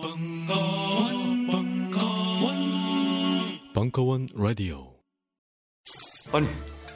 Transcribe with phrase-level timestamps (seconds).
[0.00, 2.54] 벙커원, 벙커원,
[3.74, 4.92] 벙커원 라디오.
[6.32, 6.46] 아니,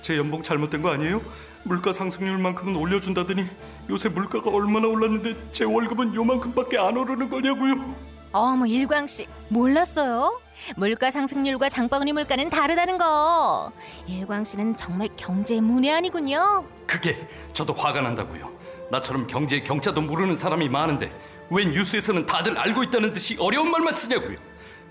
[0.02, 1.20] 제 연봉 잘못된 거 아니에요?
[1.64, 3.44] 물가 상승률만큼은 올려준다더니
[3.90, 7.96] 요새 물가가 얼마나 올랐는데 제 월급은 요만큼밖에 안 오르는 거냐고요?
[8.30, 10.40] 어머 일광 씨 몰랐어요?
[10.76, 13.72] 물가 상승률과 장바구니 물가는 다르다는 거.
[14.06, 16.68] 일광 씨는 정말 경제 문외한이군요.
[16.86, 18.62] 그게 저도 화가 난다고요.
[18.92, 21.10] 나처럼 경제 경자도 모르는 사람이 많은데
[21.52, 24.38] 왜 뉴스에서는 다들 알고 있다는 듯이 어려운 말만 쓰냐고요?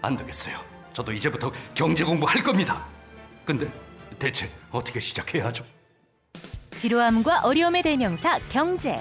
[0.03, 0.59] 안 되겠어요.
[0.93, 2.85] 저도 이제부터 경제 공부할 겁니다.
[3.43, 3.71] 근데
[4.19, 5.65] 대체 어떻게 시작해야 하죠?
[6.75, 8.99] 지루함과 어려움의 대명사 경제.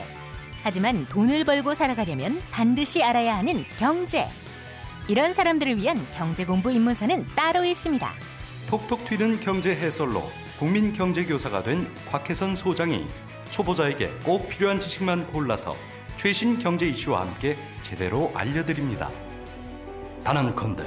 [0.63, 4.27] 하지만 돈을 벌고 살아가려면 반드시 알아야 하는 경제.
[5.07, 8.11] 이런 사람들을 위한 경제 공부 입문서는 따로 있습니다.
[8.69, 10.23] 톡톡 튀는 경제 해설로
[10.59, 13.07] 국민 경제 교사가 된 곽혜선 소장이
[13.51, 15.77] 초보자에게 꼭 필요한 지식만 골라서
[16.17, 19.11] 최신 경제 이슈와 함께 제대로 알려드립니다.
[20.25, 20.85] 단언컨대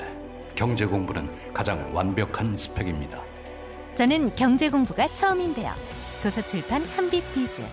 [0.56, 3.22] 경제 공부는 가장 완벽한 스펙입니다.
[3.96, 5.74] 저는 경제 공부가 처음인데요.
[6.22, 7.64] 도서출판 한빛비즈.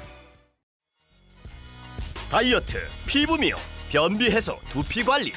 [2.30, 3.58] 다이어트, 피부 미용,
[3.90, 5.32] 변비 해소, 두피 관리.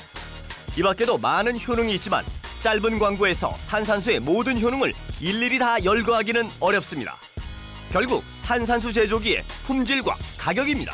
[0.78, 2.24] 이 밖에도 많은 효능이 있지만
[2.60, 7.16] 짧은 광고에서 탄산수의 모든 효능을 일일이 다 열거하기는 어렵습니다.
[7.92, 10.94] 결국 탄산수 제조기의 품질과 가격입니다.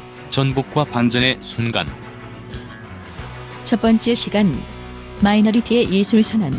[0.31, 1.85] 전복과 반전의 순간.
[3.65, 4.57] 첫 번째 시간
[5.19, 6.53] minority의 예술 선언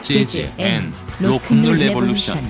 [0.00, 2.42] jazz and rock'n'roll revolution.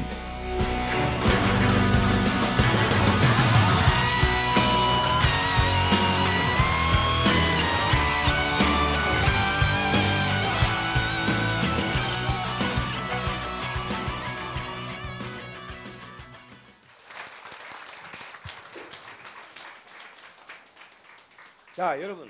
[21.79, 22.29] 자, 여러분.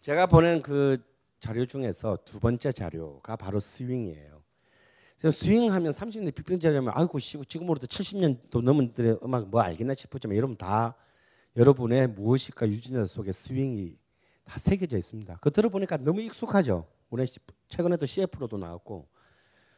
[0.00, 0.96] 제가 보낸 그
[1.40, 4.42] 자료 중에서 두 번째 자료가 바로 스윙이에요.
[5.18, 10.94] 그래서 스윙하면 30년 빅밴드라면 아이고 지금으로부터 70년도 넘은 들의 음악 뭐 알겠나 싶었지만 여러분 다
[11.54, 13.98] 여러분의 무엇일까 유진자 속에 스윙이
[14.44, 15.36] 다 새겨져 있습니다.
[15.42, 16.86] 그 들어보니까 너무 익숙하죠.
[17.10, 17.26] 우리
[17.68, 19.06] 최근에도 CF로도 나왔고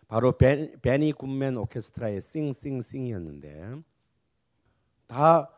[0.06, 3.82] 바로 벤, 베니 굿맨 오케스트라의 싱 싱 싱이었는데
[5.08, 5.50] 다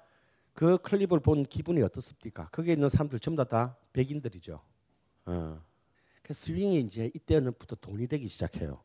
[0.59, 2.49] 그 클립을 본 기분이 어떻습니까?
[2.49, 4.61] 거기에 있는 사람들 전부 다, 다 백인들이죠.
[5.27, 5.63] 어.
[6.21, 8.83] 그 스윙이 이제 이때부터 돈이 되기 시작해요.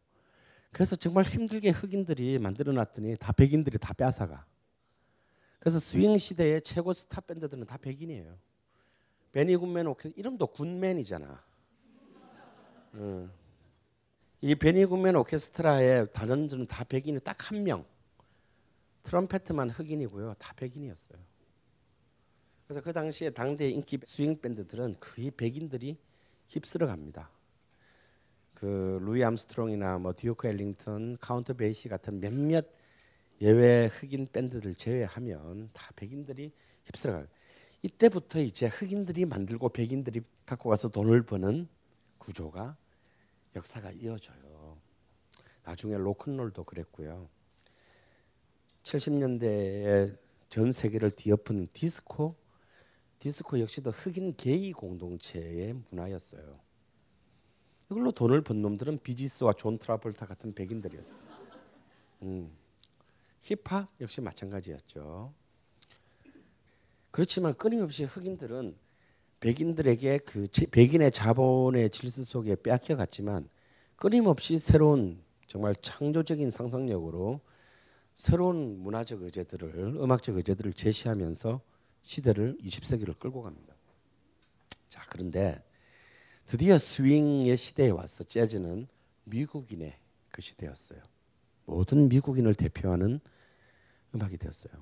[0.72, 4.46] 그래서 정말 힘들게 흑인들이 만들어놨더니 다 백인들이 다 뺏어가.
[5.58, 8.38] 그래서 스윙 시대의 최고 스타 밴드들은 다 백인이에요.
[9.32, 11.44] 베니 굿맨 오케 이름도 굿맨이잖아.
[12.94, 13.30] 어.
[14.42, 17.84] 이 베니 굿맨 오케스트라의 단원들은 다 백인이 딱 한 명.
[19.02, 20.36] 트럼페트만 흑인이고요.
[20.36, 21.33] 다 백인이었어요.
[22.74, 25.96] 그래서 그 당시에 당대 인기 스윙 밴드들은 거의 백인들이
[26.48, 27.30] 휩쓸어 갑니다.
[28.56, 32.66] 그 루이 암스트롱이나 뭐 듀크 엘링턴, 카운트 베이시 같은 몇몇
[33.42, 36.52] 예외 흑인 밴드를 제외하면 다 백인들이
[36.86, 37.28] 휩쓸어 가요.
[37.84, 41.68] 이때부터 이제 흑인들이 만들고 백인들이 갖고 가서 돈을 버는
[42.18, 42.76] 구조가
[43.56, 44.80] 역사가 이어져요.
[45.64, 47.30] 나중에 로큰롤도 그랬고요.
[48.82, 50.18] 70년대에
[50.50, 52.42] 전 세계를 뒤엎은 디스코,
[53.24, 56.60] 디스코 역시도 흑인 게이 공동체의 문화였어요.
[57.90, 61.26] 이걸로 돈을 번 놈들은 비지스와 존 트라볼타 같은 백인들이었어.
[62.24, 62.52] 음.
[63.40, 65.34] 힙합 역시 마찬가지였죠.
[67.12, 68.76] 그렇지만 끊임없이 흑인들은
[69.40, 73.48] 백인들에게 그 백인의 자본의 질서 속에 빼앗겨 갔지만
[73.96, 77.40] 끊임없이 새로운 정말 창조적인 상상력으로
[78.16, 81.62] 새로운 문화적 의제들을 음악적 의제들을 제시하면서
[82.04, 83.74] 시대를 20세기를 끌고 갑니다.
[84.90, 85.64] 자 그런데
[86.46, 88.88] 드디어 스윙의 시대에 와서 재즈는
[89.24, 89.98] 미국인의
[90.30, 91.02] 그 시대였어요.
[91.66, 93.20] 모든 미국인을 대표하는
[94.14, 94.74] 음악이 되었어요.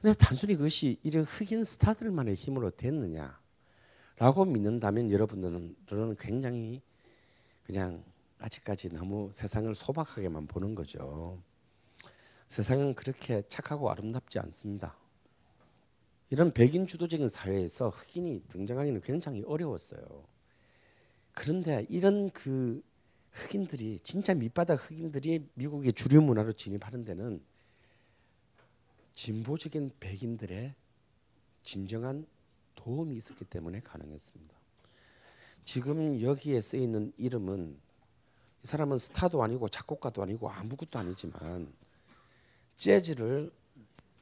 [0.00, 6.82] 근데 단순히 그것이 이런 흑인 스타들만의 힘으로 됐느냐라고 믿는다면 여러분들은 굉장히
[7.64, 8.04] 그냥
[8.38, 11.42] 아직까지 너무 세상을 소박하게만 보는 거죠.
[12.48, 14.96] 세상은 그렇게 착하고 아름답지 않습니다.
[16.34, 20.26] 이런 백인 주도적인 사회에서 흑인이 등장하기는 굉장히 어려웠어요.
[21.32, 22.82] 그런데 이런 그
[23.30, 27.40] 흑인들이 진짜 밑바닥 흑인들이 미국의 주류 문화로 진입하는 데는
[29.12, 30.74] 진보적인 백인들의
[31.62, 32.26] 진정한
[32.74, 34.56] 도움이 있었기 때문에 가능했습니다.
[35.64, 37.78] 지금 여기에 쓰여 있는 이름은
[38.64, 41.72] 이 사람은 스타도 아니고 작곡가도 아니고 아무것도 아니지만
[42.74, 43.52] 재즈를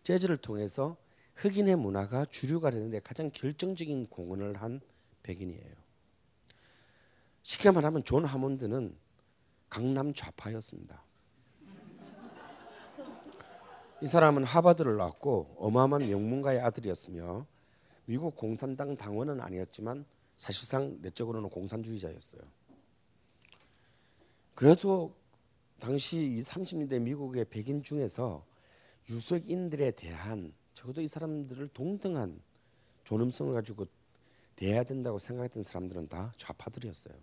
[0.02, 0.98] 재즈를 통해서
[1.34, 4.80] 흑인의 문화가 주류가 되는데 가장 결정적인 공헌을 한
[5.22, 5.74] 백인이에요.
[7.42, 8.96] 쉽게 말하면 존 하몬드는
[9.68, 11.02] 강남 좌파였습니다.
[14.02, 17.46] 이 사람은 하버드를 나왔고 어마어마한 명문가의 아들이었으며
[18.04, 20.04] 미국 공산당 당원은 아니었지만
[20.36, 22.42] 사실상 내적으로는 공산주의자였어요.
[24.54, 25.14] 그래도
[25.78, 28.44] 당시 이 30년대 미국의 백인 중에서
[29.08, 32.40] 유색인들에 대한 적어도 이 사람들을 동등한
[33.04, 33.86] 존엄성을 가지고
[34.56, 37.14] 대해야 된다고 생각했던 사람들은 다 좌파들이었어요.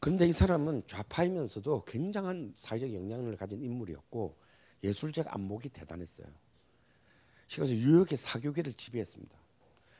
[0.00, 4.36] 그런데 이 사람은 좌파이면서도 굉장한 사회적 영향력을 가진 인물이었고
[4.82, 6.26] 예술적 안목이 대단했어요.
[7.54, 9.38] 그래서 뉴욕의 사교계를 지배했습니다.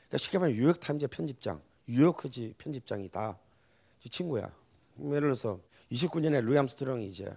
[0.07, 4.53] 그러니까 쉽게 말하면 뉴욕 타임즈 편집장, 뉴요커지 편집장이 다 지 친구야.
[4.99, 5.61] 예를 들어서
[5.91, 7.33] 29년에 루이 암스트롱이 이제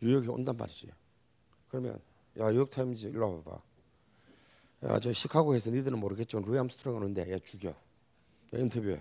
[0.00, 0.90] 뉴욕에 온단 말이지.
[1.70, 1.98] 그러면
[2.38, 3.62] 야 뉴욕 타임즈 일로 와봐.
[4.82, 7.70] 야 저 시카고에서 니들은 모르겠지만 루이 암스트롱 오는데 얘 죽여.
[7.70, 7.74] 야,
[8.52, 8.98] 인터뷰해.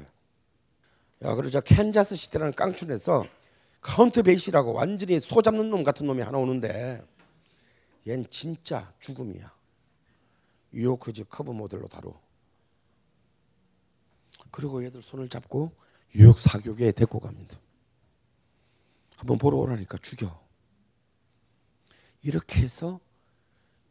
[1.24, 3.26] 야 그러자 캔자스 시티라는 깡촌에서
[3.82, 7.04] 카운트 베이시라고 완전히 소 잡는 놈 같은 놈이 하나 오는데
[8.06, 9.52] 얜 진짜 죽음이야.
[10.72, 12.14] 뉴요커지 커버 모델로 다뤄.
[14.52, 15.72] 그리고 얘들 손을 잡고
[16.16, 17.58] 뉴욕 사교계에 데리고 갑니다.
[19.16, 20.49] 한번 보러 오라니까 죽여.
[22.22, 23.00] 이렇게 해서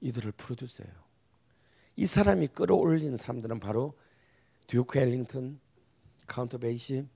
[0.00, 0.92] 이들을 produce해요.
[1.96, 3.98] 이 사람이 끌어올리는 사람들은 바로
[4.66, 5.58] 듀크 엘링턴,
[6.26, 7.06] 카운트 베이시,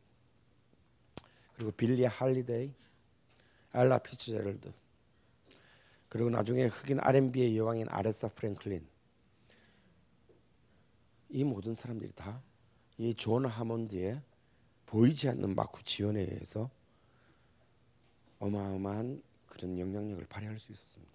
[1.55, 2.73] 그리고 빌리 할리데이,
[3.73, 4.73] 엘라 피츠제럴드,
[6.09, 8.87] 그리고 나중에 흑인 R&B의 여왕인 아레사 프랭클린.
[11.31, 12.43] 이 모든 사람들이 다
[12.99, 14.23] 이 존 하몬드의
[14.87, 16.71] 보이지 않는 막후 지원에 의해서
[18.39, 19.23] 어마어마한
[19.53, 21.13] 그런 영향력을 발휘할 수 있었습니다.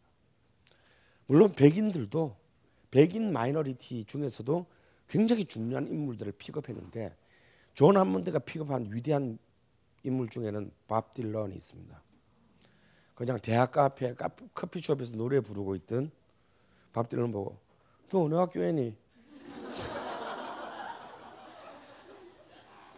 [1.26, 2.36] 물론 백인들도
[2.92, 4.66] 백인 minority 중에서도
[5.08, 7.16] 굉장히 중요한 인물들을 픽업했는데
[7.74, 9.40] 존 하몬드가 픽업한 위대한
[10.04, 12.02] 인물 중에는 밥 딜런이 있습니다.
[13.16, 14.14] 그냥 대학 카페
[14.54, 16.12] 커피숍에서 노래 부르고 있던
[16.94, 17.58] 밥 딜런 보고
[18.10, 18.96] 너 어느 학교 애니?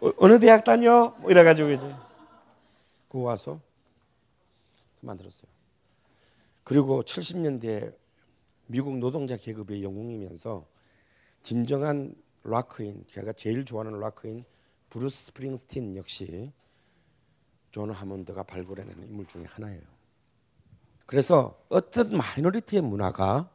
[0.00, 1.14] 어, 느 대학 다녀?
[1.18, 1.94] 뭐 이래가지고 이제
[3.08, 3.60] 그 와서
[5.00, 5.50] 만들었어요.
[6.64, 7.94] 그리고 70년대
[8.66, 10.66] 미국 노동자 계급의 영웅이면서
[11.42, 12.14] 진정한
[12.44, 14.44] 락커인 제가 제일 좋아하는 락커인
[14.90, 16.52] 브루스 스프링스틴 역시
[17.70, 19.82] 존 하몬드가 발굴해낸 인물 중에 하나예요.
[21.06, 23.50] 그래서 어떤 minority의 문화가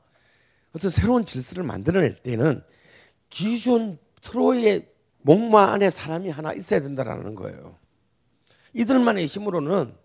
[0.76, 2.62] 어떤 새로운 질서를 만들어낼 때는
[3.30, 4.92] 기존 트로이의
[5.22, 7.78] 목마 안에 사람이 하나 있어야 된다라는 거예요.
[8.74, 9.96] 이들만의 힘으로는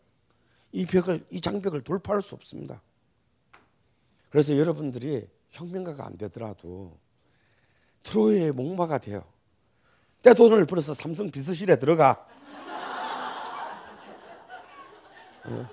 [0.73, 2.83] 이 벽을 이 장벽을 돌파할 수 없습니다.
[4.31, 6.97] 그래서 여러분들이 혁명가가 안 되더라도
[8.05, 9.25] 트로이의 목마가 돼요.
[10.23, 12.27] 때 돈을 벌어서 삼성 비서실에 들어가.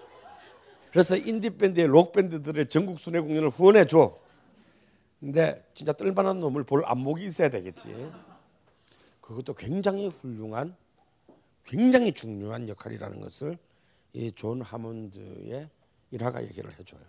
[0.92, 4.18] 그래서 인디 밴드의 록 밴드들의 전국 순회 공연을 후원해 줘.
[5.20, 8.12] 근데 진짜 뜰만한 놈을 볼 안목이 있어야 되겠지.
[9.22, 10.76] 그것도 굉장히 훌륭한
[11.64, 13.58] 굉장히 중요한 역할이라는 것을
[14.18, 15.70] 이 존 하몬드의
[16.10, 17.02] 일화가 얘기를 해줘요.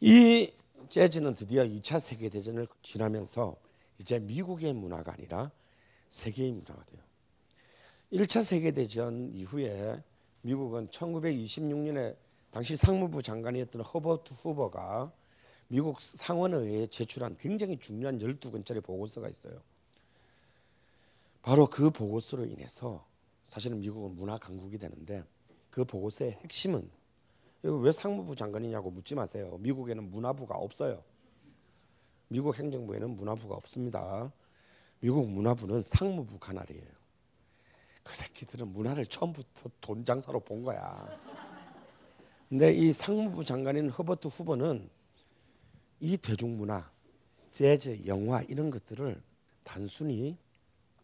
[0.00, 0.52] 이
[0.88, 3.56] 재즈는 드디어 2차 세계 대전을 지나면서
[3.98, 5.52] 이제 미국의 문화가 아니라
[6.08, 7.00] 세계의 문화가 돼요.
[8.12, 10.02] 1차 세계 대전 이후에
[10.42, 12.16] 미국은 1926년에
[12.50, 15.12] 당시 상무부 장관이었던 허버트 후버가
[15.68, 19.60] 미국 상원의회에 제출한 굉장히 중요한 12권짜리 보고서가 있어요.
[21.42, 23.06] 바로 그 보고서로 인해서
[23.44, 25.22] 사실은 미국은 문화 강국이 되는데
[25.70, 26.90] 그 보고서의 핵심은
[27.62, 29.58] 왜 상무부 장관이냐고 묻지 마세요.
[29.60, 31.02] 미국에는 문화부가 없어요.
[32.28, 34.32] 미국 행정부에는 문화부가 없습니다.
[35.00, 36.86] 미국 문화부는 상무부 관할이에요.
[38.02, 41.06] 그 새끼들은 문화를 처음부터 돈 장사로 본 거야.
[42.48, 44.88] 근데 이 상무부 장관인 허버트 후보는
[46.00, 46.90] 이 대중문화,
[47.50, 49.20] 재즈, 영화 이런 것들을
[49.64, 50.38] 단순히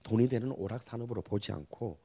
[0.02, 1.98] 돈이 되는 오락 산업으로 보지 않고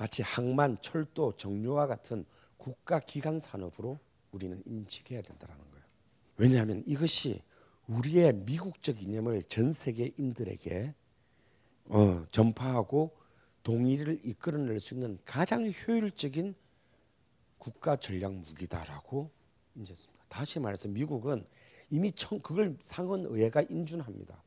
[0.00, 2.24] 마치 항만, 철도, 정유와 같은
[2.56, 3.98] 국가 기관 산업으로
[4.32, 5.84] 우리는 인식해야 된다는 거예요.
[6.38, 7.42] 왜냐하면 이것이
[7.86, 10.94] 우리의 미국적 이념을 전 세계인들에게
[11.88, 13.14] 어, 전파하고
[13.62, 16.54] 동의를 이끌어낼 수 있는 가장 효율적인
[17.58, 19.30] 국가 전략 무기다라고
[19.74, 20.24] 인정했습니다.
[20.30, 21.44] 다시 말해서 미국은
[21.90, 24.42] 이미 청, 그걸 상원 의회가 인준합니다.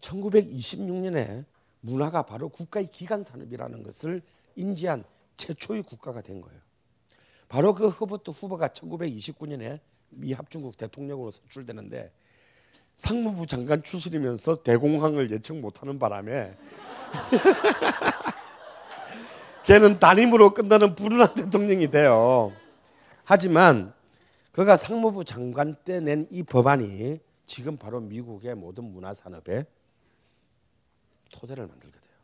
[0.00, 1.44] 1926년에
[1.80, 4.22] 문화가 바로 국가의 기간 산업이라는 것을
[4.56, 5.04] 인지한
[5.36, 6.58] 최초의 국가가 된 거예요.
[7.48, 12.12] 바로 그 허버트 후보가 1929년에 미 합중국 대통령으로 선출되는데
[12.94, 16.56] 상무부 장관 출신이면서 대공황을 예측 못하는 바람에
[19.64, 22.52] 걔는 단임으로 끝나는 불운한 대통령이 돼요.
[23.24, 23.92] 하지만
[24.52, 29.64] 그가 상무부 장관 때 낸 이 법안이 지금 바로 미국의 모든 문화 산업에
[31.32, 32.14] 토대를 만들게 돼요.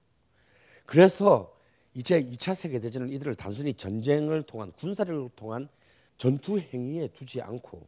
[0.87, 1.53] 그래서
[1.95, 5.69] 이제 2차 세계 대전을 이들을 단순히 전쟁을 통한 군사력을 통한
[6.17, 7.87] 전투 행위에 두지 않고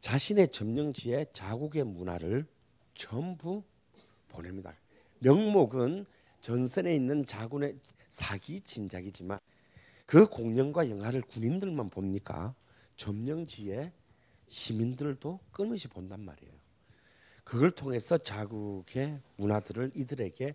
[0.00, 2.46] 자신의 점령지에 자국의 문화를
[2.94, 3.62] 전부
[4.28, 4.74] 보냅니다.
[5.20, 6.06] 명목은
[6.40, 7.76] 전선에 있는 자군의
[8.08, 9.38] 사기 진작이지만
[10.06, 12.54] 그 공연과 영화를 군인들만 봅니까?
[12.96, 13.92] 점령지의
[14.46, 16.52] 시민들도 끊임없이 본단 말이에요.
[17.44, 20.54] 그걸 통해서 자국의 문화들을 이들에게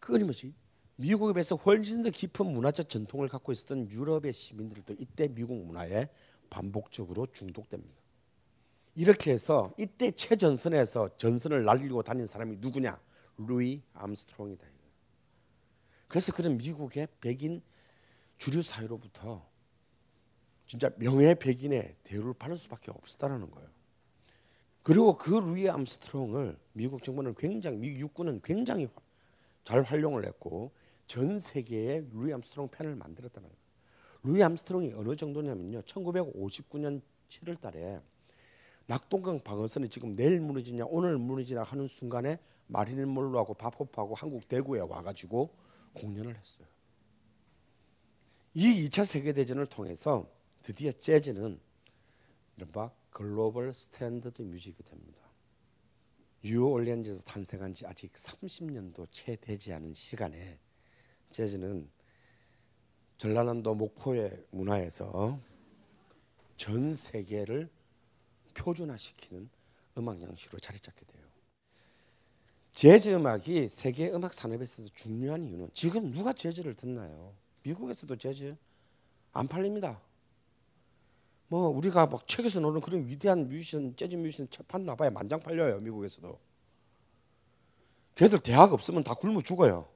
[0.00, 0.52] 끊임없이
[0.96, 6.08] 미국에 비해서 훨씬 더 깊은 문화적 전통을 갖고 있었던 유럽의 시민들도 이때 미국 문화에
[6.50, 7.94] 반복적으로 중독됩니다.
[8.94, 13.00] 이렇게 해서 이때 최전선에서 전선을 날리고 다닌 사람이 누구냐?
[13.38, 14.74] 루이 암스트롱이다.
[16.06, 17.60] 그래서 그런 미국의 백인
[18.38, 19.44] 주류 사회로부터
[20.64, 23.68] 진짜 명예 백인의 대우를 받을 수밖에 없었다는 거예요.
[24.84, 28.86] 그리고 그 루이 암스트롱을 미국 정부는 굉장히 미국 육군은 굉장히
[29.64, 30.70] 잘 활용을 했고
[31.06, 33.64] 전 세계에 루이 암스트롱 팬을 만들었다는 거예요.
[34.22, 35.82] 루이 암스트롱이 어느 정도냐면요.
[35.82, 38.00] 1959년 7월 달에
[38.86, 44.80] 낙동강 방어선이 지금 내일 무너지냐 오늘 무너지냐 하는 순간에 마릴린 먼로하고 밥 호프하고 한국 대구에
[44.80, 45.54] 와가지고
[45.94, 46.66] 공연을 했어요.
[48.54, 50.30] 이 2차 세계대전을 통해서
[50.62, 51.58] 드디어 재즈는
[52.56, 55.20] 이른바 global standard music이 됩니다.
[56.44, 60.58] 뉴올리언즈에서 탄생한 지 아직 30년도 채 되지 않은 시간에
[61.34, 61.90] 재즈는
[63.18, 65.40] 전라남도 목포의 문화에서
[66.56, 67.68] 전 세계를
[68.54, 69.50] 표준화시키는
[69.98, 71.24] 음악 양식으로 자리 잡게 돼요.
[72.70, 77.34] 재즈 음악이 세계 음악 산업에 있어서 중요한 이유는 지금 누가 재즈를 듣나요?
[77.64, 78.56] 미국에서도 재즈
[79.32, 80.00] 안 팔립니다.
[81.48, 85.80] 뭐 우리가 막 책에서 노는 그런 위대한 뮤지션, 재즈 뮤지션 책 판나 봐야 만장 팔려요
[85.80, 86.38] 미국에서도.
[88.14, 89.93] 걔들 대학 없으면 다 굶어 죽어요.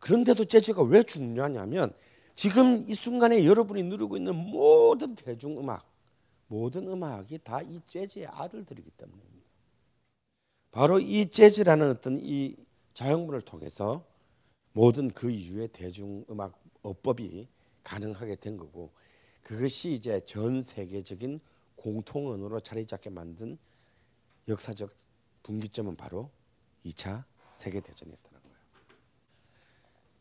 [0.00, 1.92] 그런데도 재즈가 왜 중요하냐면
[2.34, 5.86] 지금 이 순간에 여러분이 누리고 있는 모든 대중 음악,
[6.48, 9.30] 모든 음악이 다 이 재즈의 아들들이기 때문입니다.
[10.70, 12.56] 바로 이 재즈라는 어떤 이
[12.94, 14.04] 자연문을 통해서
[14.72, 17.48] 모든 그 이후의 대중 음악 어법이
[17.82, 18.90] 가능하게 된 거고
[19.42, 21.40] 그것이 이제 전 세계적인
[21.76, 23.58] 공통 언어로 자리 잡게 만든
[24.48, 24.90] 역사적
[25.42, 26.30] 분기점은 바로
[26.84, 28.29] 2차 세계 대전이었다는 거예요.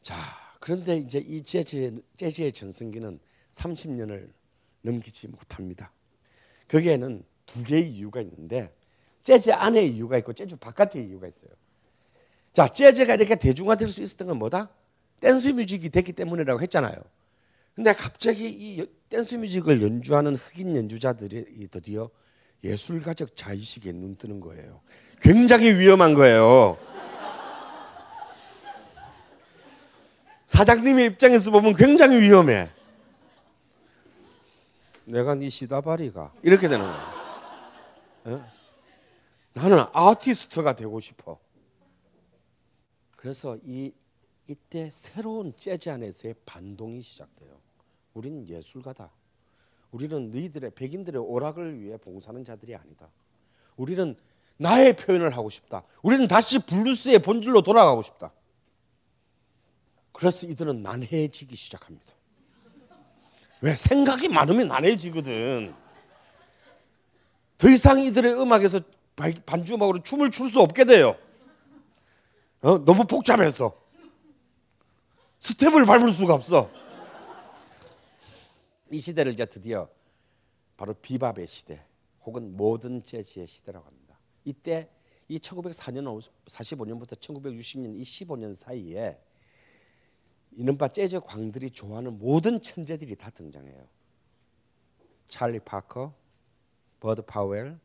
[0.01, 0.15] 자,
[0.60, 3.20] 그런데 이제 이 재즈 재즈의 전성기는
[3.51, 4.29] 30년을
[4.82, 5.91] 넘기지 못합니다.
[6.68, 8.74] 거기에는 두 개의 이유가 있는데
[9.24, 11.51] 재즈 안에 이유가 있고 재즈 바깥에 이유가 있어요.
[12.53, 14.70] 자, 재즈가 이렇게 대중화될 수 있었던 건 뭐다?
[15.20, 16.96] 댄스 뮤직이 됐기 때문이라고 했잖아요.
[17.75, 22.10] 근데 갑자기 이 댄스 뮤직을 연주하는 흑인 연주자들이 드디어
[22.63, 24.82] 예술가적 자의식에 눈뜨는 거예요.
[25.22, 26.77] 굉장히 위험한 거예요.
[30.50, 32.70] 사장님의 입장에서 보면 굉장히 위험해.
[35.06, 37.13] 내가 네 시다바리가 이렇게 되는 거야.
[38.25, 38.51] 어?
[39.53, 41.38] 나는 아티스트가 되고 싶어.
[43.15, 43.94] 그래서 이
[44.48, 47.51] 이때 새로운 재즈 안에서의 반동이 시작돼요.
[48.15, 49.12] 우리는 예술가다.
[49.91, 53.08] 우리는 너희들의 백인들의 오락을 위해 봉사하는 자들이 아니다.
[53.77, 54.15] 우리는
[54.58, 55.84] 나의 표현을 하고 싶다.
[56.01, 58.32] 우리는 다시 블루스의 본질로 돌아가고 싶다.
[60.12, 62.13] 그래서 이들은 난해해지기 시작합니다.
[63.62, 65.74] 왜 생각이 많으면 난해지거든.
[67.58, 68.80] 더 이상 이들의 음악에서
[69.46, 71.18] 반주 음악으로 춤을 출 수 없게 돼요.
[72.62, 72.78] 어?
[72.78, 73.78] 너무 복잡해서
[75.39, 76.70] 스텝을 밟을 수가 없어.
[78.92, 79.89] 이 시대를 이제 드디어
[80.78, 81.84] 바로 비밥의 시대
[82.25, 84.18] 혹은 모던 재즈의 시대라고 합니다.
[84.46, 84.89] 이때
[85.28, 89.20] 이 1904년 45년부터 1960년 이 15년 사이에
[90.51, 93.88] 이른바 재즈 광들이 좋아하는 모든 천재들이 다 등장해요.
[95.27, 96.13] 찰리 파커,
[97.00, 97.77] 버드 파웰,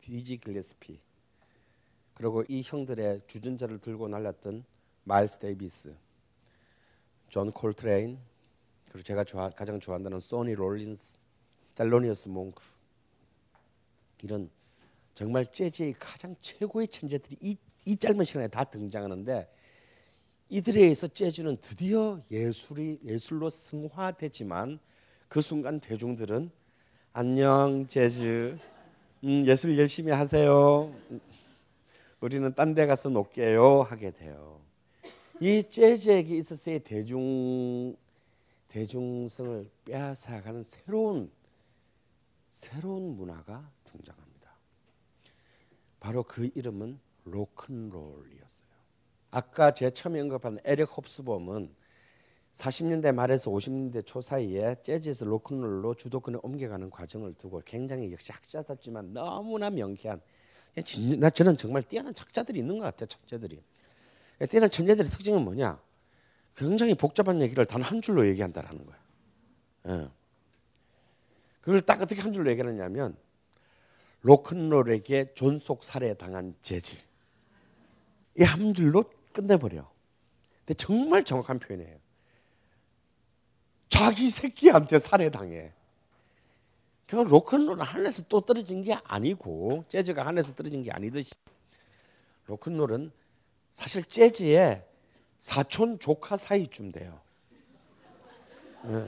[0.00, 1.00] 디지 길레스피,
[2.14, 4.64] 그리고 이 형들의 주전자를 들고 날렸던
[5.04, 5.94] 마일스 데이비스,
[7.28, 8.18] 존 콜트레인,
[8.88, 11.18] 그리고 제가 좋아, 가장 좋아한다는 소니 롤린스,
[11.74, 12.62] 셀로니어스 몽크
[14.22, 14.50] 이런
[15.14, 17.56] 정말 재즈의 가장 최고의 천재들이 이,
[17.86, 19.48] 이 짧은 시간에 다 등장하는데
[20.52, 24.80] 이들에 의해서 재즈는 드디어 예술이 예술로 승화되지만
[25.26, 26.50] 그 순간 대중들은
[27.14, 28.58] 안녕 재즈
[29.24, 30.94] 음, 예술 열심히 하세요.
[32.20, 34.60] 우리는 딴 데 가서 놀게요 하게 돼요.
[35.40, 37.96] 이 재즈에게 있어서의 대중
[38.68, 41.30] 대중성을 빼앗아가는 새로운
[42.50, 44.52] 새로운 문화가 등장합니다.
[45.98, 48.41] 바로 그 이름은 로큰롤이었어요.
[49.32, 51.74] 아까 제 처음에 언급한 에릭 홉스범은
[52.52, 59.70] 40년대 말에서 50년대 초 사이에 재즈에서 로큰롤로 주도권을 옮겨가는 과정을 두고 굉장히 역시 학자답지만 너무나
[59.70, 60.20] 명쾌한
[61.18, 63.06] 나 저는 정말 뛰어난 작자들이 있는 것 같아요.
[63.06, 63.62] 천재들이.
[64.50, 65.80] 뛰어난 천재들의 특징은 뭐냐?
[66.54, 68.98] 굉장히 복잡한 얘기를 단 한 줄로 얘기한다라는 거야.
[69.88, 70.10] 예.
[71.62, 73.16] 그걸 딱 어떻게 한 줄로 얘기하느냐면
[74.20, 76.98] 로큰롤에게 존속 살해 당한 재즈.
[78.38, 79.90] 이 한 줄로 끝내버려.
[80.60, 81.98] 근데 정말 정확한 표현이에요.
[83.88, 85.72] 자기 새끼한테 살해당해.
[87.06, 91.34] 그 로큰롤은 하늘에서 또 떨어진 게 아니고 재즈가 하늘에서 떨어진 게 아니듯이
[92.46, 93.12] 로큰롤은
[93.70, 94.82] 사실 재즈의
[95.38, 97.20] 사촌 조카 사이쯤 돼요.
[98.84, 99.06] 네.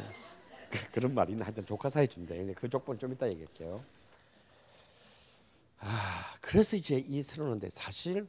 [0.93, 2.53] 그런 말이 하여튼 조카 사이쯤 돼요.
[2.57, 3.83] 그 족보는 좀 이따 얘기할게요.
[5.79, 8.27] 아, 그래서 이제 이 새로운데 사실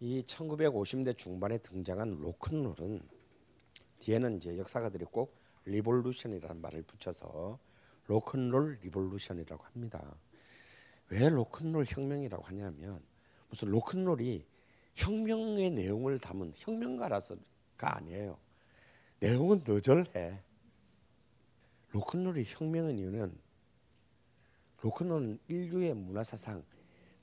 [0.00, 3.00] 이 1950대 중반에 등장한 로큰롤은
[4.00, 7.58] 뒤에는 이제 역사가들이 꼭 revolution이라는 말을 붙여서
[8.06, 10.16] 로큰롤 revolution이라고 합니다.
[11.08, 13.02] 왜 로큰롤 혁명이라고 하냐면
[13.48, 14.44] 무슨 로큰롤이
[14.94, 18.38] 혁명의 내용을 담은 혁명가라서가 아니에요.
[19.20, 20.42] 내용은 너절해.
[21.90, 23.38] 로큰롤이 혁명의 이유는
[24.82, 26.64] 로큰롤은 인류의 문화사상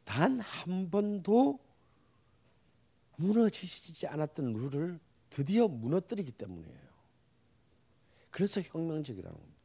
[0.03, 1.59] 단 한 번도
[3.15, 4.99] 무너지지 않았던 룰을
[5.29, 6.93] 드디어 무너뜨리기 때문이에요.
[8.31, 9.59] 그래서 혁명적이라는 겁니다.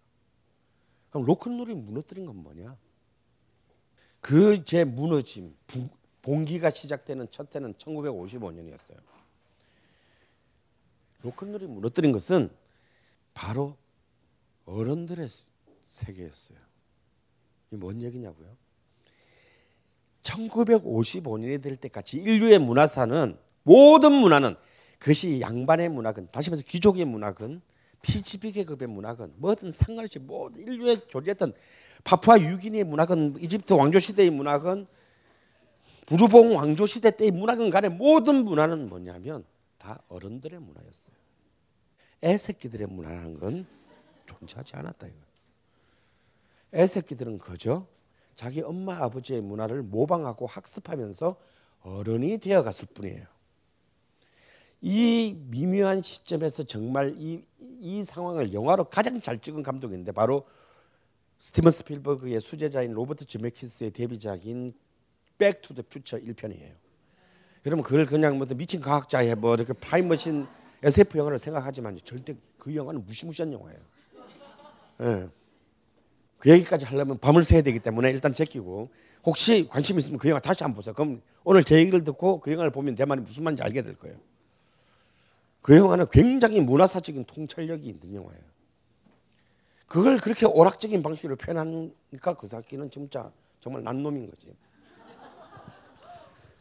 [1.11, 2.77] 그럼 로큰롤이 무너뜨린 건 뭐냐?
[4.21, 5.57] 그 제 무너짐,
[6.23, 8.99] 봉기가 시작되는 첫 해는 1955년이었어요.
[11.23, 12.51] 로큰롤이 무너뜨린 것은
[13.33, 13.77] 바로
[14.67, 15.27] 어른들의
[15.87, 16.59] 세계였어요.
[17.73, 18.57] 이뭔 얘기냐고요?
[20.29, 24.57] 1955년이 될 때까지 인류의 문화사는 모든 문화는
[24.99, 27.63] 그것이 양반의 문화건 다시 말해서 귀족의 문화건
[28.03, 31.53] 피지비 계급의 문화건 뭐든 상관없이 모든 인류의 존재했던
[32.05, 34.87] 파푸아 유기니의 문화건 이집트 왕조 시대의 문화건
[36.07, 39.45] 부르봉 왕조 시대 때의 문화건 간에 모든 문화는 뭐냐면
[39.77, 41.15] 다 어른들의 문화였어요.
[42.25, 43.67] 애새끼들의 문화라는 건
[44.27, 45.17] 존재하지 않았다 이거.
[46.75, 47.87] 애새끼들은 그저
[48.39, 51.35] 자기 엄마 아버지의 문화를 모방하고 학습하면서
[51.83, 53.27] 어른이 되어갔을 뿐이에요.
[54.81, 57.45] 이 미묘한 시점에서 정말 이,
[57.81, 60.47] 이 상황을 영화로 가장 잘 찍은 감독인데 바로
[61.41, 64.73] 스티븐 스필버그의 수제자인 로버트 저메키스의 데뷔작인
[65.37, 66.77] Back to the Future 1편이에요.
[67.67, 70.47] 여러분 그걸 그냥 뭐 미친 과학자의 뭐 이렇게 타임머신
[70.85, 73.81] SF 영화를 생각하지만 절대 그 영화는 무시무시한 영화예요.
[75.01, 75.38] 예.
[76.39, 78.91] 그 얘기까지 하려면 밤을 새야 되기 때문에 일단 제끼고
[79.25, 80.95] 혹시 관심 있으면 그 영화 다시 한번 보세요.
[80.95, 84.17] 그럼 오늘 제 얘기를 듣고 그 영화를 보면 제 말이 무슨 말인지 알게 될 거예요.
[85.61, 88.43] 그 영화는 굉장히 문화사적인 통찰력이 있는 영화예요.
[89.87, 94.55] 그걸 그렇게 오락적인 방식으로 표현하니까 그 새끼는 진짜 정말 난놈인 거지.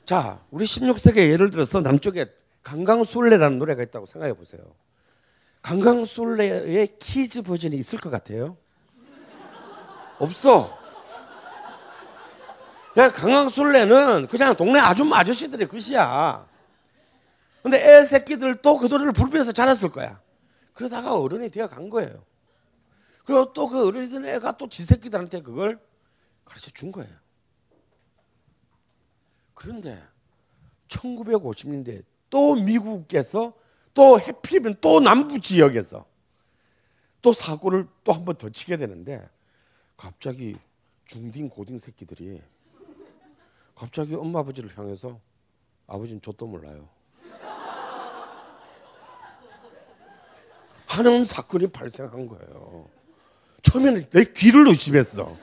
[0.05, 2.25] 자, 우리 16세기 예를 들어서 남쪽에
[2.63, 4.61] 강강술래라는 노래가 있다고 생각해 보세요.
[5.61, 8.57] 강강술래의 키즈 버전이 있을 것 같아요.
[10.19, 10.77] 없어.
[12.93, 16.47] 그냥 강강술래는 그냥 동네 아줌마 아저씨들의 글씨야.
[17.61, 20.19] 근데 애 새끼들도 그 노래를 부르면서 자랐을 거야.
[20.73, 22.23] 그러다가 어른이 되어 간 거예요.
[23.25, 25.79] 그리고 또 그 어른이 된 애가 또 지 새끼들한테 그걸
[26.45, 27.11] 가르쳐 준 거예요.
[29.53, 30.01] 그런데
[30.87, 33.53] 1950년대 또 미국에서
[33.93, 36.05] 또 해필이면 또 남부 지역에서
[37.21, 39.27] 또 사고를 또 한 번 더 치게 되는데
[39.97, 40.55] 갑자기
[41.05, 42.41] 중딩 고딩 새끼들이
[43.75, 45.19] 갑자기 엄마 아버지를 향해서
[45.87, 46.87] 아버지는 저도 몰라요.
[50.87, 52.89] 하는 사건이 발생한 거예요.
[53.63, 55.37] 처음에는 내 귀를 의심했어.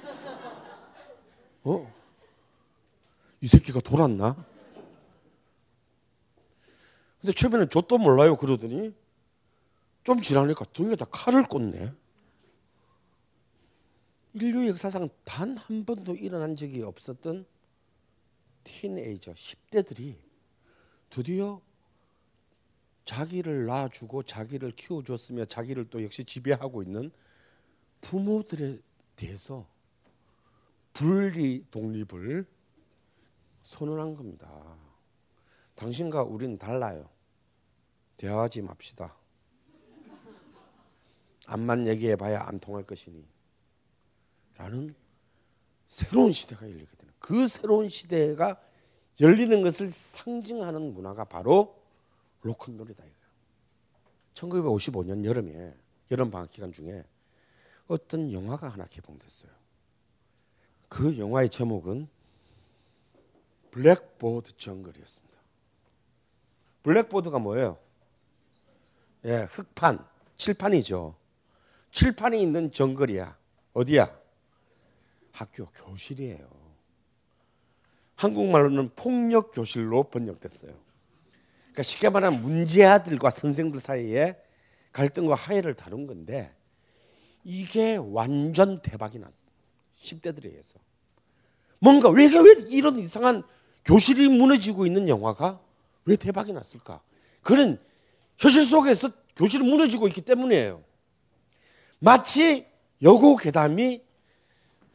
[1.65, 1.95] 어?
[3.41, 4.37] 이 새끼가 돌았나?
[7.21, 8.95] 근데 처음에는 저도 몰라요 그러더니
[10.05, 11.93] 좀 지나니까 등에다 칼을 꽂네.
[14.35, 17.47] 인류 역사상 단 한 번도 일어난 적이 없었던
[18.65, 20.17] 티네이저 10대들이
[21.09, 21.61] 드디어
[23.05, 27.13] 자기를 낳아주고 자기를 키워줬으며 자기를 또 역시 지배하고 있는
[28.01, 28.81] 부모들에
[29.15, 29.69] 대해서
[30.93, 32.47] 분리 독립을
[33.63, 34.77] 선언한 겁니다.
[35.77, 37.09] 당신과 우리는 달라요.
[38.17, 39.15] 대화하지 맙시다.
[41.47, 43.25] 암만 얘기해봐야 안 통할 것이니.
[44.57, 44.95] 라는
[45.87, 48.61] 새로운 시대가 열리게 되는 그 새로운 시대가
[49.21, 51.81] 열리는 것을 상징하는 문화가 바로
[52.43, 53.25] 로큰롤이다 이거예요.
[54.35, 55.75] 1955년 여름에
[56.11, 57.05] 여름 방학 기간 중에
[57.87, 59.51] 어떤 영화가 하나 개봉됐어요.
[60.89, 62.09] 그 영화의 제목은
[63.71, 65.39] 블랙보드 정글이었습니다.
[66.83, 67.79] 블랙보드가 뭐예요?
[69.25, 71.17] 예, 흑판, 칠판이죠.
[71.91, 73.37] 칠판이 있는 정글이야.
[73.73, 74.24] 어디야?
[75.35, 76.49] 학교 교실이에요.
[78.15, 80.73] 한국말로는 폭력 교실로 번역됐어요.
[81.63, 84.37] 그러니까 쉽게 말하면 문제아들과 선생들 사이에
[84.93, 86.55] 갈등과 화해를 다룬 건데
[87.43, 89.35] 이게 완전 대박이 났어요.
[89.97, 90.79] 10대들에 의해서.
[91.81, 93.43] 뭔가 왜, 왜 이런 이상한
[93.85, 95.61] 교실이 무너지고 있는 영화가
[96.05, 97.03] 왜 대박이 났을까?
[97.43, 97.81] 그런
[98.39, 100.85] 현실 속에서 교실이 무너지고 있기 때문이에요.
[101.99, 102.67] 마치
[103.03, 104.05] 여고 괴담이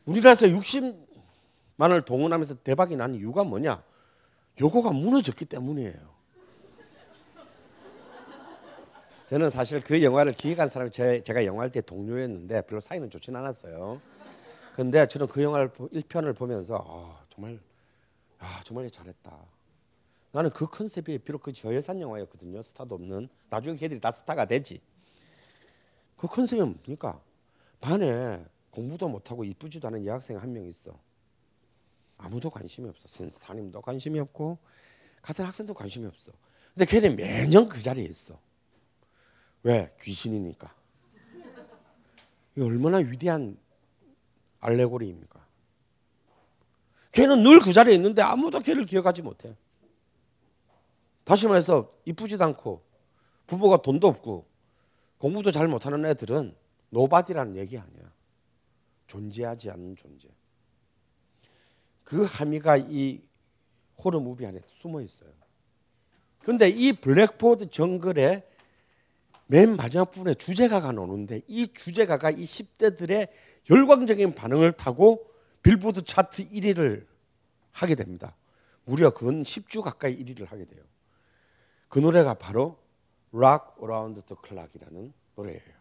[0.09, 3.83] 우리나라에서 60만을 동원하면서 대박이 난 이유가 뭐냐?
[4.59, 6.09] 여고가 무너졌기 때문이에요.
[9.29, 14.01] 저는 사실 그 영화를 기획한 사람이 제, 제가 영화할 때 동료였는데 별로 사이는 좋지는 않았어요.
[14.73, 17.59] 근데 저는 그 영화를 1편을 보면서 아, 정말
[18.39, 19.31] 아, 정말 잘했다.
[20.31, 22.63] 나는 그 컨셉이 비록 그 저예산 영화였거든요.
[22.63, 23.29] 스타도 없는.
[23.51, 24.81] 나중에 걔들이 다 스타가 되지.
[26.17, 27.19] 그 컨셉이 뭡니까?
[27.79, 30.97] 반에 공부도 못하고 이쁘지도 않은 여학생 한 명 있어.
[32.17, 33.07] 아무도 관심이 없어.
[33.07, 34.57] 선생님도 관심이 없고
[35.21, 36.31] 같은 학생도 관심이 없어.
[36.73, 38.39] 근데 걔는 매년 그 자리에 있어.
[39.63, 39.93] 왜?
[40.01, 40.73] 귀신이니까.
[42.57, 43.57] 이 얼마나 위대한
[44.59, 45.47] 알레고리입니까?
[47.11, 49.55] 걔는 늘 그 자리에 있는데 아무도 걔를 기억하지 못해.
[51.23, 52.81] 다시 말해서 이쁘지도 않고
[53.47, 54.45] 부모가 돈도 없고
[55.19, 56.55] 공부도 잘 못하는 애들은
[56.89, 58.11] nobody라는 얘기 아니야.
[59.09, 60.29] 존재하지 않는 존재.
[62.03, 63.21] 그 함의가 이
[63.97, 65.29] horror movie 안에 숨어 있어요.
[66.39, 68.47] 근데 이 Blackboard Jungle에
[69.47, 73.29] 맨 마지막 부분에 주제가가 나오는데 이 주제가가 이 10대들의
[73.69, 75.29] 열광적인 반응을 타고
[75.63, 77.05] 빌보드 차트 1위를
[77.71, 78.35] 하게 됩니다.
[78.85, 80.83] 무려 그건 10주 가까이 1위를 하게 돼요.
[81.89, 82.77] 그 노래가 바로
[83.33, 85.79] Rock Around the Clock이라는 노래예요.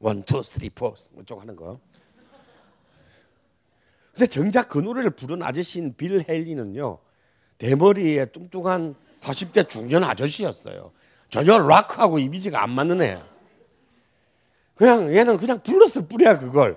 [0.00, 1.80] One, two, three, four 어쩌고 하는 거.
[4.18, 6.98] 근데 정작 그 노래를 부른 아저씨인 빌 헤일리는요.
[7.58, 10.90] 대머리에 뚱뚱한 40대 중년 아저씨였어요.
[11.28, 13.22] 전혀 락하고 이미지가 안 맞는 애.
[14.74, 16.76] 그냥 얘는 그냥 불렀을 뿐이야 그걸.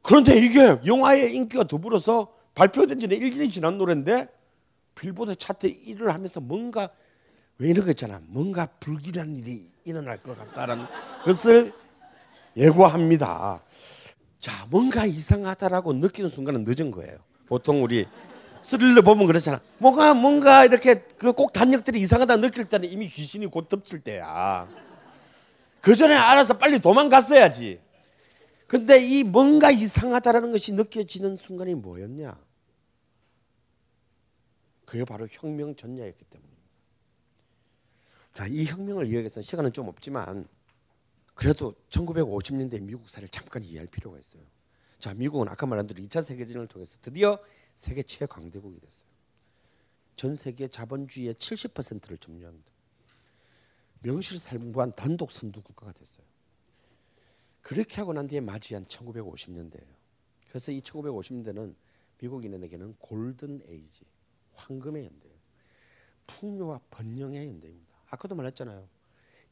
[0.00, 4.26] 그런데 이게 영화의 인기가 더불어서 발표된 지는 1년이 지난 노래인데
[4.94, 6.88] 빌보드 차트 1위를 하면서 뭔가
[7.58, 8.22] 왜 이런 거 있잖아.
[8.24, 10.86] 뭔가 불길한 일이 일어날 것 같다라는
[11.26, 11.74] 것을
[12.56, 13.60] 예고합니다.
[14.42, 17.16] 자, 뭔가 이상하다라고 느끼는 순간은 늦은 거예요.
[17.46, 18.08] 보통 우리
[18.64, 19.60] 스릴러 보면 그렇잖아.
[19.78, 24.68] 뭔가 뭔가 이렇게 그 꼭 단역들이 이상하다 느낄 때는 이미 귀신이 곧 덮칠 때야.
[25.80, 27.80] 그 전에 알아서 빨리 도망갔어야지.
[28.66, 32.36] 근데 이 뭔가 이상하다라는 것이 느껴지는 순간이 뭐였냐?
[34.84, 36.62] 그게 바로 혁명 전야였기 때문입니다.
[38.34, 40.48] 자, 이 혁명을 이야기해서 시간은 좀 없지만
[41.34, 44.42] 그래도 1950년대 미국사를 잠깐 이해할 필요가 있어요.
[44.98, 47.38] 자, 미국은 아까 말한 대로 2차 세계대전을 통해서 드디어
[47.74, 49.10] 세계 최강대국이 됐어요.
[50.14, 52.70] 전 세계 자본주의의 70%를 점유합니다.
[54.00, 56.24] 명실상부한 단독 선두 국가가 됐어요.
[57.62, 59.94] 그렇게 하고 난 뒤에 맞이한 1950년대예요.
[60.48, 61.74] 그래서 이 1950년대는
[62.18, 64.04] 미국인에게는 골든 에이지,
[64.54, 65.36] 황금의 연대예요.
[66.26, 67.96] 풍요와 번영의 연대입니다.
[68.10, 68.88] 아까도 말했잖아요.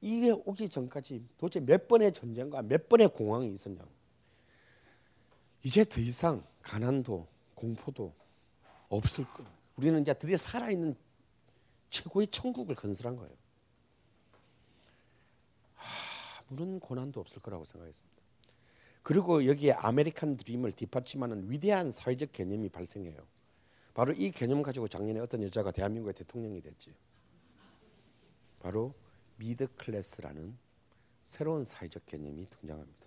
[0.00, 3.90] 이게 오기 전까지 도대체 몇 번의 전쟁과 몇 번의 공황이 있었냐고.
[5.62, 8.14] 이제 더 이상 가난도 공포도
[8.88, 9.44] 없을 거.
[9.76, 10.96] 우리는 이제 드디어 살아있는
[11.90, 13.34] 최고의 천국을 건설한 거예요.
[16.48, 18.20] 아무런 고난도 없을 거라고 생각했습니다.
[19.02, 23.18] 그리고 여기에 아메리칸 드림을 뒷받침하는 위대한 사회적 개념이 발생해요.
[23.94, 26.94] 바로 이 개념 가지고 작년에 어떤 여자가 대한민국의 대통령이 됐지.
[28.60, 28.94] 바로
[29.40, 30.54] middle class라는
[31.22, 33.06] 새로운 사회적 개념이 등장합니다.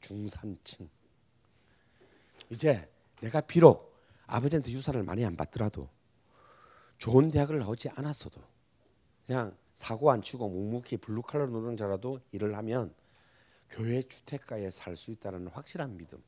[0.00, 0.88] 중산층.
[2.50, 2.88] 이제
[3.20, 3.92] 내가 비록
[4.26, 5.88] 아버지한테 유산을 많이 안 받더라도
[6.98, 8.40] 좋은 대학을 나오지 않았어도
[9.26, 12.94] 그냥 사고 안 치고 묵묵히 블루칼라 노동자라도 일을 하면
[13.68, 16.22] 교회 주택가에 살 수 있다는 확실한 믿음.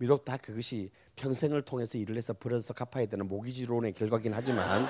[0.00, 4.88] 비록 다 그것이 평생을 통해서 일을 해서 벌어서 갚아야 되는 모기지론의 결과긴 하지만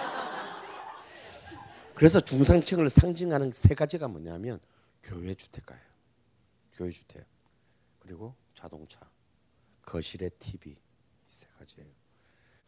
[2.01, 4.59] 그래서 중상층을 상징하는 세 가지가 뭐냐면
[5.03, 5.85] 교회 주택가예요.
[6.73, 7.27] 교회 주택
[7.99, 9.01] 그리고 자동차,
[9.83, 10.79] 거실에 TV
[11.31, 11.91] 이세 가지예요.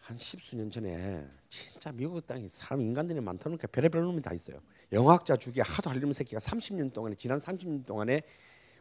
[0.01, 4.61] 한 십수년 전에 진짜 미국 땅에 사람 인간들이 많다니까 별의별 놈이 다 있어요.
[4.93, 8.21] 영화학자 중에 하도 할리면 새끼가 30년 동안에 지난 30년 동안에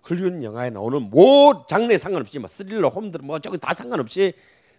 [0.10, 4.34] 헐리우드 영화에 나오는 모 장르에 상관없이 뭐 스릴러, 홈드라 뭐 저거 다 상관없이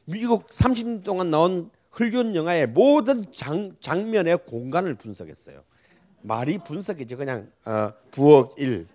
[0.04, 5.62] 미국 30년 동안 나온 헐리우드 영화의 모든 장, 장면의 공간을 분석했어요.
[6.22, 8.86] 말이 분석이지 그냥 어, 부엌 1,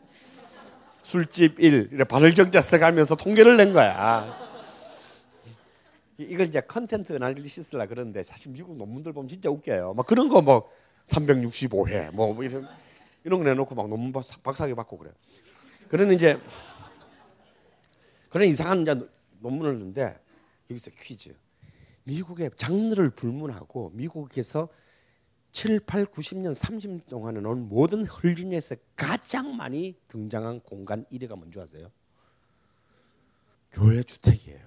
[1.03, 4.47] 술집 1 이래 발을 정자 써가면서 통계를 낸 거야.
[6.17, 9.93] 이걸 이제 컨텐트 애널리시스라 그러는데 사실 미국 논문들 보면 진짜 웃겨요.
[9.93, 10.69] 막 그런 거 뭐
[11.07, 12.67] 365회 뭐 이런
[13.23, 14.11] 이런 거 내놓고 막 논문
[14.43, 15.13] 박사학위 받고 그래요.
[15.89, 16.39] 그러는 이제
[18.29, 18.83] 그런 이상한
[19.39, 20.19] 논문을 넣는데
[20.69, 21.33] 여기서 퀴즈.
[22.07, 24.69] 미국의 장르를 불문하고 미국에서
[25.51, 31.91] 7, 8, 90년, 30년 동안에 나온 모든 헐리우드에서 가장 많이 등장한 공간 1위가 뭔지 아세요?
[33.71, 34.59] 교회 주택이에요.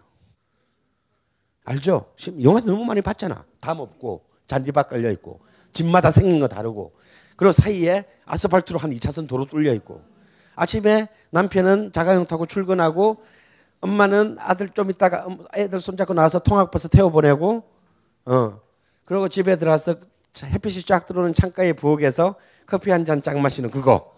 [1.64, 2.14] 알죠?
[2.42, 3.46] 영화 너무 많이 봤잖아.
[3.61, 5.40] 담 없고 잔디밭 깔려 있고
[5.72, 6.94] 집마다 생긴 거 다르고
[7.37, 10.03] 그리고 사이에 아스팔트로 한 2차선 도로 뚫려 있고
[10.57, 13.22] 아침에 남편은 자가용 타고 출근하고
[13.81, 17.64] 엄마는 아들 좀 있다가 애들 손잡고 나와서 통학버스 태워 보내고
[18.27, 18.61] 어
[19.05, 19.97] 그리고 집에 들어와서
[20.45, 22.35] 햇빛이 쫙 들어오는 창가의 부엌에서
[22.66, 24.14] 커피 한 잔 쫙 마시는 그거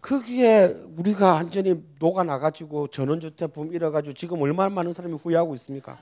[0.00, 5.98] 거기에 우리가 완전히 녹아 나가지고 전원주택 붐 잃어가지고 지금 얼마나 많은 사람이 후회하고 있습니까?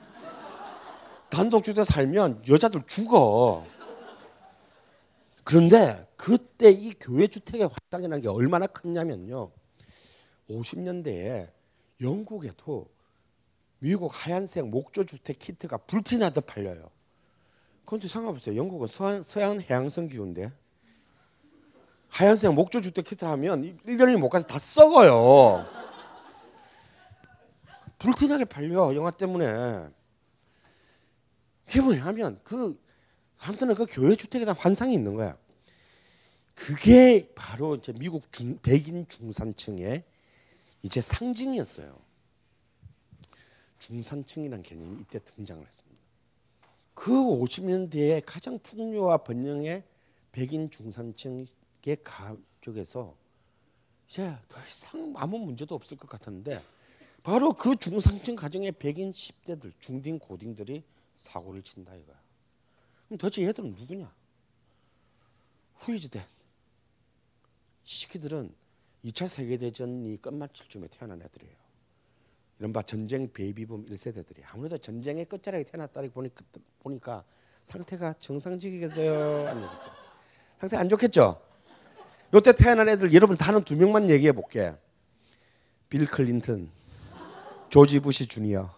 [1.31, 3.65] 단독주택 살면 여자들 죽어.
[5.45, 9.51] 그런데 그때 이 교회 주택의 확장이라는 게 얼마나 컸냐면요.
[10.51, 11.49] 50년대에
[12.03, 12.89] 영국에도
[13.79, 16.91] 미국 하얀색 목조 주택 키트가 불티나듯 팔려요.
[17.85, 18.57] 그런데 상관없어요.
[18.57, 20.53] 영국은 서한, 서양 해양성 기후인데
[22.09, 25.67] 하얀색 목조 주택 키트 하면 1년이 못 가서 다 썩어요.
[27.99, 29.89] 불티나게 팔려 영화 때문에.
[31.65, 32.81] 그게 뭐냐면 그
[33.39, 35.37] 아무튼 그 교회 주택에 대한 환상이 있는 거야.
[36.55, 40.05] 그게 바로 이제 미국 중, 백인 중산층의
[40.83, 41.99] 이제 상징이었어요.
[43.79, 46.03] 중산층이라는 개념이 이때 등장을 했습니다.
[46.95, 49.83] 그 50년대에 가장 풍요와 번영의
[50.31, 51.47] 백인 중산층의
[52.05, 53.17] 가족에서
[54.09, 56.63] 이제 더 이상 아무 문제도 없을 것 같았는데
[57.23, 60.83] 바로 그 중산층 가정의 백인 10대들 중딩 고딩들이
[61.19, 62.21] 사고를 친다 이거야.
[63.07, 64.13] 그럼 도대체 얘들은 누구냐?
[65.77, 66.25] 후이즈된
[67.85, 68.55] 시키들은
[69.05, 71.55] 2차 세계대전이 끝마칠 쯤에 태어난 애들이에요.
[72.59, 76.03] 이른바 전쟁 베이비붐 1세대들이 아무래도 전쟁의 끝자락에 태어났다
[76.81, 77.25] 보니까,
[77.65, 79.49] 상태가 정상적이겠어요?
[79.49, 79.93] 안 되겠어요?
[80.59, 81.43] 상태 안 좋겠죠?
[82.35, 84.75] 요때 태어난 애들 여러분 다는 두 명만 얘기해 볼게.
[85.89, 86.71] 빌 클린턴,
[87.69, 88.73] 조지 부시 주니어.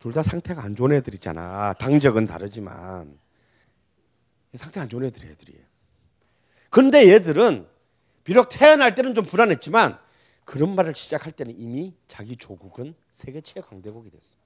[0.00, 1.74] 둘 다 상태가 안 좋은 애들이잖아.
[1.74, 3.18] 당적은 다르지만
[4.54, 5.62] 상태 안 좋은 애들이 애들이에요.
[6.70, 7.68] 그런데 얘들은
[8.24, 9.98] 비록 태어날 때는 좀 불안했지만
[10.44, 14.36] 그런 말을 시작할 때는 이미 자기 조국은 세계 최강대국이 됐어.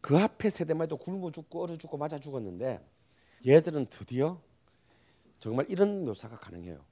[0.00, 2.84] 그 앞에 세대만 해도 굶어 죽고 얼어 죽고 맞아 죽었는데
[3.46, 4.40] 얘들은 드디어
[5.38, 6.84] 정말 이런 묘사가 가능해요.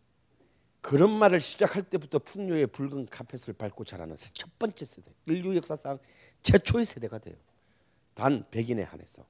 [0.81, 5.99] 그런 말을 시작할 때부터 풍요의 붉은 카펫을 밟고 자라는 첫 번째 세대, 인류 역사상
[6.43, 7.35] 최초의 세대가 돼요.
[8.15, 9.27] 단 백인에 한해서.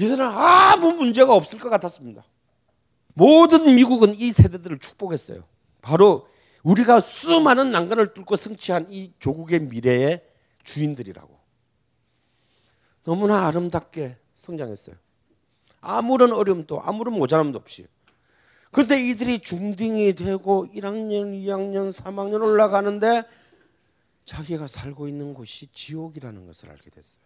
[0.00, 2.24] 얘들은 아무 문제가 없을 것 같았습니다.
[3.16, 5.42] 모든 미국은 이 세대들을 축복했어요.
[5.80, 6.28] 바로
[6.62, 10.22] 우리가 수많은 난관을 뚫고 승치한 이 조국의 미래의
[10.64, 11.34] 주인들이라고.
[13.04, 14.96] 너무나 아름답게 성장했어요.
[15.80, 17.86] 아무런 어려움도 아무런 모자람도 없이.
[18.70, 23.24] 그런데 이들이 중딩이 되고 1학년, 2학년, 3학년 올라가는데
[24.26, 27.24] 자기가 살고 있는 곳이 지옥이라는 것을 알게 됐어요.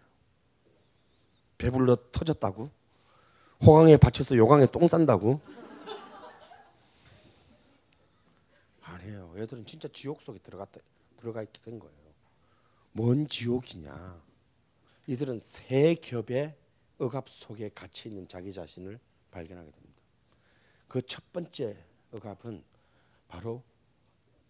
[1.59, 2.71] 배불러 터졌다고?
[3.67, 5.41] 호강에 받쳐서 요강에 똥 싼다고?
[9.41, 10.81] 얘들은 진짜 지옥 속에 들어갔다
[11.17, 11.95] 들어가 있게 된 거예요.
[12.93, 14.23] 뭔 지옥이냐?
[15.07, 16.57] 이들은 세 겹의
[16.99, 18.99] 억압 속에 갇혀 있는 자기 자신을
[19.31, 20.03] 발견하게 됩니다.
[20.89, 21.77] 그 첫 번째
[22.13, 22.65] 억압은
[23.29, 23.63] 바로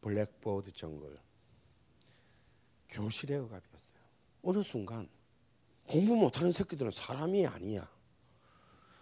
[0.01, 1.19] 블랙보드 정글
[2.89, 4.01] 교실의 억압이었어요.
[4.43, 5.09] 어느 순간
[5.87, 7.89] 공부 못하는 새끼들은 사람이 아니야.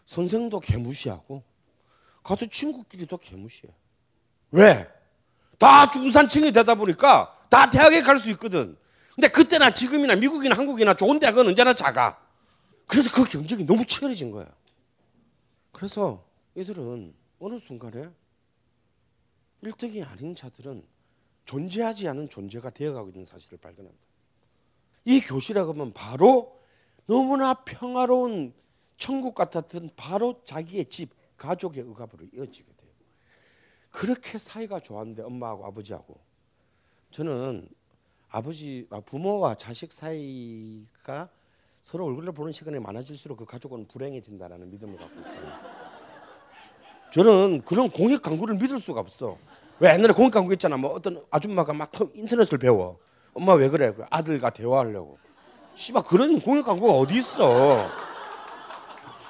[0.07, 1.44] 선생도 개무시하고
[2.22, 3.72] 가도 친구끼리도 개무시해.
[4.51, 4.98] 왜?
[5.59, 8.77] 다 중산층이 되다 보니까 다 대학에 갈 수 있거든.
[9.14, 12.18] 근데 그때나 지금이나 미국이나 한국이나 좋은 대학은 언제나 작아.
[12.87, 14.47] 그래서 그 경쟁이 너무 치열해진 거야.
[15.73, 16.25] 그래서
[16.57, 18.09] 얘들은 어느 순간에
[19.62, 20.85] 1등이 아닌 자들은
[21.44, 24.05] 존재하지 않은 존재가 되어가고 있는 사실을 발견합니다.
[25.05, 26.61] 이 교실이라고 하면 바로
[27.07, 28.53] 너무나 평화로운
[28.97, 32.78] 천국 같았던 바로 자기의 집, 가족의 억압으로 이어지게.
[33.90, 36.18] 그렇게 사이가 좋았는데 엄마하고 아버지하고
[37.11, 37.68] 저는
[38.31, 41.29] 아버지 아, 부모와 자식 사이가
[41.81, 45.53] 서로 얼굴을 보는 시간이 많아질수록 그 가족은 불행해진다라는 믿음을 갖고 있어요.
[47.12, 49.38] 저는 그런 공익 광고를 믿을 수가 없어.
[49.81, 50.77] 왜 옛날에 공익 광고 있잖아.
[50.77, 52.98] 뭐 어떤 아줌마가 막 인터넷을 배워.
[53.33, 53.94] 엄마 왜 그래?
[53.94, 55.18] 그 아들과 대화하려고.
[55.74, 57.88] 씨발 그런 공익 광고가 어디 있어?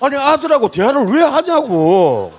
[0.01, 2.33] 아니 아들하고 대화를 왜 하냐고.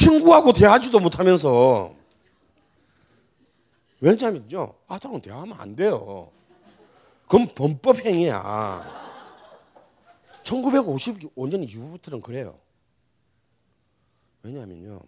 [0.00, 1.94] 친구하고 대화하지도 못하면서.
[4.00, 6.32] 왜냐면요 아들하고 대화하면 안 돼요.
[7.26, 8.98] 그건 범법 행위야.
[10.42, 12.58] 1955년 이후부터는 그래요.
[14.42, 15.00] 왜냐하면요.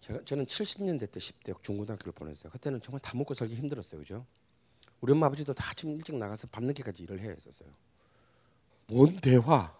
[0.00, 2.52] 제가 저는 70년대 때 10대 중고등학교를 보냈어요.
[2.52, 4.00] 그때는 정말 다 먹고 살기 힘들었어요.
[4.00, 4.24] 그죠?
[5.00, 7.68] 우리 엄마 아버지도 다 아침 일찍 나가서 밤늦게까지 일을 해야 했었어요.
[8.86, 9.74] 뭔 대화?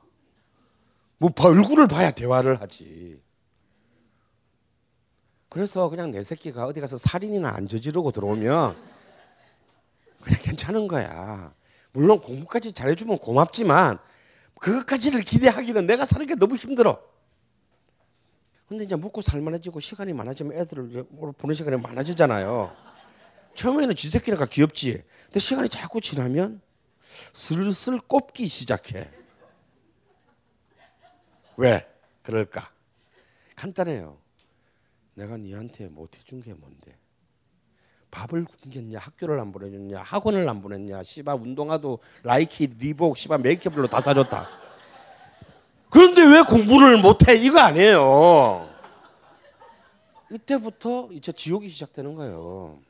[1.19, 3.23] 뭐 얼굴을 봐야 대화를 하지.
[5.49, 8.77] 그래서 그냥 내 새끼가 어디 가서 살인이나 안 저지르고 들어오면
[10.21, 11.55] 그냥 괜찮은 거야.
[11.93, 13.99] 물론 공부까지 잘해주면 고맙지만
[14.61, 17.01] 그것까지를 기대하기는 내가 사는 게 너무 힘들어.
[18.67, 21.07] 근데 이제 묵고 살만해지고 시간이 많아지면 애들을
[21.39, 22.75] 보는 시간이 많아지잖아요.
[23.55, 25.05] 처음에는 지 새끼니까 귀엽지.
[25.27, 26.61] 근데 시간이 자꾸 지나면
[27.33, 29.09] 슬슬 꼽기 시작해.
[31.57, 31.87] 왜
[32.23, 32.71] 그럴까?
[33.57, 34.19] 간단해요.
[35.15, 36.97] 내가 니한테 못 해준 게 뭔데?
[38.11, 44.01] 밥을 굶겼냐, 학교를 안 보내줬냐, 학원을 안 보냈냐, 씨바 운동화도 라이키, 리복, 씨바 메이크업으로 다
[44.01, 44.49] 사줬다.
[45.91, 47.35] 그런데 왜 공부를 못해?
[47.35, 48.69] 이거 아니에요.
[50.31, 52.81] 이때부터 이제 지옥이 시작되는 거예요.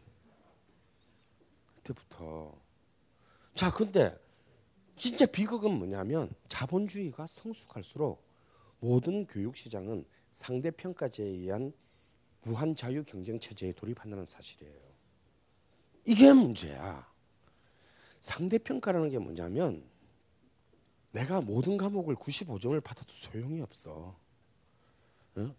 [1.78, 2.54] 이때부터.
[3.54, 4.18] 자, 근데
[4.96, 8.23] 진짜 비극은 뭐냐면 자본주의가 성숙할수록
[8.84, 11.72] 모든 교육 시장은 상대 평가제에 의한
[12.42, 14.78] 무한 자유 경쟁 체제에 돌입한다는 사실이에요.
[16.04, 17.10] 이게 문제야.
[18.20, 19.82] 상대 평가라는 게 뭐냐면
[21.12, 24.14] 내가 모든 과목을 95점을 받아도 소용이 없어.
[25.36, 25.54] 어?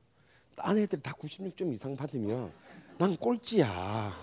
[0.56, 2.54] 딴 애들이 다 96점 이상 받으면
[3.00, 4.14] 난 꼴찌야.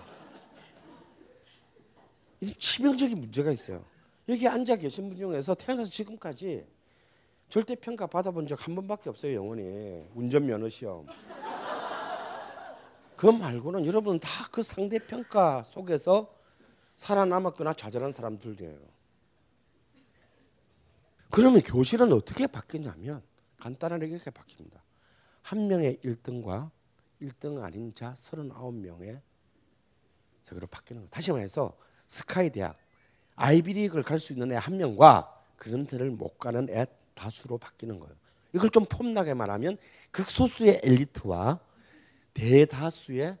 [2.39, 3.85] 이 치명적인 문제가 있어요.
[4.29, 6.65] 여기 앉아 계신 분 중에서 태어나서 지금까지
[7.53, 10.03] 절대 평가 받아본 적 한 번밖에 없어요, 영원히.
[10.15, 11.05] 운전 면허 시험.
[13.15, 16.33] 그 말고는 여러분 다 그 상대 평가 속에서
[16.95, 18.79] 살아남았거나 좌절한 사람들이에요.
[21.29, 23.21] 그러면 교실은 어떻게 바뀌냐면
[23.59, 24.79] 간단하게 이렇게 바뀝니다.
[25.43, 26.71] 한 명의 1등과
[27.21, 29.21] 1등 아닌 자 39명의
[30.41, 31.09] 저기로 바뀌는 거예요.
[31.11, 32.77] 다시 말해서 스카이 대학
[33.35, 38.13] 아이비리그를 갈 수 있는 애 한 명과 그런 데를 못 가는 애 다수로 바뀌는 거예요.
[38.53, 39.77] 이걸 좀 폼나게 말하면
[40.11, 41.59] 극소수의 엘리트와
[42.33, 43.37] 대다수의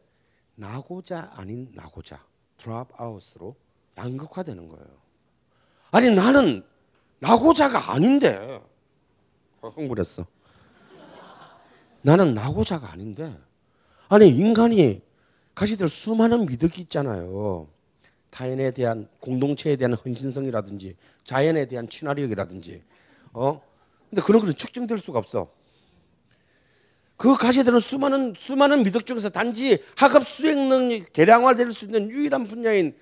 [0.55, 2.23] 나고자 아닌 나고자
[2.57, 3.55] 드롭아웃으로
[3.97, 4.85] 양극화되는 거예요.
[5.91, 6.63] 아니 나는
[7.19, 8.61] 나고자가 아닌데
[9.61, 10.25] 어, 흥분했어.
[12.01, 13.35] 나는 나고자가 아닌데
[14.09, 15.01] 아니 인간이
[15.55, 17.67] 가지게 될 수많은 미덕이 있잖아요.
[18.29, 22.83] 타인에 대한 공동체에 대한 헌신성이라든지 자연에 대한 친화력이라든지
[23.33, 23.61] 어
[24.09, 25.49] 근데 그런 것은 측정될 수가 없어.
[27.17, 32.95] 그 되는 수많은 수많은 미덕 중에서 단지 학업 수행 능력 개량화될 수 있는 유일한 분야인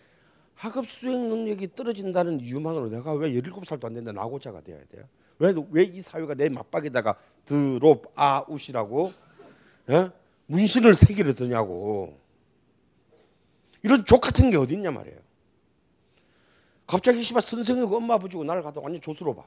[0.55, 5.05] 학업 수행 능력이 떨어진다는 이유만으로 내가 왜 17살도 안 됐는데 나고자가 돼야 돼요?
[5.39, 7.15] 왜 왜 이 사회가 내 맞박에다가
[7.45, 9.11] 드롭 아웃이라고
[9.89, 10.09] 예?
[10.45, 12.19] 문신을 새기려 드냐고.
[13.81, 15.17] 이런 족 같은 게 어디 있냐 말이에요.
[16.85, 19.43] 갑자기 씨발 선생이고 엄마 아버지고 나를 갖다 완전 조수로 봐.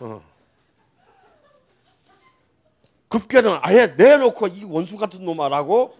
[0.00, 0.22] 어.
[3.08, 5.96] 급계는 아예 내놓고 이 원수 같은 놈아라고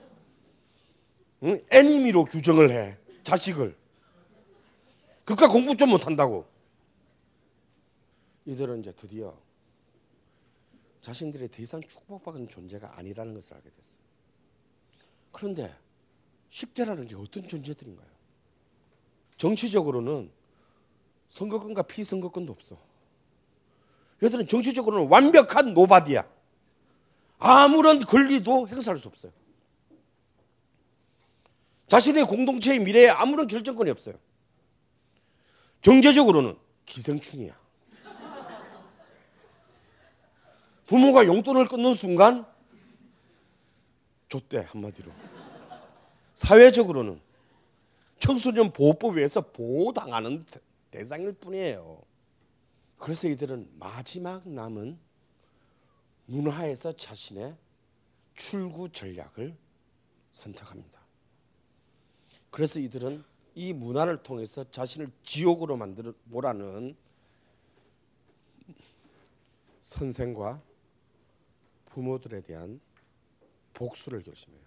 [1.42, 1.64] 응?
[1.70, 3.76] 애니미로 규정을 해 자식을
[5.24, 6.46] 그까 공부 좀 못한다고
[8.46, 9.36] 이들은 이제 드디어
[11.00, 14.00] 자신들이 더 이상 축복받은 존재가 아니라는 것을 알게 됐어요.
[15.32, 15.74] 그런데
[16.50, 18.08] 10대라는 게 어떤 존재들인가요?
[19.36, 20.30] 정치적으로는
[21.30, 22.89] 선거권과 피선거권도 없어.
[24.22, 26.26] 얘들은 정치적으로는 완벽한 노바디야.
[27.38, 29.32] 아무런 권리도 행사할 수 없어요.
[31.86, 34.14] 자신의 공동체의 미래에 아무런 결정권이 없어요.
[35.80, 36.56] 경제적으로는
[36.86, 37.58] 기생충이야.
[40.86, 42.44] 부모가 용돈을 끊는 순간
[44.28, 45.10] 줬대 한마디로.
[46.34, 47.20] 사회적으로는
[48.18, 50.44] 청소년 보호법에서 보호당하는
[50.90, 52.02] 대상일 뿐이에요.
[53.00, 54.98] 그래서 이들은 마지막 남은
[56.26, 57.56] 문화에서 자신의
[58.34, 59.56] 출구 전략을
[60.34, 61.00] 선택합니다.
[62.50, 63.24] 그래서 이들은
[63.54, 66.94] 이 문화를 통해서 자신을 지옥으로 만들어 보라는
[69.80, 70.60] 선생과
[71.86, 72.82] 부모들에 대한
[73.72, 74.60] 복수를 결심해요.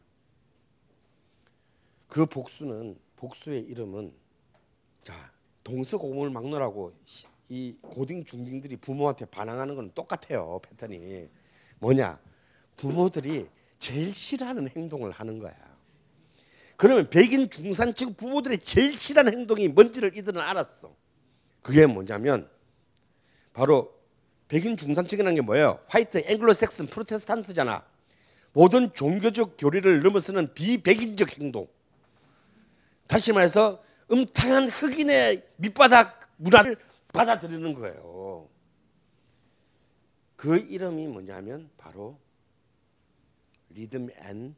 [2.08, 4.12] 그 복수는 복수의 이름은
[5.04, 5.32] 자
[5.64, 11.30] 동서고금을 막론하고 시- 이 고딩 중딩들이 부모한테 반항하는 건 똑같아요 패턴이
[11.78, 12.18] 뭐냐
[12.78, 13.48] 부모들이
[13.78, 15.54] 제일 싫어하는 행동을 하는 거야.
[16.78, 20.96] 그러면 백인 중산층 부모들이 제일 싫어하는 행동이 뭔지를 이들은 알았어.
[21.62, 22.50] 그게 뭐냐면
[23.54, 23.94] 바로
[24.48, 25.80] 백인 중산층이라는 게 뭐예요?
[25.88, 27.86] 화이트 앵글로색슨 프로테스탄트잖아.
[28.54, 31.68] 모든 종교적 교리를 넘어서는 비백인적 행동.
[33.06, 36.78] 다시 말해서 음탕한 흑인의 밑바닥 문화를
[37.14, 38.50] 받아들이는 거예요.
[40.36, 42.20] 그 이름이 뭐냐면 바로
[43.70, 44.56] 리듬 앤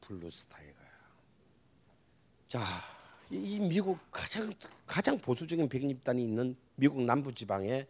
[0.00, 0.88] 블루스타일 거야.
[2.48, 2.60] 자,
[3.30, 4.50] 이- 이 미국 가장
[4.86, 7.86] 가장 보수적인 백인 집단이 있는 미국 남부 지방의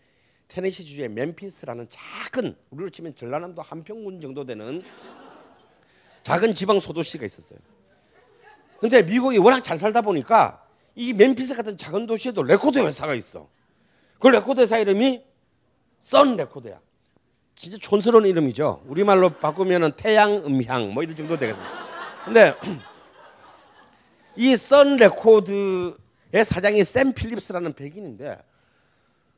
[0.49, 4.83] 테네시 주의 멤피스라는 작은 우리로 치면 전라남도 한평군 정도 되는
[6.23, 7.59] 작은 지방 소도시가 있었어요.
[8.79, 13.49] 근데 미국이 워낙 잘 살다 보니까 이 멤피스 같은 작은 도시에도 레코드 회사가 있어.
[14.25, 15.23] 그 레코드 회사 이름이
[16.01, 16.81] 선 레코드야.
[17.55, 18.83] 진짜 촌스러운 이름이죠.
[18.87, 21.73] 우리말로 바꾸면은 태양 음향 뭐 이런 정도 되겠습니다.
[22.25, 22.55] 근데
[24.35, 28.39] 이선 레코드의 사장이 샘 필립스라는 백인인데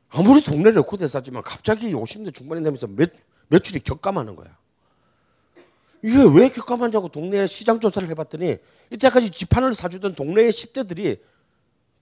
[0.07, 3.07] 아무리 동네 레코드 회사지만 갑자기 50대 중반이 되면서 매,
[3.49, 4.57] 매출이 격감하는 거야.
[6.01, 8.55] 이게 왜 격감하냐고 동네 시장 조사를 해봤더니
[8.91, 11.19] 이때까지 지판을 사주던 동네의 10대들이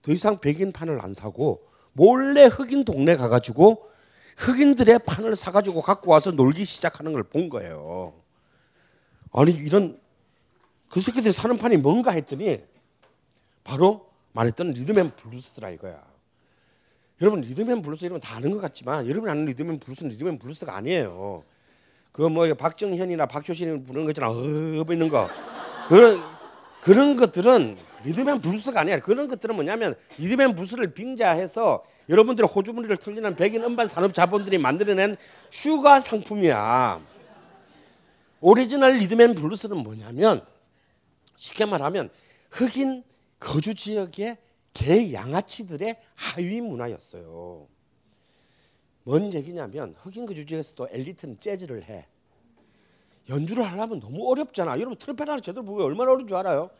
[0.02, 1.66] 더 이상 백인 판을 안 사고
[1.96, 3.88] 몰래 흑인 동네 가가지고
[4.36, 8.12] 흑인들의 판을 사가지고 갖고 와서 놀기 시작하는 걸 본 거예요.
[9.32, 9.98] 아니 이런
[10.90, 12.62] 그 새끼들이 사는 판이 뭔가 했더니
[13.64, 16.02] 바로 말했던 리듬앤 블루스더라 이거야.
[17.22, 21.42] 여러분 리듬앤 블루스 이러면 다 아는 것 같지만 여러분이 아는 리듬앤 블루스는 리듬앤 블루스가 아니에요.
[22.12, 24.30] 그거 뭐 박정현이나 박효신이 부르는 거 있잖아.
[24.30, 25.28] 어, 뭐 있는 거.
[25.88, 26.22] 그런
[26.82, 27.76] 그런 것들은
[28.06, 29.00] 리듬 앤 블루스가 아니야.
[29.00, 35.16] 그런 것들은 뭐냐면 리듬 앤 블루스를 빙자해서 여러분들의 호주머니를 털리는 백인 음반 산업 자본들이 만들어낸
[35.50, 37.00] 슈가 상품이야.
[38.40, 40.46] 오리지널 리듬 앤 블루스는 뭐냐면
[41.34, 42.10] 쉽게 말하면
[42.50, 43.02] 흑인
[43.40, 44.38] 거주 지역의
[44.72, 47.66] 개 양아치들의 하위 문화였어요.
[49.02, 52.06] 뭔 얘기냐면 흑인 거주 지역에서도 엘리트는 재즈를 해.
[53.28, 54.78] 연주를 하려면 너무 어렵잖아.
[54.78, 56.70] 여러분 트럼펫 하나 제대로 보기 얼마나 어려운 줄 알아요?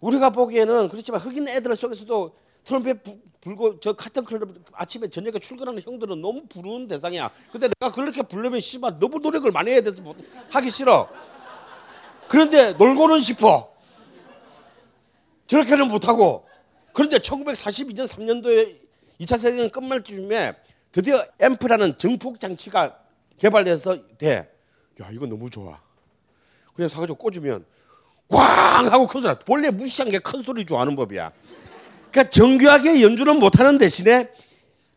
[0.00, 5.80] 우리가 보기에는 그렇지만 흑인 애들 속에서도 트럼펫 부- 불고 저 카튼 클럽 아침에 저녁에 출근하는
[5.82, 7.30] 형들은 너무 부르는 대상이야.
[7.50, 10.16] 근데 내가 그렇게 부르면 씨발 너무 노력을 많이 해야 돼서 못-
[10.50, 11.08] 하기 싫어.
[12.28, 13.72] 그런데 놀고는 싶어.
[15.46, 16.46] 저렇게는 못하고.
[16.92, 18.78] 그런데 1942년 3년도에
[19.20, 20.54] 2차 세계대전 끝말 쯤에
[20.92, 22.98] 드디어 앰프라는 증폭 장치가
[23.38, 24.52] 개발돼서 돼.
[25.00, 25.80] 야 이거 너무 좋아.
[26.74, 27.64] 그냥 사가지고 꽂으면
[28.28, 29.32] 꽝 하고 큰 소리.
[29.32, 29.38] 나.
[29.48, 31.32] 원래 무시한 게 큰 소리 좋아하는 법이야.
[32.10, 34.30] 그러니까 정교하게 연주는 못하는 대신에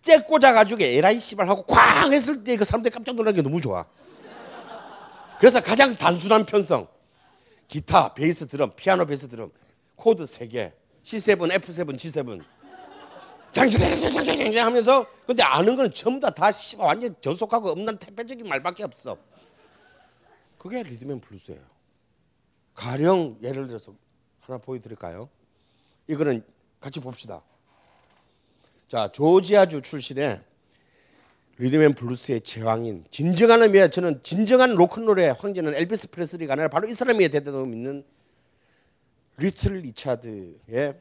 [0.02, 3.86] 째 꽂아가지고 에라이 씨발 하고 꽝 했을 때 그 사람들이 깜짝 놀란 게 너무 좋아.
[5.40, 6.88] 그래서 가장 단순한 편성.
[7.68, 9.50] 기타, 베이스 드럼, 피아노 베이스 드럼,
[9.96, 10.74] 코드 3개,
[11.04, 12.44] C7, F7, G7.
[13.54, 19.18] 장장장장장장 하면서 근데 아는 거는 전부 다, 다 씨발 완전 저속하고 없는 태폐적인 말밖에 없어.
[20.58, 21.60] 그게 리듬 앤 블루스예요.
[22.82, 23.94] 가령 예를 들어서
[24.40, 25.30] 하나 보여드릴까요?
[26.08, 26.44] 이거는
[26.80, 27.44] 같이 봅시다.
[28.88, 30.42] 자 조지아주 출신의
[31.60, 37.30] 리듬앤 블루스의 제왕인 진정한 의미에 저는 진정한 로큰롤의 황제는 엘비스 프레슬리가 아니라 바로 이 사람이
[37.30, 38.04] 대단히 믿는
[39.38, 40.96] 리틀 리차드의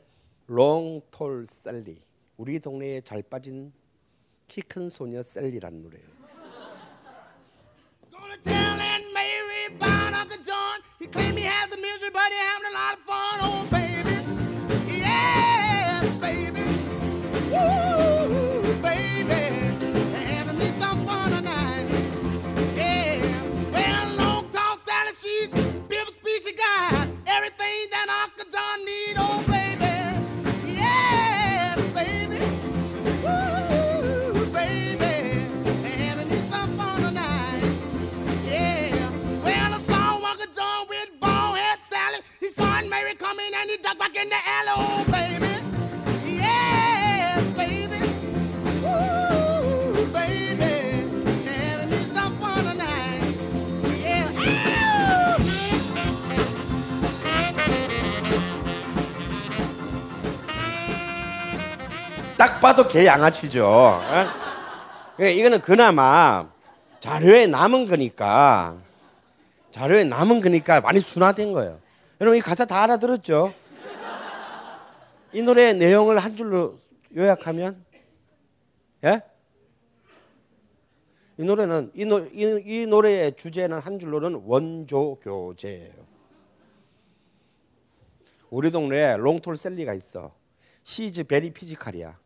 [0.48, 1.98] 롱톨 셀리
[2.36, 3.72] 우리 동네에 잘 빠진
[4.48, 6.06] 키 큰 소녀 셀리라는 노래예요.
[9.78, 10.78] Telling Mary Uncle John.
[10.98, 13.40] He claimed he has a misery, but he having a lot of fun.
[13.40, 14.16] Oh, baby.
[14.98, 16.64] Yes, baby.
[17.52, 19.42] Woo, baby.
[20.14, 21.86] Having me some fun tonight.
[22.76, 23.42] Yeah.
[23.72, 25.48] Well, long tall Sally, she's
[25.88, 27.08] beautiful speech she got.
[27.26, 29.14] Everything that Uncle John need.
[29.16, 29.44] Oh,
[43.30, 44.74] coming and ducked back in the alley.
[44.74, 45.52] Oh, baby.
[46.26, 48.02] Yes, baby.
[48.82, 50.74] Ooh, baby.
[51.46, 53.22] Having me some fun tonight.
[54.02, 54.34] Yeah.
[54.34, 55.38] Ow!
[62.36, 63.64] 딱 봐도 개 양아치죠.
[63.64, 64.26] 어?
[65.20, 66.46] 예, 이거는 그나마
[66.98, 68.74] 자료에 남은 거니까
[69.70, 71.78] 자료에 남은 거니까 많이 순화된 거예요.
[72.20, 73.54] 여러분 이 가사 다 알아들었죠?
[75.32, 76.78] 이 노래의 내용을 한 줄로
[77.16, 77.82] 요약하면
[79.04, 79.22] 예?
[81.38, 85.94] 이 노래는 이, 노, 이, 이 노래의 주제는 한 줄로는 원조 교제예요.
[88.50, 90.34] 우리 동네에 롱톨 셀리가 있어.
[90.82, 92.18] 시즈 베리 피지컬이야.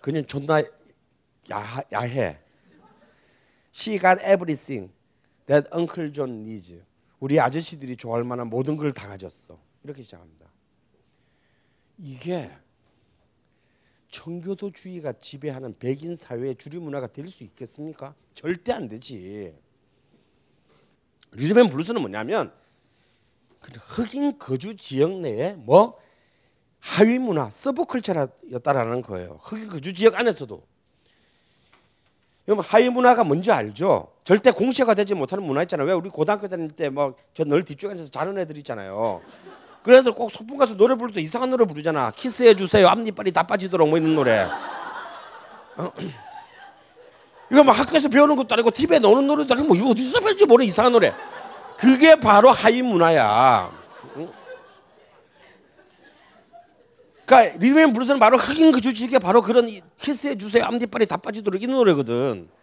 [0.00, 2.38] 그는 존나 야, 야해.
[3.72, 4.90] She got everything
[5.46, 6.89] that Uncle John needs.
[7.20, 9.58] 우리 아저씨들이 좋아할 만한 모든 걸 다 가졌어.
[9.84, 10.46] 이렇게 시작합니다.
[11.98, 12.50] 이게
[14.10, 18.14] 청교도주의가 지배하는 백인 사회의 주류 문화가 될 수 있겠습니까?
[18.34, 19.54] 절대 안 되지.
[21.38, 22.52] 앤 블루스는 뭐냐면
[23.60, 26.00] 그 흑인 거주 지역 내에 뭐
[26.80, 29.38] 하위 문화, 서브컬처였다라는 거예요.
[29.42, 30.66] 흑인 거주 지역 안에서도.
[32.48, 34.16] 여러분 하위 문화가 뭔지 알죠?
[34.30, 35.88] 절대 공시화되지 못하는 문화 있잖아요.
[35.88, 39.20] 왜 우리 고등학교 다닐 때뭐저늘 뒤쪽에 앉아서 자는 애들 있잖아요.
[39.88, 42.12] 애들 꼭 소풍 가서 노래 부를 때 이상한 노래 부르잖아.
[42.12, 42.86] 키스해 주세요.
[42.86, 44.48] 앞니빨이 다 빠지도록 뭐 이런 노래.
[45.76, 45.90] 어?
[47.50, 50.92] 이거 막 학교에서 배우는 것도 아니고 TV에 나오는 노래도 아니고 뭐 어디서 배운지 모르는 이상한
[50.92, 51.12] 노래.
[51.76, 53.72] 그게 바로 하위 문화야.
[57.26, 61.60] 그러니까 리듬 블루스는 바로 흑인 그 주지게 바로 그런 이 키스해 주세요 앞니빨이 다 빠지도록
[61.60, 62.59] 이 노래거든.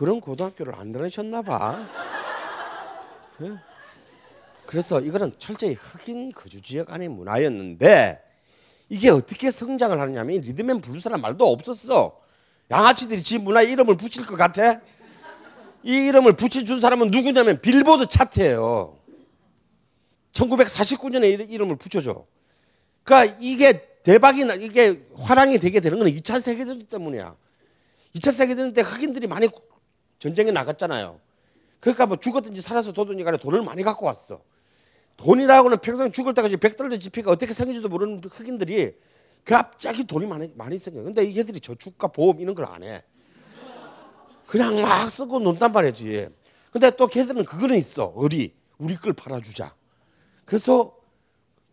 [0.00, 1.86] 그런 고등학교를 안 다니셨나 봐.
[3.42, 3.52] 예?
[4.64, 8.18] 그래서 이거는 철저히 흑인 거주 지역 안의 문화였는데
[8.88, 12.18] 이게 어떻게 성장을 하느냐면 이 리듬앤 블루스라는 말도 없었어.
[12.70, 14.80] 양아치들이 지 문화에 이름을 붙일 것 같아?
[15.82, 18.96] 이 이름을 붙여준 사람은 누구냐면 빌보드 차트예요.
[20.32, 22.24] 1949년에 이름을 붙여줘.
[23.04, 27.36] 그러니까 이게 대박이 나 이게 화랑이 되게 되는 건 2차 세계대전 때문이야.
[28.14, 29.46] 2차 세계대전 때 흑인들이 많이
[30.20, 31.18] 전쟁에 나갔잖아요.
[31.80, 34.40] 그러니까 뭐 죽었든지 살아서 도든지 간에 돈을 많이 갖고 왔어.
[35.16, 38.94] 돈이라고는 평생 죽을 때까지 백달러 지폐가 어떻게 생긴지도 모르는 흑인들이
[39.44, 41.02] 갑자기 돈이 많이 많이 생겨.
[41.02, 43.02] 근데 이게들이 저축과 보험 이런 걸 안 해.
[44.46, 46.28] 그냥 막 쓰고 논단 말이지.
[46.70, 48.12] 근데 또 걔들은 그거는 있어.
[48.16, 48.54] 의리.
[48.78, 49.74] 우리 걸 팔아주자.
[50.44, 50.96] 그래서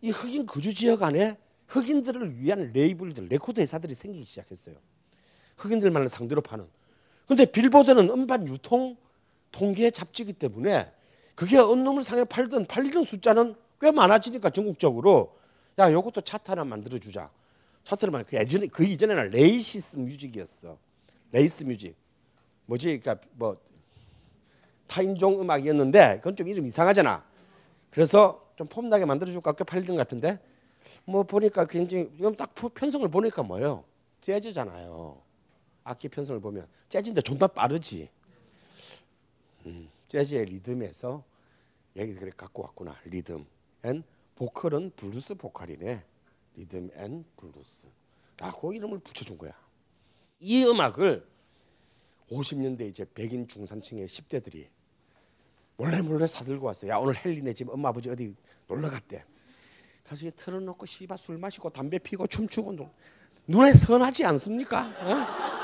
[0.00, 4.76] 이 흑인 거주 지역 안에 흑인들을 위한 레이블들, 레코드 회사들이 생기기 시작했어요.
[5.56, 6.66] 흑인들만을 상대로 파는.
[7.28, 8.96] 근데 빌보드는 음반 유통
[9.52, 10.90] 통계 잡지기 때문에
[11.34, 15.36] 그게 어느 놈을 상에 팔든 팔리는 숫자는 꽤 많아지니까 전국적으로
[15.78, 17.30] 야 요것도 차트 하나 만들어 주자.
[17.84, 20.78] 차트를 만그 예전에 그 이전에는 races music이었어.
[21.30, 21.94] race music.
[22.66, 22.98] 뭐지?
[22.98, 23.56] 그러니까 뭐
[24.86, 27.22] 타인종 음악이었는데 그건 좀 이름 이상하잖아.
[27.90, 30.40] 그래서 좀 폼나게 만들어 줄까 꽤 팔리는 것 같은데
[31.04, 33.84] 뭐 보니까 굉장히 지금 딱 편성을 보니까 뭐예요?
[34.22, 35.27] 재즈잖아요.
[35.88, 38.10] 악기 편성을 보면 재즈인데 존나 빠르지.
[39.66, 41.24] 음, 재즈의 리듬에서
[41.96, 42.96] 얘기 그래 갖고 왔구나.
[43.06, 43.46] 리듬
[43.84, 44.02] 앤
[44.36, 46.04] 보컬은 블루스 보컬이네.
[46.56, 49.52] 리듬 앤 블루스라고 이름을 붙여준 거야.
[50.40, 51.26] 이 음악을
[52.30, 54.68] 50년대 이제 백인 중산층의 10대들이
[55.78, 56.90] 몰래 몰래 사들고 왔어요.
[56.90, 58.34] 야 오늘 헬리네 집 엄마 아버지 어디
[58.66, 59.24] 놀러 갔대.
[60.04, 62.90] 가서 틀어놓고 씨바 술 마시고 담배 피고 춤추고 노-
[63.46, 64.86] 눈에 선하지 않습니까?
[64.86, 65.57] 어?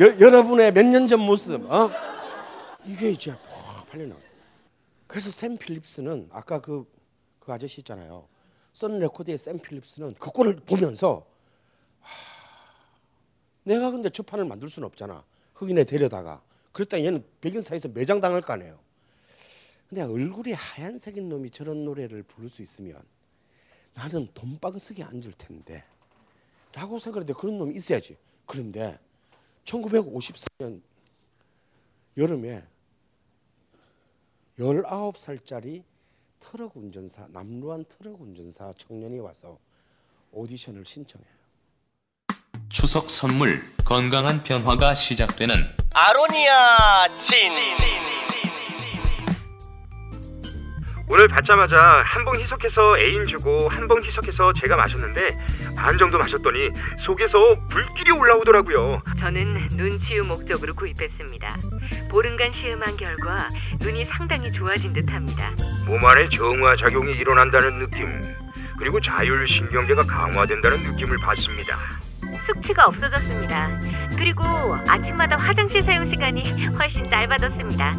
[0.00, 1.64] 여, 여러분의 몇 년 전 모습.
[1.70, 1.90] 어?
[2.84, 4.16] 이게 이제 팍 팔려나.
[5.06, 6.90] 그래서 샘 필립스는 아까 그,
[7.38, 8.26] 그 아저씨 있잖아요.
[8.72, 11.26] 선 레코드의 샘 필립스는 그 꼴을 보면서
[12.00, 12.10] 하,
[13.64, 15.22] 내가 근데 저 판을 만들 수는 없잖아.
[15.54, 16.42] 흑인에 데려다가.
[16.72, 18.78] 그랬다 얘는 백인 사이에서 매장 당할 거 아니에요.
[19.88, 22.98] 근데 얼굴이 하얀색인 놈이 저런 노래를 부를 수 있으면
[23.92, 25.84] 나는 돈방석에 앉을 텐데
[26.72, 28.16] 라고 생각했는데 그런 놈이 있어야지.
[28.46, 28.98] 그런데
[29.64, 30.82] 1954년
[32.16, 32.62] 여름에
[34.58, 35.82] 19살짜리
[36.40, 39.58] 트럭 운전사 남루한 트럭 운전사 청년이 와서
[40.32, 41.32] 오디션을 신청해요.
[42.68, 45.54] 추석 선물 건강한 변화가 시작되는
[45.94, 48.21] 아로니아 진.
[51.12, 55.36] 오늘 받자마자 한 봉 희석해서 애인 주고 한 봉 희석해서 제가 마셨는데
[55.76, 59.02] 반 정도 마셨더니 속에서 불길이 올라오더라고요.
[59.18, 61.56] 저는 눈 치유 목적으로 구입했습니다.
[62.10, 63.48] 보름간 시음한 결과
[63.80, 65.50] 눈이 상당히 좋아진 듯합니다.
[65.86, 68.22] 몸 안에 정화 작용이 일어난다는 느낌
[68.78, 71.76] 그리고 자율신경계가 강화된다는 느낌을 받습니다.
[72.46, 73.68] 숙취가 없어졌습니다.
[74.16, 74.44] 그리고
[74.88, 77.94] 아침마다 화장실 사용 시간이 훨씬 짧아졌습니다.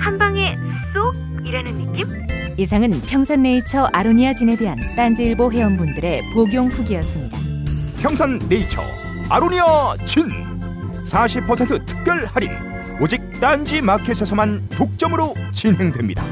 [0.00, 0.56] 한 방에
[0.92, 1.14] 쏙
[1.44, 2.26] 이라는 느낌?
[2.58, 7.38] 이상은 평산네이처 아로니아 진에 대한 딴지일보 회원분들의 복용 후기였습니다.
[8.00, 8.80] 평산 네이처
[9.28, 10.22] 아로니아 진
[11.04, 12.50] 40% 특별 할인
[13.02, 16.24] 오직 딴지 마켓에서만 독점으로 진행됩니다.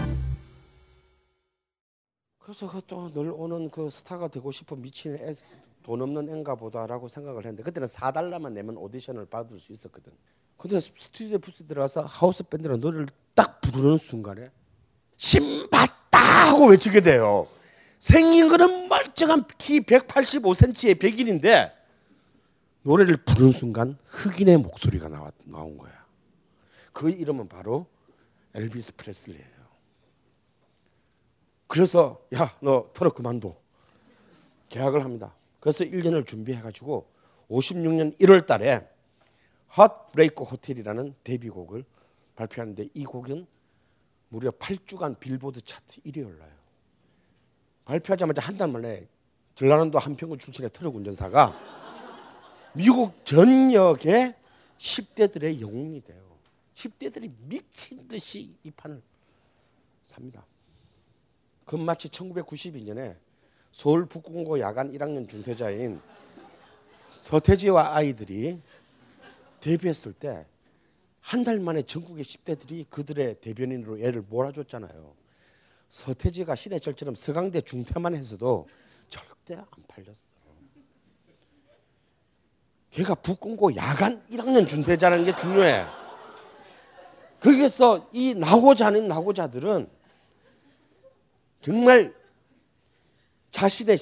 [2.39, 5.35] 그래서 그또늘 오는 그 스타가 되고 싶어 미친 애,
[5.83, 10.11] 돈 없는 앤가 보다라고 생각을 했는데 그때는 4달러만 내면 오디션을 받을 수 있었거든.
[10.57, 14.49] 근데 스튜디오 부스 들어가서 하우스 밴드랑 노래를 딱 부르는 순간에
[15.17, 16.04] 신받다
[16.55, 17.49] 하고 외치게 돼요.
[17.99, 21.73] 생긴 거는 멀쩡한 키 185cm의 백인인데
[22.83, 25.93] 노래를 부르는 순간 흑인의 목소리가 나와, 나온 거야.
[26.93, 27.87] 그 이름은 바로
[28.55, 29.55] 엘비스 프레슬리예요.
[31.67, 33.57] 그래서 야 너 트럭 그만둬
[34.69, 35.35] 계약을 합니다.
[35.61, 37.09] 그래서 1년을 준비해 가지고
[37.51, 38.87] 56년 1월 달에
[39.69, 41.85] 핫 브레이크 호텔이라는 데뷔곡을
[42.37, 43.47] 발표하는데 이 곡은
[44.35, 46.51] 무려 8주간 빌보드 차트 1위에 올라요.
[47.85, 49.07] 발표하자마자 한 달 만에
[49.55, 51.55] 전라남도 한평군 출신의 트럭 운전사가
[52.73, 54.35] 미국 전역의
[54.77, 56.21] 10대들의 영웅이 돼요.
[56.75, 59.01] 10대들이 미친 듯이 이 판을
[60.05, 60.45] 삽니다.
[61.65, 63.17] 그 마치 1992년에
[63.71, 66.01] 서울 북공고 야간 1학년 중퇴자인
[67.13, 68.61] 서태지와 아이들이
[69.61, 70.45] 데뷔했을 때
[71.25, 75.15] 한 달 만에 전국의 10대들이 그들의 대변인으로 애를 몰아줬잖아요.
[75.89, 78.69] 서태지가 신해철처럼 서강대 중퇴만 했어도
[79.09, 80.35] 절대 안 팔렸어.
[82.91, 85.87] 걔가 북공고 야간 1학년 중퇴자라는 게 중요해.
[87.41, 89.89] 거기서 이 나고자 하는 나고자들은
[91.63, 92.15] 정말
[93.51, 93.97] 자신의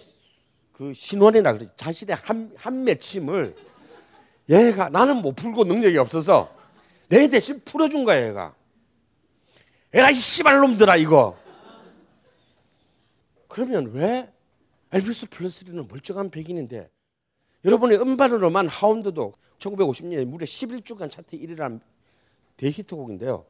[0.73, 3.55] 그 신원이라 그래 자신의 한, 한 맺힘을
[4.51, 6.62] 얘가 나는 못 풀고 능력이 없어서
[7.13, 8.55] 내 대신 풀어준 거야 얘가.
[9.93, 11.37] 에라 이 씨발놈들아 이거.
[13.49, 14.33] 그러면 왜
[14.93, 16.91] 엘비스 플레스리는 멀쩡한 백인인데
[17.67, 21.81] 여러분이 음반으로만 하운드도 1950년에 무려 11주간 차트 1위라는
[22.57, 23.45] 대히트곡인데요.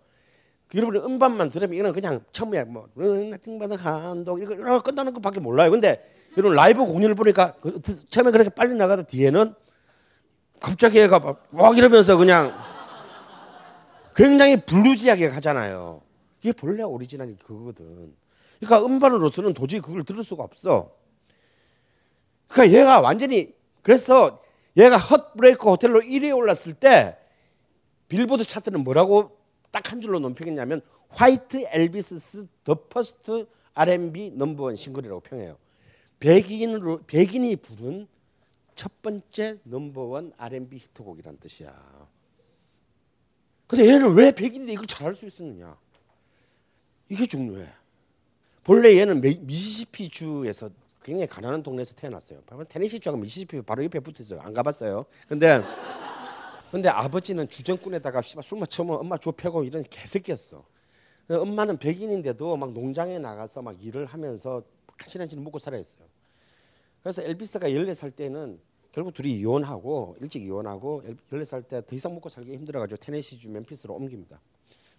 [0.66, 5.38] 그 여러분이 음반만 들으면 이거는 그냥 처음에 뭐 나팅 받은 한독 이거, 이거 끝나는 것밖에
[5.38, 5.70] 몰라요.
[5.70, 6.04] 근데
[6.36, 9.54] 여러분 라이브 공연을 보니까 그, 처음에 그렇게 빨리 나가다 뒤에는
[10.58, 12.71] 갑자기 얘가 막, 막 이러면서 그냥
[14.14, 16.02] 굉장히 블루지하게 가잖아요.
[16.40, 18.14] 이게 본래 오리지널이 그거거든.
[18.60, 20.94] 그러니까 음반으로서는 도저히 그걸 들을 수가 없어.
[22.48, 24.42] 그러니까 얘가 완전히 그래서
[24.76, 27.16] 얘가 Heartbreak Hotel로 1위에 올랐을 때
[28.08, 29.38] 빌보드 차트는 뭐라고
[29.70, 35.56] 딱 한 줄로 논평했냐면 화이트 엘비스스 더 퍼스트 R&B 넘버원 싱글이라고 평해요.
[36.20, 38.06] 백인으로 백인이 부른
[38.74, 42.01] 첫 번째 number one R&B 히트곡이란 뜻이야.
[43.72, 45.74] 근데 얘는 왜 백인인데 이걸 잘할 수 있었느냐?
[47.08, 47.66] 이게 중요해.
[48.64, 50.68] 본래 얘는 미시시피 주에서
[51.02, 52.42] 굉장히 가난한 동네에서 태어났어요.
[52.68, 54.40] 테네시 주하고 미시시피 바로 옆에 붙어 있어요.
[54.40, 55.06] 안 가봤어요.
[55.26, 55.62] 근데
[56.70, 60.62] 근데 아버지는 주정꾼에다가 술 마시면 엄마 줘 패고 이런 개새끼였어.
[61.30, 64.62] 엄마는 백인인데도 막 농장에 나가서 막 일을 하면서
[64.98, 66.04] 가시란지는 먹고 살아 했어요.
[67.02, 68.60] 그래서 엘비스가 14살 때는
[68.92, 74.40] 결국 둘이 이혼하고 일찍 이혼하고 14살 때 더 이상 먹고 살기 힘들어가지고 테네시주 멤피스로 옮깁니다.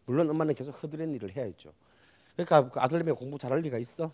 [0.06, 1.72] 물론 엄마는 계속 허드렛 일을 해야 했죠.
[2.36, 4.12] 그러니까 그 아들내미 공부 잘할 리가 있어?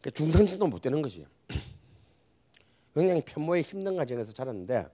[0.00, 1.26] 그러니까 중상진도 못 되는 거지.
[2.94, 4.88] 굉장히 편모의 힘든 가정에서 자랐는데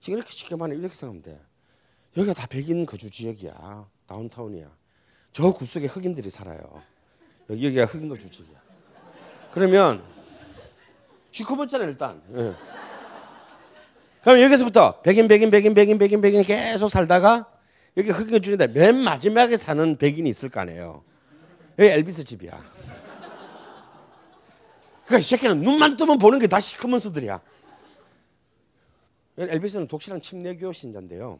[0.00, 1.40] 지금 이렇게 지켜만 이렇게 생각하면 돼.
[2.16, 3.88] 여기가 다 백인 거주 지역이야.
[4.06, 4.76] 다운타운이야.
[5.32, 6.82] 저 구석에 흑인들이 살아요.
[7.48, 8.60] 여기 여기가 흑인 거주 지역이야.
[9.52, 10.02] 그러면
[11.30, 12.22] 시커멓잖아 일단.
[12.34, 12.54] 예.
[14.22, 17.50] 그럼 여기서부터 백인 백인 백인 백인 백인 백인 계속 살다가
[17.96, 21.02] 여기 흑인 거주인데 맨 마지막에 사는 백인이 있을 거 아니에요.
[21.78, 22.80] 여기 엘비스 집이야.
[25.06, 27.40] 그러니까 이 새끼는 눈만 뜨면 보는 게 다 시커먼스들이야.
[29.38, 31.38] 엘비스는 독실한 침례교 신자인데요.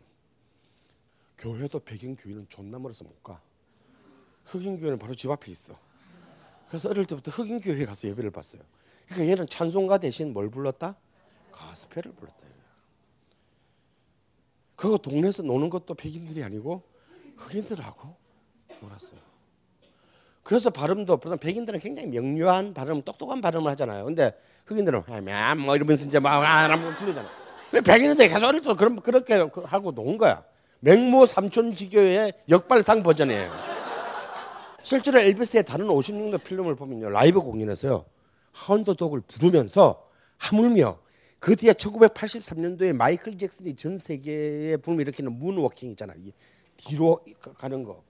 [1.38, 3.41] 교회도 백인 교회는 존나 멀어서 못 가.
[4.47, 5.78] 흑인 교회는 바로 집 앞에 있어.
[6.68, 8.62] 그래서 어릴 때부터 흑인 교회에 가서 예배를 봤어요.
[9.11, 10.96] 그러니까 얘는 찬송가 대신 뭘 불렀다?
[11.52, 12.38] 가스펠을 불렀다.
[14.76, 16.82] 그거 동네에서 노는 것도 백인들이 아니고
[17.36, 18.14] 흑인들하고
[18.80, 19.20] 놀았어요.
[20.42, 24.06] 그래서 발음도 보통 백인들은 굉장히 명료한 발음, 똑똑한 발음을 하잖아요.
[24.06, 24.32] 근데
[24.66, 25.02] 흑인들은
[25.58, 26.40] 뭐 이러면서 이제 막
[26.98, 27.28] 부르잖아.
[27.84, 29.34] 백인들이 계속 어릴 때 그런 그렇게
[29.64, 30.42] 하고 논 거야.
[30.80, 33.52] 맹모 삼천지교의 역발상 버전이에요.
[34.82, 37.11] 실제로 엘비스의 다른 56년도 필름을 보면요.
[37.11, 38.06] 라이브 공연에서요.
[38.53, 40.07] Hound Dog을 부르면서
[40.38, 40.98] 하물며
[41.38, 46.14] 그 뒤에 1983년도에 마이클 잭슨이 전 세계에 붐을 일으키는 moonwalking 있잖아.
[46.76, 47.20] 뒤로
[47.57, 48.03] 가는 거.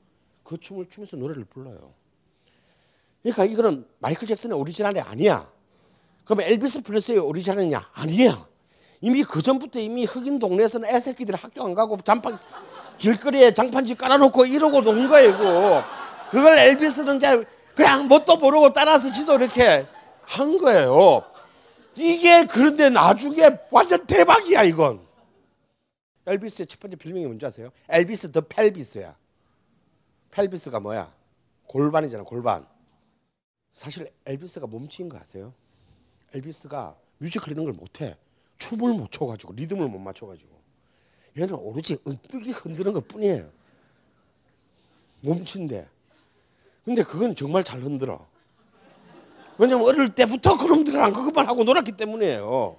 [0.42, 1.94] 그 춤을 추면서 노래를 불러요.
[3.22, 5.50] 그러니까 이거는 마이클 잭슨의 오리지널이 아니야.
[6.24, 7.90] 그러면 엘비스 프레슬리의 오리지널이냐?
[7.92, 8.48] 아니야.
[9.00, 12.38] 이미 그 전부터 이미 흑인 동네에서는 애새끼들이 학교 안 가고 장판
[12.98, 15.84] 길거리에 장판지 깔아놓고 이러고 논 거예요.
[16.30, 19.86] 그걸 엘비스는 이제 그냥 뭣도 모르고 따라서 지도 이렇게
[20.30, 21.24] 한 거예요.
[21.96, 25.04] 이게 그런데 나중에 완전 대박이야 이건.
[26.24, 27.70] 엘비스의 첫 번째 별명이 뭔지 아세요?
[27.88, 29.16] 엘비스 더 펠비스야.
[30.30, 31.12] 펠비스가 뭐야?
[31.66, 32.64] 골반이잖아 골반.
[33.72, 35.52] 사실 엘비스가 몸치인 거 아세요?
[36.32, 38.16] 엘비스가 뮤지컬 이런 걸 못해.
[38.58, 40.60] 춤을 못 춰가지고 리듬을 못 맞춰가지고
[41.36, 43.50] 얘는 오로지 은뜨기 흔드는 것 뿐이에요.
[45.22, 45.88] 몸친데.
[46.84, 48.29] 근데 그건 정말 잘 흔들어.
[49.60, 52.78] 왜냐면 어릴 때부터 그놈들이랑 그것만 하고 놀았기 때문이에요.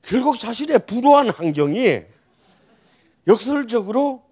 [0.00, 2.00] 결국 자신의 불우한 환경이
[3.26, 4.24] 역설적으로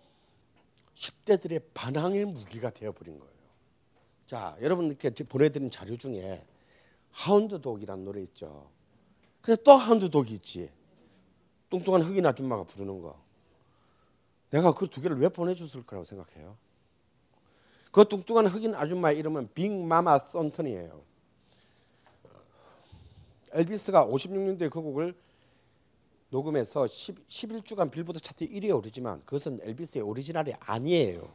[0.94, 3.34] 10대들의 반항의 무기가 되어버린 거예요.
[4.26, 6.42] 자, 여러분께 보내드린 자료 중에
[7.12, 8.70] Hound Dog이라는 노래 있죠.
[9.42, 10.70] 근데 또 Hound Dog이 있지.
[11.68, 13.20] 뚱뚱한 흑인 아줌마가 부르는 거.
[14.48, 16.56] 내가 그 두 개를 왜 보내줬을 거라고 생각해요?
[17.92, 21.09] 그 뚱뚱한 흑인 아줌마의 이름은 빅마마 썬턴이에요.
[23.52, 25.14] 엘비스가 56년도에 그 곡을
[26.30, 31.34] 녹음해서 10, 11주간 빌보드 차트 1위에 오르지만 그것은 엘비스의 오리지널이 아니에요.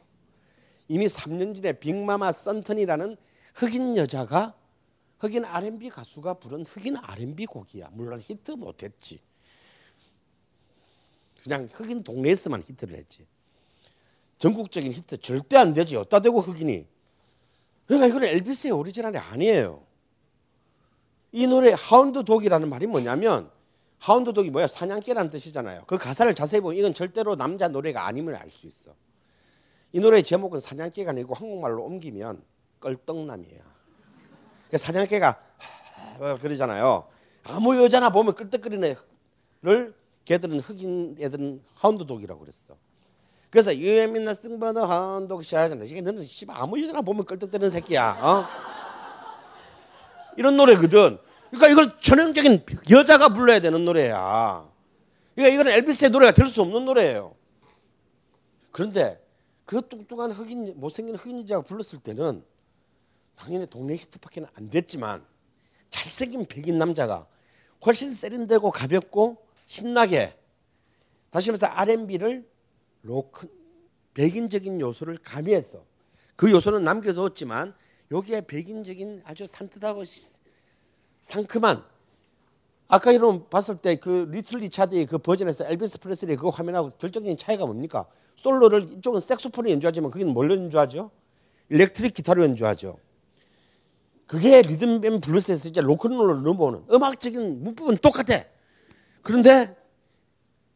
[0.88, 3.16] 이미 3년 전에 빅마마 썬턴이라는
[3.54, 4.54] 흑인 여자가
[5.18, 7.90] 흑인 R&B 가수가 부른 흑인 R&B 곡이야.
[7.92, 9.20] 물론 히트 못했지.
[11.42, 13.26] 그냥 흑인 동네에서만 히트를 했지.
[14.38, 15.96] 전국적인 히트 절대 안 되지.
[15.96, 16.86] 어따 대고 흑인이.
[17.86, 19.85] 그러니까 이건 엘비스의 오리지널이 아니에요.
[21.36, 23.50] 이 노래 Hound Dog이라는 말이 뭐냐면
[23.98, 24.66] hound dog이 뭐야?
[24.66, 25.82] 사냥개라는 뜻이잖아요.
[25.86, 28.92] 그 가사를 자세히 보면 이건 절대로 남자 노래가 아님을 알 수 있어.
[29.92, 32.42] 이 노래의 제목은 사냥개가 아니고 한국말로 옮기면
[32.80, 33.60] 껄떡남이에요.
[34.70, 35.38] 그 사냥개가
[36.40, 37.06] 그러잖아요.
[37.42, 38.94] 아무 여자나 보면 끌떡거리는
[39.60, 42.76] 를 걔들은 흑인 애들은 하운드 독이라고 그랬어.
[43.50, 45.84] 그래서 유에민나 승버너 하운드 샤잖아.
[45.84, 48.20] 이게 너는 아무 여자나 보면 끌떡거리는 새끼야.
[48.22, 48.46] 어?
[50.38, 51.25] 이런 노래거든.
[51.50, 54.68] 그러니까 이걸 전형적인 여자가 불러야 되는 노래야.
[55.34, 57.34] 그러니까 이건 엘비스의 노래가 될 수 없는 노래예요.
[58.72, 59.22] 그런데
[59.64, 62.44] 그 뚱뚱한 흑인 못생긴 흑인 여자가 불렀을 때는
[63.34, 65.24] 당연히 동네 히트밖에는 안 됐지만
[65.90, 67.26] 잘생긴 백인 남자가
[67.84, 69.36] 훨씬 세련되고 가볍고
[69.66, 70.38] 신나게
[71.30, 72.48] 다시 말해서 R&B를
[73.02, 73.48] 로크
[74.14, 75.84] 백인적인 요소를 가미해서
[76.36, 77.74] 그 요소는 남겨뒀지만
[78.10, 80.04] 여기에 백인적인 아주 산뜻하고
[81.26, 81.82] 상큼한
[82.86, 87.66] 아까 이런 봤을 때 그 리틀 리차드의 그 버전에서 엘비스 프레슬리 그 화면하고 결정적인 차이가
[87.66, 88.06] 뭡니까?
[88.36, 91.10] 솔로를 이쪽은 색소폰이 연주하지만 거기는 뭘로 연주하죠?
[91.68, 92.98] 일렉트릭 기타로 연주하죠.
[94.28, 98.44] 그게 리듬 앤 블루스에서 이제 로큰롤로 넘어오는 음악적인 부분은 똑같아.
[99.22, 99.76] 그런데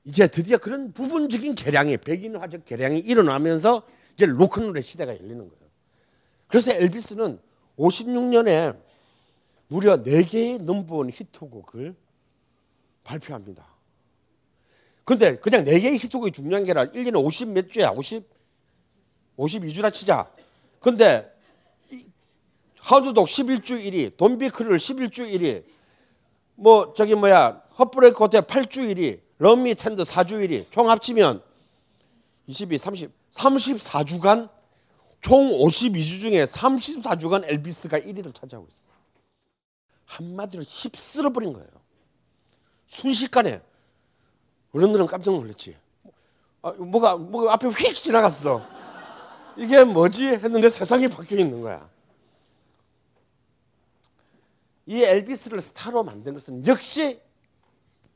[0.04, 3.82] 이제 드디어 그런 부분적인 개량이 백인화적 개량이 일어나면서
[4.14, 5.70] 이제 로큰롤의 시대가 열리는 거예요.
[6.48, 7.38] 그래서 엘비스는
[7.78, 8.89] 56년에
[9.70, 11.94] 무려 4개의 넘버원 히트곡을
[13.04, 13.64] 발표합니다.
[15.04, 17.90] 근데 그냥 4개의 히트곡이 중요한 게 아니라 1년에 50 몇 주야.
[17.90, 18.24] 50
[19.38, 20.28] 52주나 치자.
[20.80, 21.32] 근데
[22.80, 25.64] 하우드독 11주 1위, 돈비크를 11주 1위,
[26.56, 31.42] 뭐 저기 뭐야 헛브레이크 호텔 8주 1위, 럼미 텐드 4주 1위, 총 합치면
[32.46, 34.50] 22, 30, 34주간
[35.20, 38.89] 총 52주 중에 34주간 엘비스가 1위를 차지하고 있어.
[40.10, 41.68] 한마디로 휩쓸어 버린 거예요.
[42.86, 43.62] 순식간에
[44.72, 45.76] 어른들은 깜짝 놀랐지.
[46.62, 48.66] 아, 뭐가 뭐가 앞에 휙 지나갔어.
[49.56, 51.88] 이게 뭐지 했는데 세상이 바뀌어 있는 거야.
[54.86, 57.20] 이 엘비스를 스타로 만든 것은 역시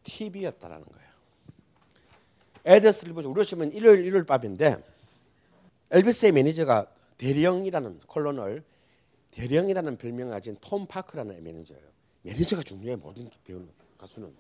[0.03, 1.09] TV였다라는 거예요.
[2.65, 4.83] 에더스 리버즈 우리 시면 일요일 일요일 밤인데
[5.91, 6.87] 엘비스의 매니저가
[7.19, 8.65] 대령이라는 콜로널
[9.35, 11.83] 대령이라는 별명을 가진 톰 파크라는 매니저예요.
[12.23, 13.69] 매니저가 중요해 모든 배우는
[13.99, 14.33] 가수는.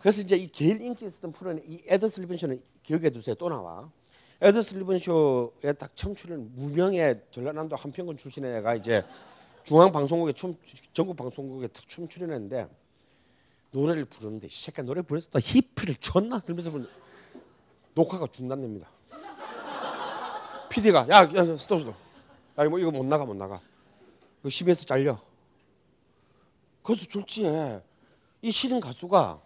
[0.00, 3.34] 그래서 이제 이 제일 인기 있었던 프로는 이 에더 슬리븐 쇼는 기억해 두세요.
[3.34, 3.90] 또 나와.
[4.40, 9.04] 에더 슬리븐 쇼에 딱 처음 출연 무명의 전라남도 한평군 출신의 애가 이제
[9.64, 10.56] 중앙 방송국에 춤
[10.92, 12.68] 전국 방송국에 춤 출연했는데
[13.70, 16.86] 노래를 부르는데 이 새끼 노래 부르면서 또 히피를 존나 들면서 부르
[17.94, 18.88] 녹화가 중단됩니다.
[20.68, 22.11] PD가 야, 야 스톱 스톱.
[22.58, 23.60] 야 이거 이거 못 나가 못 나가.
[24.40, 25.20] 이거 CBS 잘려.
[26.82, 27.80] 그래서 졸지에
[28.42, 29.40] 이 신인 가수가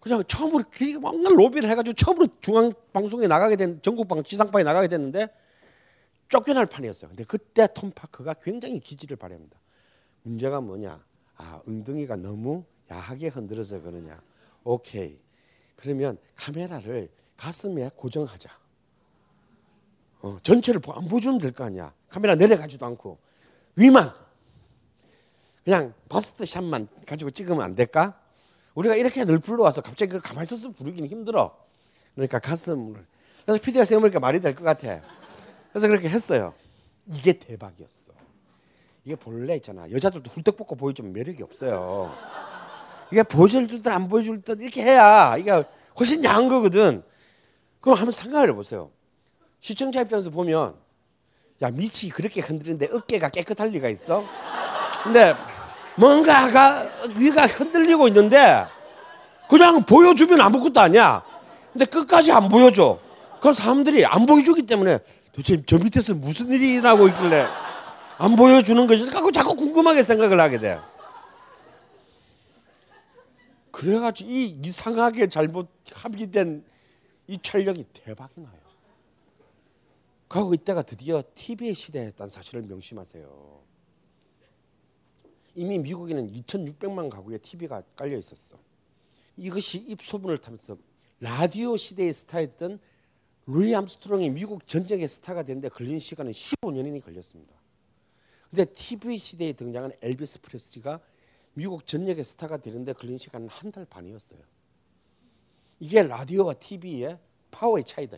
[0.00, 4.88] 그냥 처음으로 그 막날 로비를 해가지고 처음으로 중앙 방송에 나가게 된 전국 방 지상파에 나가게
[4.88, 5.28] 됐는데
[6.28, 7.08] 쫓겨날 판이었어요.
[7.10, 9.58] 근데 그때 톰 파크가 굉장히 기지를 발휘합니다.
[10.22, 11.02] 문제가 뭐냐?
[11.36, 14.20] 아 엉덩이가 너무 야하게 흔들어서 그러냐?
[14.64, 15.18] 오케이.
[15.76, 18.50] 그러면 카메라를 가슴에 고정하자.
[20.22, 21.92] 어, 전체를 안 보여주면 될 거 아니야.
[22.12, 23.18] 카메라 내려가지도 않고
[23.76, 24.12] 위만
[25.64, 28.18] 그냥 바스트 샷만 가지고 찍으면 안 될까?
[28.74, 31.56] 우리가 이렇게 늘 불러와서 갑자기 가만히 서서 부르기는 힘들어.
[32.14, 33.06] 그러니까 가슴을.
[33.44, 35.00] 그래서 PD가 생각해보니까 말이 될 것 같아.
[35.70, 36.52] 그래서 그렇게 했어요.
[37.06, 38.12] 이게 대박이었어.
[39.04, 39.90] 이게 본래 있잖아.
[39.90, 42.14] 여자들도 훌떡 벗고 보여주면 매력이 없어요.
[43.10, 45.50] 이게 보여줄 듯 안 보여줄 듯 이렇게 해야 이게
[45.98, 47.02] 훨씬 야한 거거든.
[47.80, 48.90] 그럼 한번 생각을 해보세요.
[49.60, 50.76] 시청자 입장에서 보면
[51.62, 54.24] 야 미치 그렇게 흔들리는데 어깨가 깨끗할 리가 있어?
[55.04, 55.34] 근데
[55.96, 56.86] 뭔가가
[57.16, 58.66] 위가 흔들리고 있는데
[59.48, 61.22] 그냥 보여주면 아무것도 아니야.
[61.72, 62.98] 근데 끝까지 안 보여줘.
[63.40, 64.98] 그럼 사람들이 안 보여주기 때문에
[65.32, 67.46] 도대체 저 밑에서 무슨 일이 일어나고 있길래
[68.18, 70.78] 안 보여주는 것이 자꾸 자꾸 궁금하게 생각을 하게 돼.
[73.70, 76.64] 그래가지고 이 이상하게 잘못 합의된
[77.26, 78.61] 이 촬영이 대박이 나요.
[80.32, 83.60] 그리고 이때가 드디어 TV의 시대였다는 사실을 명심하세요.
[85.56, 88.58] 이미 미국에는 2,600만 가구에 TV가 깔려 있었어.
[89.36, 90.78] 이것이 입소문을 타면서
[91.20, 92.80] 라디오 시대의 스타였던
[93.44, 97.54] 루이 암스트롱이 미국 전역의 스타가 되는데 걸린 시간은 15년이 걸렸습니다.
[98.48, 101.00] 근데 TV 시대에 등장한 엘비스 프레슬리가
[101.52, 104.40] 미국 전역의 스타가 되는데 걸린 시간은 한 달 반이었어요.
[105.78, 107.18] 이게 라디오와 TV의
[107.50, 108.16] 파워의 차이다.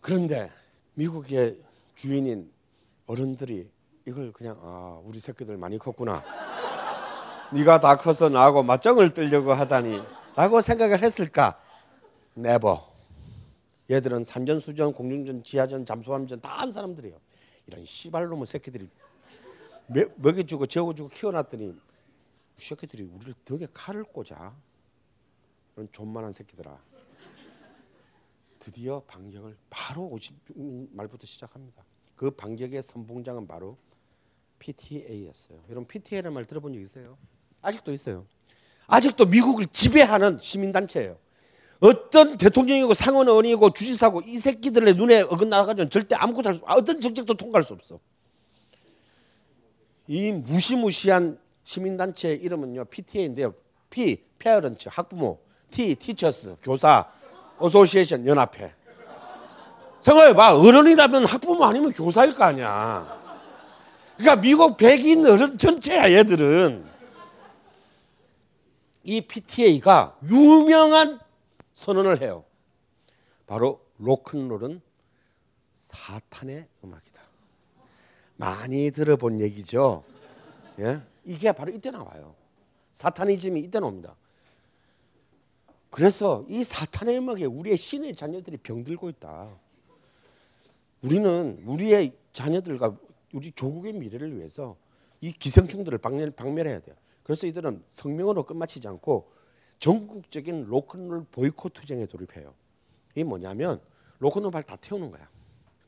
[0.00, 0.50] 그런데
[0.94, 1.58] 미국의
[1.94, 2.50] 주인인
[3.06, 3.68] 어른들이
[4.06, 6.24] 이걸 그냥 아 우리 새끼들 많이 컸구나.
[7.52, 10.00] 네가 다 커서 나하고 맞짱을 뜨려고 하다니
[10.36, 11.60] 라고 생각을 했을까?
[12.34, 12.88] 네버.
[13.90, 17.16] 얘들은 산전수전, 공중전, 지하전, 잠수함전 다 한 사람들이에요.
[17.66, 18.88] 이런 씨발놈의 새끼들이
[20.16, 21.74] 먹여주고 재워주고 키워놨더니 이
[22.62, 24.54] 새끼들이 우리를 덕에 칼을 꽂아.
[25.74, 26.78] 그런 존만한 새끼들아.
[28.60, 30.34] 드디어 반격을 바로 50
[30.92, 31.82] 말부터 시작합니다.
[32.14, 33.76] 그 반격의 선봉장은 바로
[34.58, 35.58] PTA였어요.
[35.70, 37.16] 여러분 PTA라는 말 들어본 적 있어요?
[37.62, 38.26] 아직도 있어요.
[38.86, 41.16] 아직도 미국을 지배하는 시민단체예요.
[41.80, 47.62] 어떤 대통령이고 상원의원이고 주지사고 이 새끼들의 눈에 어긋나가지고 절대 아무것도 할 수, 어떤 정책도 통과할
[47.62, 47.98] 수 없어.
[50.06, 53.54] 이 무시무시한 시민단체의 이름은요 PTA인데요.
[53.88, 55.40] P, parents, 학부모,
[55.70, 57.10] T, teachers, 교사,
[57.60, 58.74] association, 연합회.
[60.02, 60.58] 생각해봐.
[60.58, 63.18] 어른이라면 학부모 아니면 교사일 거 아니야.
[64.16, 66.88] 그러니까 미국 백인 어른 전체야 얘들은.
[69.04, 71.18] 이 PTA가 유명한
[71.74, 72.44] 선언을 해요.
[73.46, 74.80] 바로 로큰롤은
[75.74, 77.22] 사탄의 음악이다.
[78.36, 80.04] 많이 들어본 얘기죠.
[80.78, 81.00] 예?
[81.24, 82.34] 이게 바로 이때 나와요.
[82.92, 84.14] 사타니즘이 이때 나옵니다.
[85.90, 89.50] 그래서 이 사탄의 음악에 우리의 신의 자녀들이 병들고 있다.
[91.02, 92.96] 우리는 우리의 자녀들과
[93.32, 94.76] 우리 조국의 미래를 위해서
[95.20, 96.94] 이 기생충들을 박멸, 박멸해야 돼요.
[97.22, 99.30] 그래서 이들은 성명으로 끝마치지 않고
[99.78, 102.54] 전국적인 로큰롤 보이콧 투쟁에 돌입해요.
[103.12, 103.80] 이게 뭐냐면
[104.18, 105.28] 로큰롤 발 다 태우는 거야.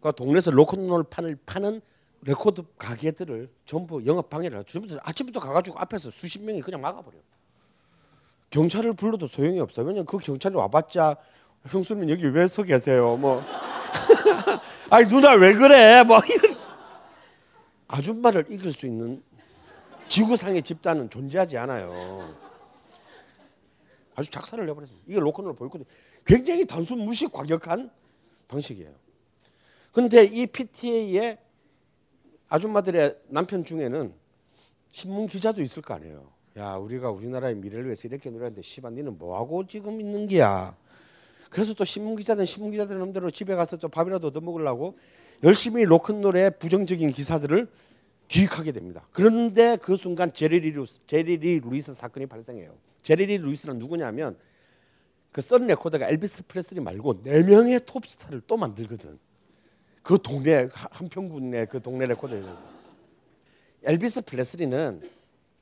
[0.00, 1.80] 그러니까 동네에서 로큰롤 판을 파는
[2.22, 4.80] 레코드 가게들을 전부 영업 방해를 하죠.
[5.02, 7.18] 아침부터 가가지고 앞에서 수십 명이 그냥 막아버려.
[8.52, 9.82] 경찰을 불러도 소용이 없어.
[9.82, 11.16] 왜냐면 그 경찰이 와봤자
[11.68, 13.16] 형수님 여기 왜 서 계세요?
[13.16, 13.42] 뭐
[14.90, 16.02] 아니 누나 왜 그래?
[16.04, 16.56] 뭐 이런
[17.88, 19.22] 아줌마를 이길 수 있는
[20.08, 22.34] 지구상의 집단은 존재하지 않아요.
[24.14, 25.04] 아주 작살을 내버렸습니다.
[25.08, 25.86] 이게 로큰롤 보이콧
[26.26, 27.90] 굉장히 단순 무식 과격한
[28.48, 28.92] 방식이에요.
[29.92, 31.38] 근데 이 PTA의
[32.50, 34.12] 아줌마들의 남편 중에는
[34.90, 36.30] 신문 기자도 있을 거 아니에요.
[36.56, 40.76] 야 우리가 우리나라의 미래를 위해서 이렇게 노력하는데 씨발 니는 뭐하고 지금 있는 게야.
[41.48, 44.96] 그래서 또 신문 기자들 신문 기자들 나름대로 집에 가서 또 밥이라도 얻어 먹으려고
[45.42, 47.68] 열심히 로큰롤의 부정적인 기사들을
[48.28, 49.06] 기획하게 됩니다.
[49.12, 52.74] 그런데 그 순간 제리리 루이스, 제리리 루이스 사건이 발생해요.
[53.02, 54.36] 제리리 루이스는 누구냐면
[55.32, 59.18] 그 썬 레코드가 엘비스 프레슬리 말고 네 명의 톱스타를 또 만들거든.
[60.02, 62.56] 그 동네 함평군의 그 동네 레코드에서
[63.84, 65.02] 엘비스 프레슬리는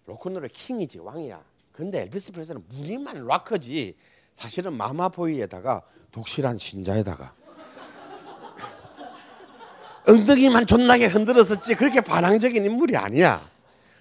[0.07, 1.43] 로큰롤의 킹이지 왕이야.
[1.73, 3.97] 근데 엘비스 프레슬리는 무늬만 락커지
[4.33, 5.83] 사실은 마마보이에다가
[6.13, 7.33] 독실한 신자에다가
[10.07, 13.49] 엉덩이만 존나게 흔들었었지 그렇게 반항적인 인물이 아니야.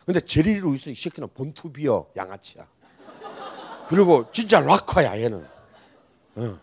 [0.06, 2.68] 근데 제리 루이스 이 새끼는 본투비어 양아치야.
[3.88, 5.46] 그리고 진짜 락커야 얘는.
[6.36, 6.60] 어.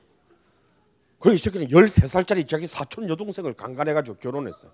[1.18, 4.68] 그리고 이 새끼는 13살짜리 자기 사촌 여동생을 강간해가지고 결혼했어.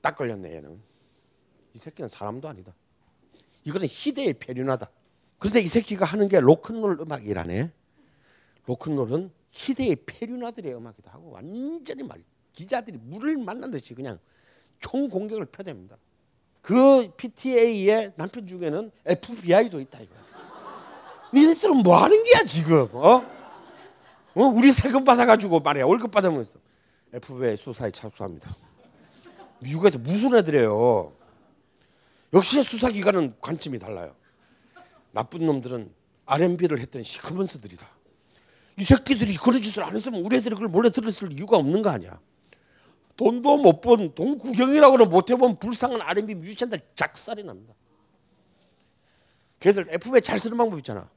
[0.00, 0.80] 딱 걸렸네 얘는.
[1.72, 2.72] 이 새끼는 사람도 아니다.
[3.64, 4.90] 이거는 희대의 표류나다.
[5.38, 7.72] 그런데 이 새끼가 하는 게 로큰롤 음악이라네.
[8.66, 14.18] 로큰롤은 희대의 페류나들의 음악이다 하고 완전히 말 기자들이 물을 만난 듯이 그냥
[14.78, 15.96] 총 공격을 펴댑니다.
[16.60, 20.14] 그 PTA의 남편 중에는 FBI도 있다 이거.
[21.34, 22.88] 니네들은 뭐 하는 게야 지금?
[22.92, 23.16] 어?
[24.34, 24.42] 어?
[24.42, 26.58] 우리 세금 받아가지고 말이야 월급 받으면서
[27.12, 28.56] FBI 수사에 착수합니다.
[29.60, 31.12] 미국에서 무슨 애들이에요?
[32.34, 34.14] 역시 수사기관은 관점이 달라요.
[35.12, 35.94] 나쁜 놈들은
[36.26, 37.86] R&B를 했던 시커먼스들이다.
[38.76, 42.20] 이 새끼들이 그런 짓을 안 했으면 우리 애들이 그걸 몰래 들었을 이유가 없는 거 아니야.
[43.16, 47.72] 돈도 못 번, 돈 구경이라고는 못 해본 불쌍한 R&B 뮤지션들 작살이 납니다.
[49.60, 51.08] 걔들 FBI 잘 쓰는 방법 있잖아.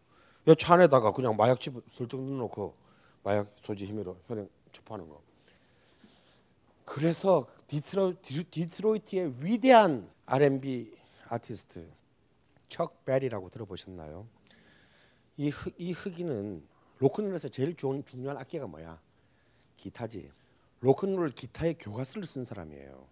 [0.60, 2.76] 차 안에다가 그냥 마약집 설정 넣어놓고
[3.24, 5.22] 마약 소지 혐의로 현행 접하는 거.
[6.86, 10.97] 그래서 디트로, 디트로이트의 위대한 R&B
[11.30, 11.90] 아티스트
[12.70, 14.28] 척 베리라고 들어보셨나요?
[15.38, 16.64] 이, 흑, 이 흑인은
[17.00, 19.00] 로큰롤에서 제일 좋은 중요한 악기가 뭐야?
[19.78, 20.32] 기타지.
[20.80, 23.06] 로큰롤 기타의 교과서를 쓴 사람이에요.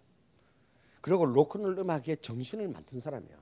[1.00, 3.36] 그리고 로큰롤 음악의 정신을 만든 사람이야.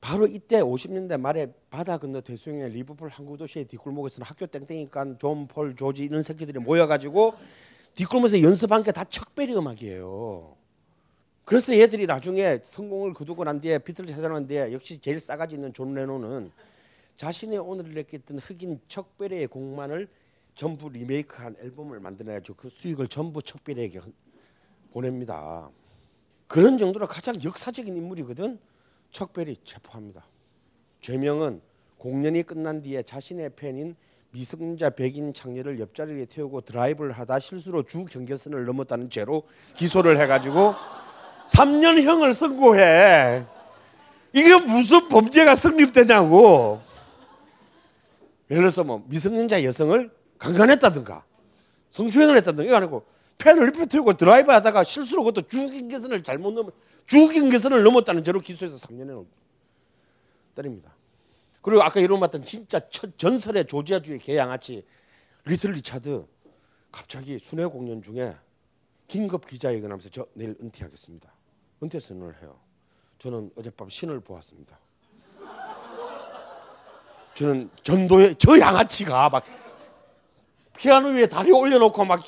[0.00, 5.76] 바로 이때 50년대 말에 바다 건너 대서양의 리버풀 항구 도시의 뒷골목에서는 학교 땡땡이간 존, 폴,
[5.76, 7.34] 조지 이런 새끼들이 모여가지고
[7.94, 10.56] 뒷골목에서 연습한 게 다 척베리 음악이에요.
[11.44, 15.94] 그래서 얘들이 나중에 성공을 거두고 난 뒤에 비틀을 찾아난 뒤에 역시 제일 싸가지 있는 존
[15.94, 16.52] 레논은
[17.16, 20.08] 자신의 오늘을 느꼈던 흑인 척베리의 곡만을
[20.54, 24.00] 전부 리메이크한 앨범을 만들어가지고 그 수익을 전부 척베리에게
[24.92, 25.70] 보냅니다.
[26.46, 28.58] 그런 정도로 가장 역사적인 인물이거든.
[29.10, 30.24] 척베리 체포합니다.
[31.00, 31.60] 죄명은
[31.98, 33.96] 공연이 끝난 뒤에 자신의 팬인
[34.32, 39.42] 미성년자 백인 창녀를 옆자리에 태우고 드라이브를 하다 실수로 주 경계선을 넘었다는 죄로
[39.76, 40.74] 기소를 해가지고
[41.52, 43.44] 3년형을 선고해.
[44.32, 46.80] 이게 무슨 범죄가 성립되냐고.
[48.50, 51.24] 예를 들어서 뭐 미성년자 여성을 강간했다든가
[51.90, 53.04] 성추행을 했다든가 이거 아니고
[53.38, 56.70] 펜을 입에 틀고 드라이브 하다가 실수로 그것도 주경계선을 잘못 넘어
[57.06, 59.24] 주경계선을 넘었다는 죄로 기소해서 3년을
[60.54, 60.94] 때립니다.
[61.62, 64.84] 그리고 아까 이름 봤던 진짜 첫 전설의 조지아주의 개양아치
[65.44, 66.26] 리틀 리차드
[66.90, 68.34] 갑자기 순회 공연 중에
[69.06, 71.39] 긴급 기자회견하면서 저 내일 은퇴하겠습니다.
[71.82, 72.58] 은퇴 선언을 해요.
[73.18, 74.78] 저는 어젯밤 신을 보았습니다.
[77.34, 79.44] 저는 전도에 저 양아치가 막
[80.76, 82.20] 피아노 위에 다리 올려놓고 막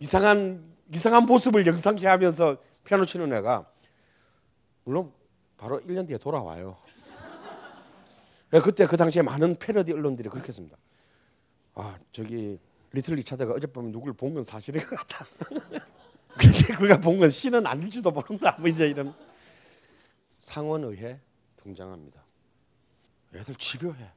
[0.00, 3.66] 이상한 이상한 모습을 영상케 하면서 피아노 치는 애가
[4.84, 5.12] 물론
[5.56, 6.76] 바로 1년 뒤에 돌아와요.
[8.54, 10.76] 예, 그때 그 당시에 많은 패러디 언론들이 그렇게 했습니다.
[11.74, 12.58] 아 저기
[12.92, 15.24] 리틀 리차드가 어젯밤에 누굴 본 건 사실인 것 같다.
[16.38, 18.56] 근데 그가 본 건 신은 아닐지도 모른다.
[18.58, 19.14] 뭐 이제 이런
[20.40, 21.20] 상원의회
[21.56, 22.22] 등장합니다.
[23.34, 24.10] 애들 집요해.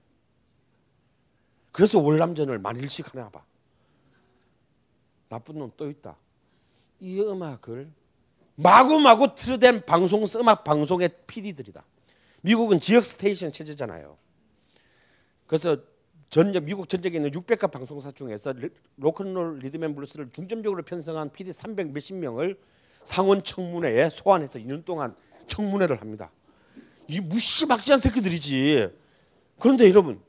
[1.72, 3.44] 그래서 월남전을 만일씩 하나 봐.
[5.30, 6.18] 나쁜 놈 또 있다.
[7.00, 7.92] 이 음악을
[8.56, 11.84] 마구마구 틀어댄 방송 음악 방송의 PD들이다.
[12.42, 14.18] 미국은 지역 station 체제잖아요.
[15.48, 15.78] 그래서
[16.30, 18.54] 전역 미국 전역에 있는 600개 방송사 중에서
[18.98, 22.58] 로큰롤 리듬앤 블루스를 중점적으로 편성한 PD 300 몇십 명을
[23.04, 25.16] 상원 청문회에 소환해서 2년 동안
[25.48, 26.32] 청문회를 합니다.
[27.08, 28.90] 이 무지막지한 새끼들이지.
[29.60, 30.20] 그런데 여러분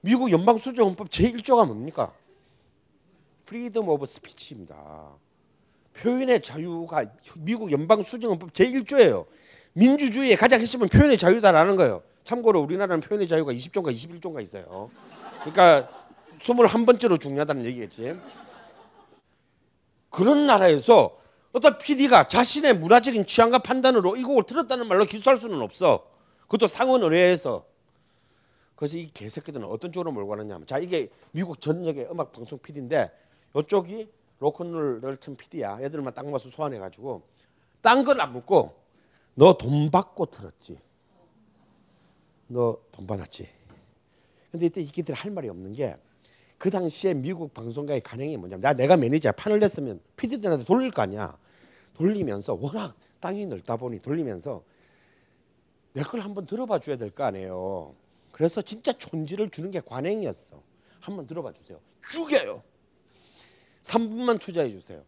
[0.00, 2.12] 미국 연방수정헌법 제1조가 뭡니까?
[3.44, 5.12] freedom of speech입니다.
[5.94, 7.04] 표현의 자유가
[7.36, 9.26] 미국 연방수정헌법 제1조예요.
[9.74, 12.02] 민주주의의 가장 핵심은 표현의 자유다라는 거예요.
[12.24, 14.90] 참고로 우리나라는 표현의 자유가 20조인가 21조인가 있어요.
[15.44, 15.88] 그러니까
[16.38, 18.18] 21번째로 중요하다는 얘기겠지.
[20.10, 21.18] 그런 나라에서
[21.52, 26.06] 어떤 PD가 자신의 문화적인 취향과 판단으로 이 곡을 들었다는 말로 기소할 수는 없어.
[26.42, 27.64] 그것도 상원 의회에서
[28.76, 33.10] 그래서 이 개새끼들은 어떤 쪽으로 몰고 가느냐면 자 이게 미국 전역의 음악 방송 PD인데
[33.56, 34.08] 이쪽이
[34.40, 35.78] 로큰롤 럴튼 PD야.
[35.80, 37.22] 애들만 딱 모아서 소환해 가지고
[37.80, 38.74] 딴 건 안 묻고
[39.34, 40.78] 너 돈 받고 들었지.
[42.48, 43.48] 너 돈 받았지.
[44.52, 45.96] 근데 이때 이끼들 할 말이 없는 게
[46.58, 51.36] 그 당시에 미국 방송가의 관행이 뭐냐면 나 내가 매니저야 판을 냈으면 PD들한테 돌릴 거 아니야.
[51.94, 54.62] 돌리면서 워낙 땅이 넓다 보니 돌리면서
[55.92, 57.96] 내 걸 한번 들어봐 줘야 될 거 아니에요.
[58.30, 60.62] 그래서 진짜 존지를 주는 게 관행이었어.
[61.00, 61.80] 한번 들어봐 주세요.
[62.08, 62.62] 죽여요.
[63.82, 65.02] 3분만 투자해 주세요.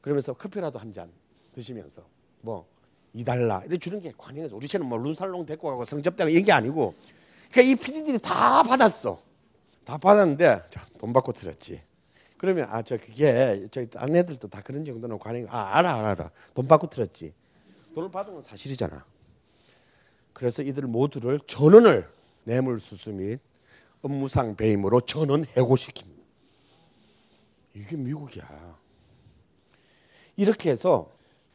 [0.00, 1.12] 그러면서 커피라도 한 잔
[1.54, 2.06] 드시면서
[2.40, 2.66] 뭐
[3.14, 4.56] 2달러 이래 주는 게 관행이었어.
[4.56, 6.94] 우리 처럼 뭐 룬살롱 데리고 가고 성접대가 이런 게 아니고
[7.52, 9.22] 그러니까 이 PD들이 다 받았어.
[9.84, 11.82] 다 받았는데 자, 돈 받고 들었지.
[12.38, 16.30] 그러면 아 저 그게 저기 딴 애들도 다 그런 정도는 관행 아 알아 알아 알아
[16.54, 17.34] 돈 받고 들었지.
[17.94, 19.04] 돈을 받은 건 사실이잖아.
[20.32, 22.08] 그래서 이들 모두를 전원을
[22.44, 23.38] 뇌물 수수 및
[24.00, 26.10] 업무상 배임으로 전원 해고시킵니다.
[27.74, 28.78] 이게 미국이야.
[30.36, 31.10] 이렇게 해서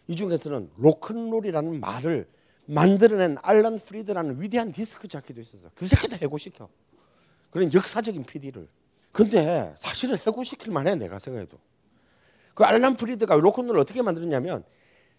[0.07, 2.29] 이 중에서는 로큰롤이라는 말을
[2.67, 5.69] 만들어낸 알런 프리드라는 위대한 디스크 자키도 있었어.
[5.73, 6.69] 그 새끼도 해고시켜.
[7.49, 8.67] 그런 역사적인 PD를.
[9.11, 11.57] 근데 사실은 해고시킬 만해 내가 생각해도.
[12.53, 14.63] 그 알란 프리드가 로큰롤을 어떻게 만들었냐면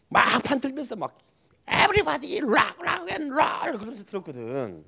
[0.08, 1.18] 막막
[1.66, 4.84] everybody rock rock and roll 그러면서 틀었거든.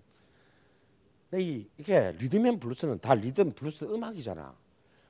[1.31, 4.55] 근데 이, 이게 리듬 앤 블루스는 다 리듬 블루스 음악이잖아.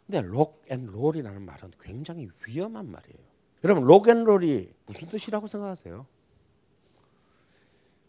[0.06, 3.18] 근데 rock and roll이라는 말은 굉장히 위험한 말이에요.
[3.64, 6.06] 여러분 rock and roll이 무슨 뜻이라고 생각하세요?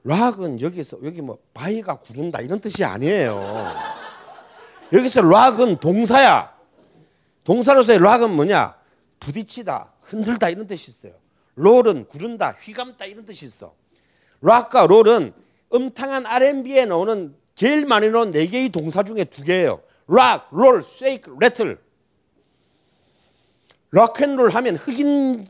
[0.03, 3.73] rock은 여기서 여기 뭐 바위가 구른다 이런 뜻이 아니에요.
[4.93, 6.53] 여기서 rock은 동사야.
[7.43, 8.75] 동사로서의 rock은 뭐냐?
[9.19, 11.13] 부딪히다, 흔들다 이런 뜻이 있어요.
[11.55, 13.73] roll은 구른다, 휘감다 이런 뜻이 있어.
[14.41, 15.33] rock과 roll은
[15.73, 19.81] 음탕한 R&B에 나오는 제일 많이 나오는 네 개의 동사 중에 두 개예요.
[20.07, 21.79] rock, roll, shake, rattle.
[23.91, 25.45] rock and roll 하면 흑인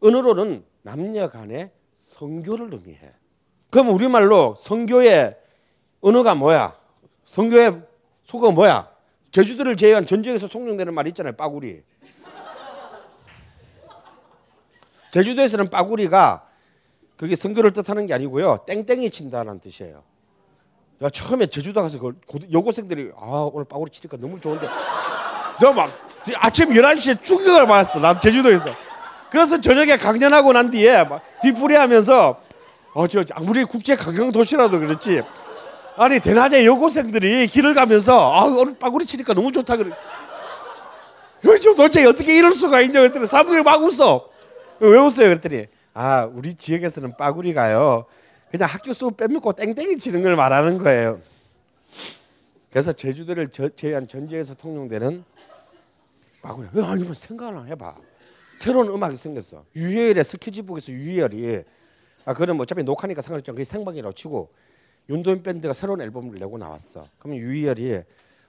[0.00, 3.12] 언어로는 남녀 간의 성교를 의미해.
[3.74, 5.36] 그럼 우리말로 성교의
[6.00, 6.76] 언어가 뭐야?
[7.24, 7.82] 성교의
[8.22, 8.88] 속어 뭐야?
[9.32, 11.32] 제주도를 제외한 전 지역에서 통용되는 말 있잖아요.
[11.32, 11.82] 빠구리.
[15.10, 16.46] 제주도에서는 빠구리가
[17.16, 18.60] 그게 성교를 뜻하는 게 아니고요.
[18.64, 20.04] 땡땡이 친다는 뜻이에요.
[21.02, 22.14] 야, 처음에 제주도 가서 그
[22.52, 24.68] 여고생들이 아 오늘 빠구리 치니까 너무 좋은데
[25.60, 25.90] 내가 막
[26.36, 27.98] 아침 11시에 쭉경을 봤어.
[27.98, 28.66] 남 제주도에서.
[29.30, 32.40] 그래서 저녁에 강연하고 난 뒤에 막 뒤풀이 하면서
[32.94, 35.22] 어, 저 아무리 국제 관광 도시라도 그렇지.
[35.96, 39.90] 아니 대낮에 여고생들이 길을 가면서 아 오늘 빠구리 치니까 너무 좋다 그래.
[41.62, 44.28] 저 도대체 어떻게 이럴 수가 있냐 그랬더니 사람들이 막 웃어.
[44.80, 48.06] 왜 웃어요 그랬더니 아 우리 지역에서는 빠구리가요
[48.50, 51.20] 그냥 학교 수업 빼먹고 땡땡이 치는 걸 말하는 거예요.
[52.70, 55.24] 그래서 제주도를 저, 제외한 전 지역에서 통용되는
[56.42, 56.68] 빠구리.
[56.82, 57.94] 아니 면 생각을 해봐.
[58.56, 59.64] 새로운 음악이 생겼어.
[59.74, 61.62] 유희열의 스케치북에서 유희열이
[62.24, 63.52] 아 그럼 어차피 녹화니까 상관없죠.
[63.52, 64.50] 그게 생방이라고 치고
[65.08, 67.06] 윤도현 밴드가 새로운 앨범을 내고 나왔어.
[67.18, 68.02] 그러면 유희열이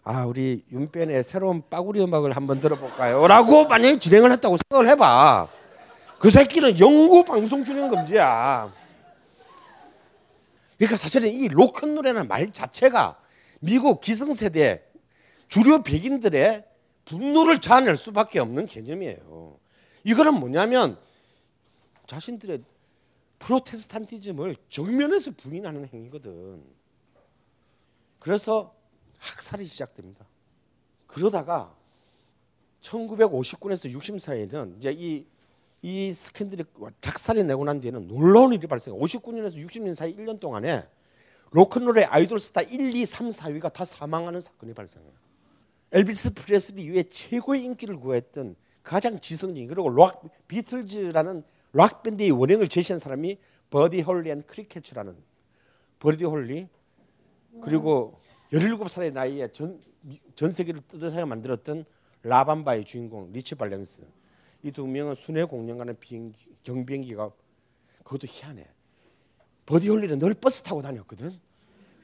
[0.04, 5.48] 아 우리 윤밴의 새로운 빠구리 음악을 한번 들어볼까요?라고 만약에 진행을 했다고 생각을 해봐.
[6.20, 8.72] 그 새끼는 영구 방송 출연 금지야.
[10.78, 13.18] 그러니까 사실은 이 로큰롤이라는 말 자체가
[13.60, 14.84] 미국 기성세대
[15.48, 16.64] 주류 백인들의
[17.06, 19.58] 분노를 자아낼 수밖에 없는 개념이에요.
[20.04, 20.98] 이거는 뭐냐면
[22.08, 22.62] 자신들의
[23.40, 26.64] 프로테스탄티즘을 정면에서 부인하는 행위거든.
[28.20, 28.76] 그래서
[29.20, 30.26] 학살이 시작됩니다.
[31.08, 31.76] 그러다가
[32.82, 35.26] 1959년에서 60 사이에는 이제 이,
[35.82, 36.64] 이 스캔들이
[37.02, 39.02] 작살이 내고 난 뒤에는 놀라운 일이 발생해요.
[39.02, 40.88] 59년에서 60년 사이 1년 동안에
[41.52, 45.12] 로큰롤의 아이돌 스타 1, 2, 3, 4위가 다 사망하는 사건이 발생해요.
[45.92, 51.44] 엘비스 프레슬리 이후에 최고의 인기를 구가했던 가장 지성적인 그리고 락 비틀즈라는
[51.76, 53.38] 락 밴드의 원형을 제시한 사람이
[53.70, 55.14] 버디 홀리 앤 크리켓츠라는
[56.00, 56.70] 버디 홀리
[57.62, 58.22] 그리고
[58.54, 59.82] 17살의 나이에 전,
[60.36, 61.84] 전 세계를 뜨뜻하게 만들었던
[62.24, 64.08] La Bamba의 주인공 리치 발렌스.
[64.64, 67.30] 이 두 명은 순회 공연하는 비행기, 경비행기가
[68.06, 68.66] 그것도 희한해.
[69.66, 71.38] 버디 홀리는 늘 버스 타고 다녔거든.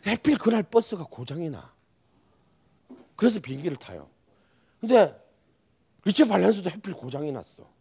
[0.04, 1.74] 하필 그날 버스가 고장이 나.
[3.16, 4.10] 그래서 비행기를 타요.
[4.82, 5.16] 근데
[6.04, 7.72] 리치 발렌스도 하필 고장이 났어.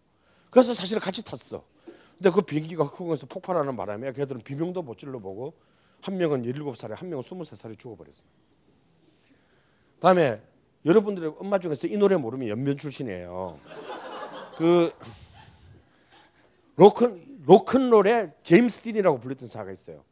[0.51, 1.65] 그래서 사실 같이 탔어
[2.21, 5.55] 근데 그 비행기가 흥해서 폭발하는 바람에 걔들은 비명도 못 질러보고
[6.03, 8.25] 한 명은 17살에 한 명은 23살에 죽어버렸어.
[10.01, 10.43] 다음에
[10.85, 13.59] 여러분들의 엄마 중에서 이 노래 모르면 연변 출신이에요.
[14.59, 14.93] 그
[16.77, 20.05] 로큰 로큰롤의 제임스 딘이라고 불렸던 자가 있어요.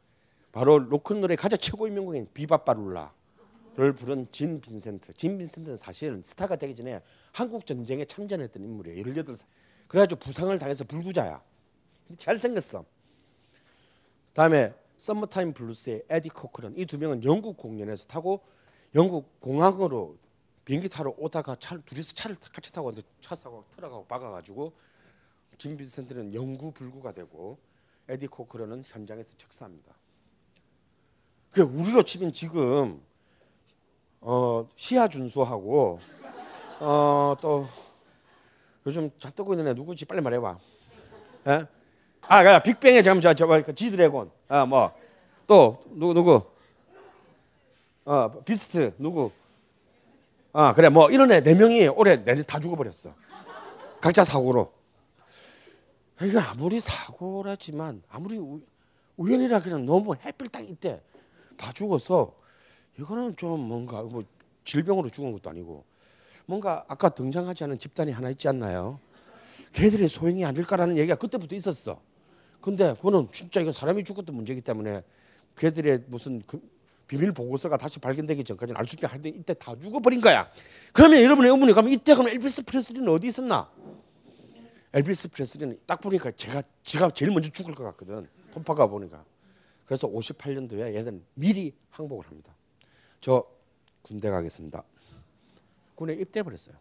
[0.50, 5.12] 바로 로큰롤의 가장 최고의 명곡인 Be-Bop-A-Lula를 부른 진 빈센트.
[5.12, 7.02] 진 빈센트는 사실 스타가 되기 전에
[7.32, 9.04] 한국 전쟁에 참전했던 인물이에요.
[9.04, 9.44] 18살.
[9.88, 11.42] 그래가지고 부상을 당해서 불구자야.
[12.16, 12.84] 잘생겼어.
[14.32, 18.40] 다음에 Summertime Blues의 에디 코크런 이 두 명은 영국 공연에서 타고
[18.94, 20.16] 영국 공항으로
[20.64, 24.72] 비행기 타러 오다가 차 둘이서 차를 같이 타고 왔는데 차 사고 트럭하고 박아가지고
[25.56, 27.58] 진 빈센트는 영구 불구가 되고
[28.08, 29.94] 에디 코크런은 현장에서 즉사합니다.
[31.50, 33.02] 그 우리로 치면 지금
[34.20, 36.00] 어, 시야 준수하고
[36.80, 37.66] 어, 또
[38.86, 40.58] 요즘 잘 뜨고 있는 애 누구지 빨리 말해봐.
[41.48, 41.66] 예?
[42.28, 44.30] 아, 그 빅뱅의 잠 저, 저, 그 지드래곤.
[44.48, 44.92] 아, 뭐.
[45.46, 46.42] 또 누구 누구?
[48.04, 49.30] 어, 비스트 누구?
[50.52, 50.88] 아, 그래.
[50.88, 53.14] 뭐 이런 애 네 명이 올해 내다 죽어 버렸어.
[54.00, 54.72] 각자 사고로.
[56.22, 58.60] 이게 아무리 사고라지만 아무리 우,
[59.16, 61.00] 우연이라 그냥 너무 햇빛 딱 이때
[61.56, 62.34] 다 죽어서
[62.98, 64.24] 이거는 좀 뭔가 뭐
[64.64, 65.84] 질병으로 죽은 것도 아니고
[66.46, 68.98] 뭔가 아까 등장하지 않은 집단이 하나 있지 않나요?
[69.72, 72.00] 걔들의 소행이 아닐까라는 얘기가 그때부터 있었어.
[72.60, 75.02] 근데 그거는 진짜 이건 사람이 죽었던 문제이기 때문에
[75.56, 76.60] 걔들의 무슨 그
[77.06, 80.50] 비밀 보고서가 다시 발견되기 전까지는 알 수 있게 할때 이때 다 죽어버린 거야.
[80.92, 83.70] 그러면 여러분의 의문이 가면 이때 그럼 엘비스 프레슬리는 어디 있었나?
[84.92, 88.28] 엘비스 프레슬리는 딱 보니까 제가 제가 제일 먼저 죽을 것 같거든.
[88.52, 89.24] 톰파가 보니까.
[89.86, 92.54] 그래서 58년도에 얘는 미리 항복을 합니다.
[93.20, 93.44] 저
[94.02, 94.82] 군대 가겠습니다.
[95.94, 96.76] 군에 입대해 버렸어요.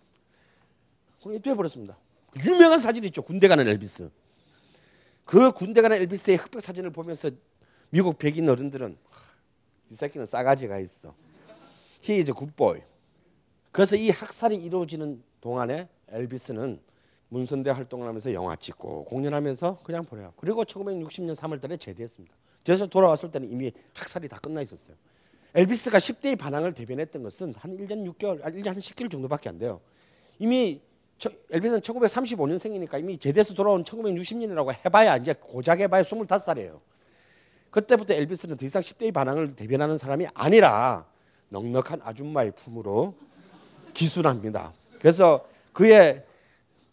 [1.21, 1.97] 군에 입대해 버렸습니다.
[2.31, 3.21] 그 유명한 사진 있죠.
[3.21, 4.09] 군대 가는 엘비스.
[5.27, 7.29] 그 군대 가는 엘비스의 흑백 사진을 보면서
[7.89, 8.97] 미국 백인 어른들은
[9.89, 11.13] 이 새끼는 싸가지가 있어.
[12.01, 12.81] He is a.
[13.73, 16.79] 그래서 이 학살이 이루어지는 동안에 엘비스는
[17.27, 20.31] 문선대 활동을 하면서 영화 찍고 공연하면서 그냥 보내요.
[20.37, 22.33] 그리고 1960년 3월달에 제대했습니다.
[22.63, 24.95] 제에서 돌아왔을 때는 이미 학살이 다 끝나 있었어요.
[25.55, 29.81] 엘비스가 10대의 반항을 대변했던 것은 한 1년 6개월, 1년 한 10개월 정도밖에 안 돼요.
[30.39, 30.81] 이미
[31.51, 36.79] 엘비스는 1935년생이니까 이미 제대에서 돌아온 1960년이라고 해봐야 이제 고작 해봐야 25살이에요.
[37.71, 41.05] 그때부터 엘비스는 더 이상 10대의 반항을 대변하는 사람이 아니라
[41.49, 43.15] 넉넉한 아줌마의 품으로
[43.93, 44.73] 기술합니다.
[44.99, 46.23] 그래서 그의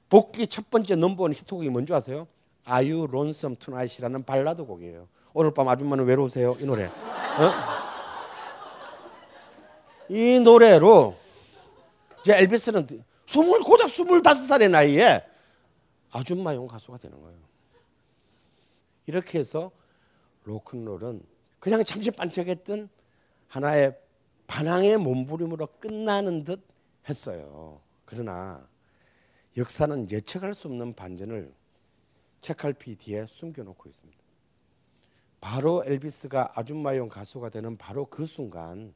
[0.09, 2.27] 복귀 첫 번째 넘버원 히트곡이 뭔지 아세요?
[2.69, 5.09] Are You Lonesome Tonight이라는 발라드 곡이에요.
[5.33, 6.57] 오늘 밤 아줌마는 외로우세요?
[6.61, 6.85] 이 노래.
[6.85, 7.53] 어?
[10.09, 11.17] 이 노래로
[12.21, 12.87] 이제 엘비스는
[13.27, 15.25] 스물 고작 스물다섯 살의 나이에
[16.11, 17.39] 아줌마용 가수가 되는 거예요.
[19.07, 19.71] 이렇게 해서
[20.45, 21.23] 로큰롤은
[21.59, 22.89] 그냥 잠시 반짝했던
[23.49, 23.97] 하나의
[24.47, 26.63] 반항의 몸부림으로 끝나는 듯
[27.09, 27.81] 했어요.
[28.05, 28.67] 그러나
[29.57, 31.53] 역사는 예측할 수 없는 반전을
[32.41, 34.23] 책할피 뒤에 숨겨놓고 있습니다.
[35.41, 38.95] 바로 엘비스가 아줌마용 가수가 되는 바로 그 순간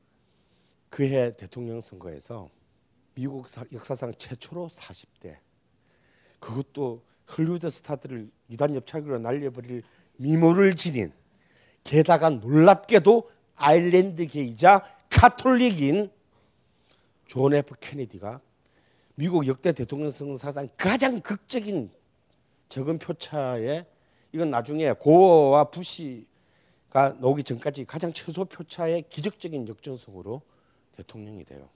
[0.90, 2.50] 그해 대통령 선거에서
[3.18, 5.38] 미국 역사상 최초로 40대
[6.38, 7.02] 그것도
[7.36, 9.82] 헐리우드 스타들을 이단 옆차기로 날려버릴
[10.18, 11.12] 미모를 지닌
[11.82, 16.12] 게다가 놀랍게도 아일랜드계이자 카톨릭인
[17.26, 18.40] 존 F 케네디가
[19.16, 21.90] 미국 역대 대통령 선거 사상 가장 극적인
[22.68, 23.84] 적은 표차에
[24.30, 30.40] 이건 나중에 고어와 부시가 나오기 전까지 가장 최소 표차의 기적적인 역전승으로
[30.94, 31.68] 대통령이 돼요.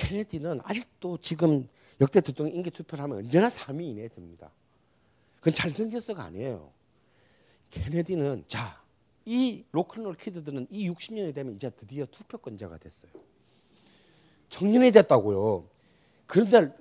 [0.00, 1.68] 케네디는 아직도 지금
[2.00, 4.50] 역대 대통령 임기 투표를 하면 언제나 3위 이내에 듭니다.
[5.36, 6.72] 그건 잘생겼어가 아니에요.
[7.68, 8.82] 케네디는 자,
[9.26, 13.12] 이 로큰롤 키드들은 이 60년이 되면 이제 드디어 투표권자가 됐어요.
[14.48, 15.68] 청년이 됐다고요.
[16.26, 16.74] 그런데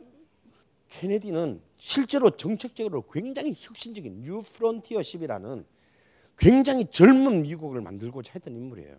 [0.88, 5.66] 케네디는 실제로 정책적으로 굉장히 혁신적인 New Frontiership이라는
[6.38, 8.98] 굉장히 젊은 미국을 만들고자 했던 인물이에요.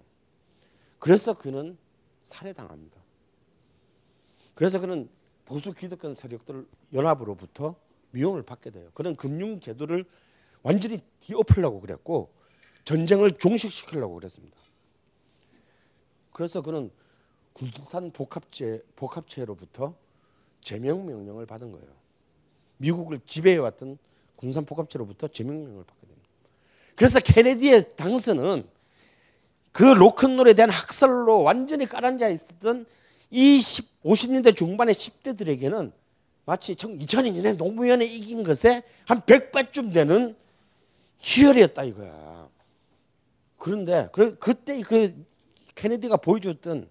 [0.98, 1.78] 그래서 그는
[2.22, 3.00] 살해당합니다.
[4.60, 5.08] 그래서 그는
[5.46, 7.76] 보수 기득권 세력들 연합으로부터
[8.10, 8.90] 미움을 받게 돼요.
[8.92, 10.04] 그는 금융 제도를
[10.62, 12.30] 완전히 뒤엎으려고 그랬고
[12.84, 14.58] 전쟁을 종식시키려고 그랬습니다.
[16.34, 16.90] 그래서 그는
[17.54, 19.94] 군산 복합체 복합체로부터
[20.60, 21.88] 제명 명령을 받은 거예요.
[22.76, 23.96] 미국을 지배해 왔던
[24.36, 26.28] 군산 복합체로부터 제명 명령을 받게 됩니다.
[26.96, 28.68] 그래서 케네디의 당선은
[29.72, 32.84] 그 로큰롤에 대한 학살로 완전히 깔아앉아 있었던
[33.30, 35.92] 이 50년대 중반의 10대들에게는
[36.44, 40.36] 마치 2002년에 노무현에 이긴 것에 한 100배쯤 되는
[41.18, 42.48] 희열이었다 이거야.
[43.56, 44.08] 그런데
[44.40, 45.24] 그때 그
[45.74, 46.88] 케네디가 보여줬던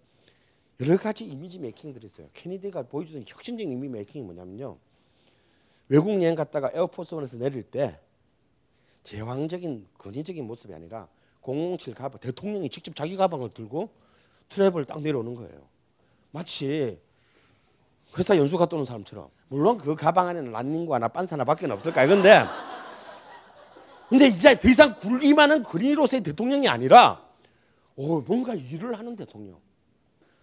[0.82, 2.30] 여러 가지 이미지 메이킹들이 있어요.
[2.34, 4.78] 케네디가 보여주던 혁신적인 이미지 메이킹이 뭐냐면요.
[5.90, 8.00] 외국 여행 갔다가 에어포스원에서 내릴 때
[9.04, 11.08] 제왕적인 근위적인 모습이 아니라
[11.42, 13.90] 007 가방 대통령이 직접 자기 가방을 들고
[14.50, 15.68] 트랩을 딱 내려오는 거예요.
[16.32, 17.00] 마치
[18.18, 19.30] 회사 연수 갔다 오는 사람처럼.
[19.48, 22.10] 물론 그 가방 안에는 란닝구나 빤사나 밖에 없을 거예요.
[22.10, 22.44] 근데
[24.10, 27.24] 근데 이제 더 이상 군림하는 그림으로서의 대통령이 아니라
[27.96, 29.60] 오, 뭔가 일을 하는 대통령.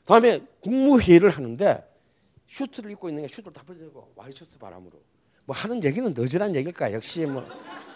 [0.05, 1.85] 다음에 국무회의를 하는데
[2.49, 4.93] 슈트를 입고 있는 게 슈트를 다 벗고 와이셔츠 바람으로
[5.47, 7.45] 뭐 하는 얘기는 너절한 얘기일까 역시 뭐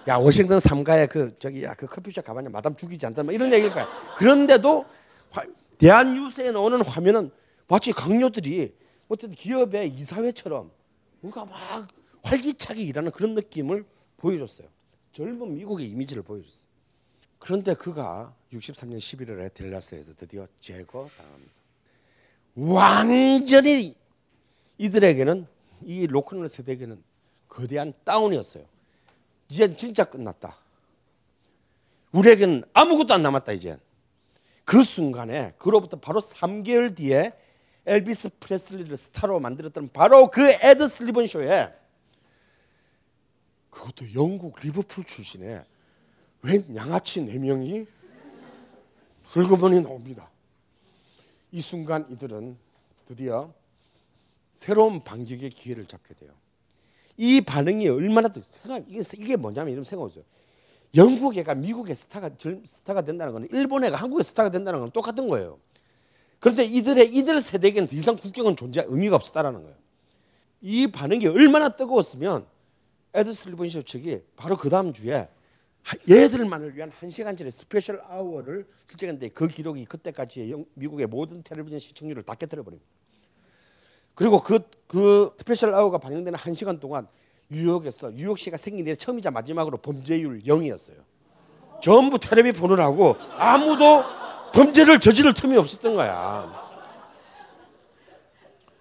[0.09, 3.87] 야 워싱턴 3가의 그 저기 야 그 커피숍 가봤냐 마담 죽이지 않다 뭐 이런 얘기일까
[4.17, 4.85] 그런데도
[5.31, 5.43] 화,
[5.79, 7.31] 대한 뉴스에 나오는 화면은
[7.71, 8.75] 마치 각료들이
[9.09, 10.71] 어떤 기업의 이사회처럼
[11.21, 11.89] 뭔가 막
[12.23, 13.85] 활기차게 일하는 그런 느낌을
[14.19, 14.69] 보여줬어요
[15.13, 16.69] 젊은 미국의 이미지를 보여줬어요
[17.39, 21.53] 그런데 그가 63년 11월에 델라스에서 드디어 제거당합니다
[22.57, 23.95] 완전히
[24.79, 25.47] 이들에게는
[25.85, 27.03] 이 로큰롤 세대에게는
[27.49, 28.65] 거대한 다운이었어요.
[29.49, 30.57] 이제 진짜 끝났다.
[32.13, 33.79] 우리에게는 아무것도 안 남았다 이제.
[34.65, 37.33] 그 순간에 그로부터 바로 3개월 뒤에
[37.91, 41.75] 엘비스 프레슬리를 스타로 만들었던 바로 그 에드 설리번 쇼에
[43.69, 45.65] 그것도 영국 리버풀 출신의
[46.43, 47.85] 웬 양아치 네 명이
[49.25, 50.31] 슬그머니 나옵니다.
[51.51, 52.57] 이 순간 이들은
[53.07, 53.53] 드디어
[54.53, 56.31] 새로운 반격의 기회를 잡게 돼요.
[57.17, 60.23] 이 반응이 얼마나 또 생각 이게 이게 뭐냐면 이런 생각 없어요.
[60.95, 62.31] 영국 애가 미국의 스타가
[62.65, 65.59] 스타가 된다는 거는 일본 애가 한국의 스타가 된다는 건 똑같은 거예요.
[66.41, 69.77] 그런데 이들의 이들 세대에게는 더 이상 국경은 존재 의미가 없었다라는 거예요.
[70.63, 72.47] 이 반응이 얼마나 뜨거웠으면
[73.15, 75.29] 에드 설리번쇼 측이 바로 그 다음 주에
[76.09, 82.35] 얘들만을 위한 한 시간짜리 special hour를 설정했는데 그 기록이 그때까지 미국의 모든 텔레비전 시청률을 다
[82.35, 82.89] 깨뜨려 버립니다.
[84.15, 87.07] 그리고 그, 그 special hour가 방영되는 한 시간 동안
[87.49, 90.97] 뉴욕에서 뉴욕시가 생긴 일에 처음이자 마지막으로 범죄율 0이었어요.
[91.83, 94.05] 전부 텔레비 보느라고 아무도
[94.53, 96.71] 범죄를 저지를 틈이 없었던 거야.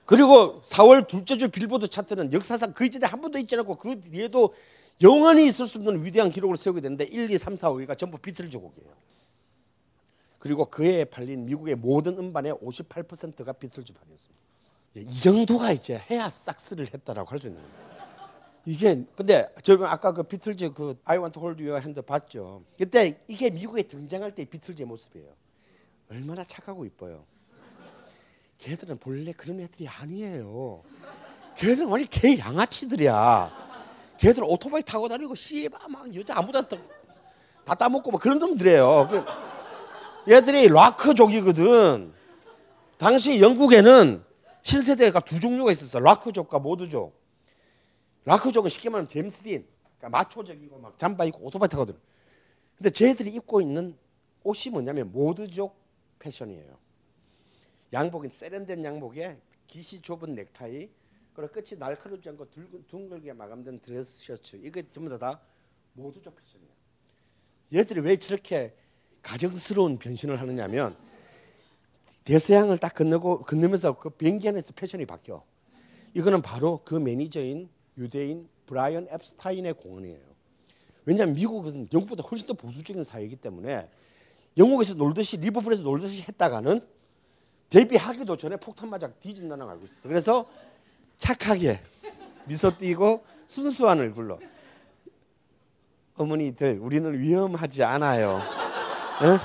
[0.06, 4.56] 그리고 4월 둘째 주 빌보드 차트는 역사상 그 이전에 한 번도 있지 않고 그 뒤에도
[5.02, 8.58] 영원히 있을 수 없는 위대한 기록을 세우게 되는데 1, 2, 3, 4, 5위가 전부 비틀즈
[8.58, 8.90] 곡이에요.
[10.40, 14.40] 그리고 그해 팔린 미국의 모든 음반의 58%가 비틀즈 반이었습니다.
[14.96, 17.90] 이 정도가 이제 해야 싹스를 했다라고 할 수 있는 거예요.
[18.66, 22.64] 이게 근데 저 아까 그 비틀즈 그 I Want to Hold Your Hand 봤죠.
[22.78, 25.30] 그때 이게 미국에 등장할 때 비틀즈의 모습이에요.
[26.12, 27.24] 얼마나 착하고 이뻐요.
[28.58, 30.84] 걔들은 본래 그런 애들이 아니에요.
[31.56, 33.70] 걔들은 완전 개 양아치들이야.
[34.18, 39.08] 걔들 오토바이 타고 다니고 씨발 막 여자 아무도 다 따먹고 막 그런 놈들이에요.
[39.10, 42.14] 그 얘들이 락크족이거든.
[42.98, 44.24] 당시 영국에는
[44.62, 46.00] 신세대가 두 종류가 있었어.
[46.00, 47.18] rock족과 mod족.
[48.26, 49.66] rock족은 쉽게 말하면 제임스 딘,
[49.98, 51.96] 그러니까 마초적이고 막 잠바 입고 오토바이 타거든.
[52.78, 53.98] 근데 쟤들이 입고 있는
[54.44, 55.80] 옷이 뭐냐면 mod족
[56.20, 56.78] 패션이에요.
[57.94, 60.90] 양복인 세련된 양복에 깃이 좁은 넥타이,
[61.34, 62.48] 그리고 끝이 날카롭지 않고
[62.88, 65.40] 둥글게 마감된 드레스 셔츠 이게 전부 다
[65.94, 66.72] mod족 패션이에요.
[67.74, 68.74] 얘들이 왜 저렇게
[69.22, 70.96] 가증스러운 변신을 하느냐면
[72.26, 75.44] 대서양을 딱 건너고 건너면서 그 비행기 안에서 패션이 바뀌어.
[76.14, 80.30] 이거는 바로 그 매니저인 유대인 브라이언 앱스타인의 공헌이에요.
[81.06, 83.90] 왜냐하면 미국은 영국보다 훨씬 더 보수적인 사회이기 때문에
[84.60, 86.82] 영국에서 놀듯이 리버풀에서 놀듯이 했다가는
[87.70, 90.08] 데뷔하기도 전에 폭탄 맞아 뒤진다는 걸 알고 있어.
[90.10, 90.46] 그래서
[91.18, 91.82] 착하게
[92.46, 94.40] 미소 띄고 순수한 얼굴로
[96.18, 98.42] 어머니들 우리는 위험하지 않아요.
[99.24, 99.38] 에?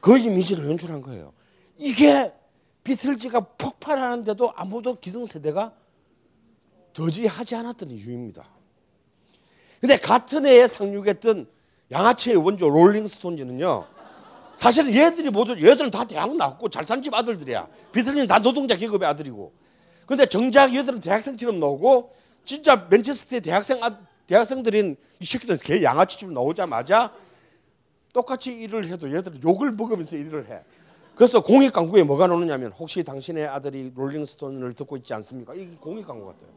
[0.00, 1.32] 그 이미지를 연출한 거예요.
[1.76, 2.32] 이게
[2.84, 5.74] 비틀즈가 폭발하는데도 아무도 기성세대가
[6.92, 8.46] 저지하지 않았던 이유입니다.
[9.80, 11.53] 근데 같은 해에 상륙했던
[11.98, 13.86] 양아치의 원조 롤링스톤즈는요.
[14.56, 17.68] 사실은 얘들이 모두 얘들은 다 대학 나왔고 잘 산 집 아들들이야.
[17.92, 19.52] 비틀즈는 다 노동자 계급의 아들이고.
[20.06, 22.12] 근데 정작 얘들은 대학생처럼 나오고
[22.44, 23.96] 진짜 맨체스터의 대학생 아,
[24.26, 27.12] 대학생들인 이 새끼들 개 양아치처럼 나오자마자
[28.12, 30.60] 똑같이 일을 해도 얘들은 욕을 먹으면서 일을 해.
[31.14, 35.54] 그래서 공익 광고에 뭐가 나오느냐면 혹시 당신의 아들이 롤링스톤을 듣고 있지 않습니까?
[35.54, 36.48] 이게 공익 광고 같아요.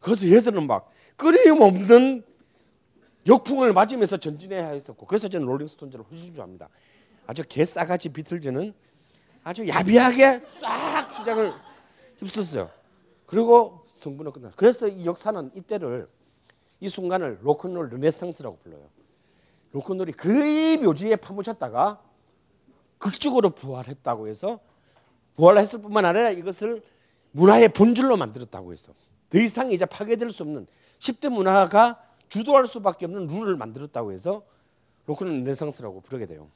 [0.00, 2.22] 그래서 얘들은 막 끊임없는
[3.26, 6.68] 역풍을 맞으면서 전진해야 했었고 그래서 저는 롤링스톤즈를 훨씬 좋아합니다.
[7.26, 8.72] 아주 개싸가지 비틀즈는
[9.42, 11.52] 아주 야비하게 싹 시장을
[12.18, 12.70] 휩쓸었어요.
[13.26, 14.52] 그리고 승부는 끝나.
[14.56, 16.08] 그래서 이 역사는 이때를
[16.80, 18.88] 이 순간을 로큰롤 르네상스라고 불러요.
[19.72, 22.02] 로큰롤이 거의 묘지에 파묻혔다가
[22.98, 24.60] 극적으로 부활했다고 해서
[25.36, 26.82] 부활했을 뿐만 아니라 이것을
[27.32, 28.94] 문화의 본질로 만들었다고 해서
[29.28, 30.66] 더 이상 이제 파괴될 수 없는
[30.98, 34.44] 10대 문화가 주도할 수밖에 없는 룰을 만들었다고 해서
[35.06, 36.48] 로큰롤 르네상스라고 부르게 돼요.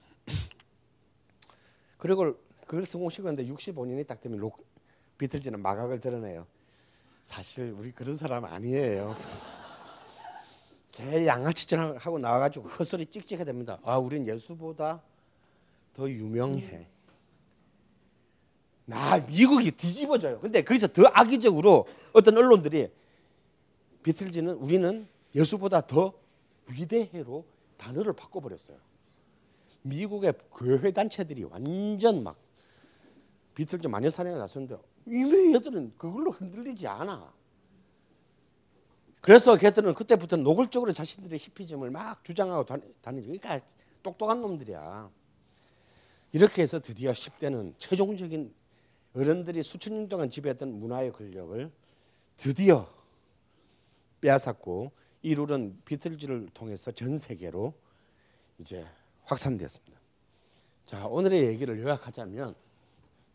[1.99, 2.37] 그리고
[2.67, 4.53] 그걸 성공시켰는데 65년이 딱 되면 로
[5.19, 6.47] 비틀즈는 마각을 드러내요.
[7.23, 9.15] 사실 우리 그런 사람 아니에요.
[10.93, 13.79] 개 양아치처럼 하고 나와가지고 헛소리 찍찍해 됩니다.
[13.85, 15.03] 아, 우린 예수보다
[15.95, 16.87] 더 유명해.
[18.87, 20.41] 나 미국이 뒤집어져요.
[20.41, 22.91] 근데 거기서 더 악의적으로 어떤 언론들이
[24.03, 26.13] 비틀즈는 우리는 예수보다 더
[26.67, 27.45] 위대해로
[27.77, 28.79] 단어를 바꿔버렸어요.
[29.83, 32.37] 미국의 교회 단체들이 완전 막
[33.55, 34.77] 비틀즈 마녀 사냥에 나섰는데
[35.07, 37.33] 이미 얘들은 그걸로 흔들리지 않아.
[39.21, 42.65] 그래서 걔들은 그때부터 노골적으로 자신들의 히피즘을 막 주장하고
[43.03, 43.27] 다니죠.
[43.27, 43.61] 그러니까
[44.03, 45.11] 똑똑한 놈들이야.
[46.33, 48.55] 이렇게 해서 드디어 10대는 최종적인
[49.15, 51.71] 어른들이 수천 년 동안 지배했던 문화의 권력을
[52.37, 52.89] 드디어
[54.21, 54.93] 빼앗았고
[55.23, 57.75] 이 룰은 비틀즈를 통해서 전 세계로
[58.59, 58.87] 이제
[59.25, 60.01] 확산되었습니다.
[60.87, 62.55] 자 오늘의 얘기를 요약하자면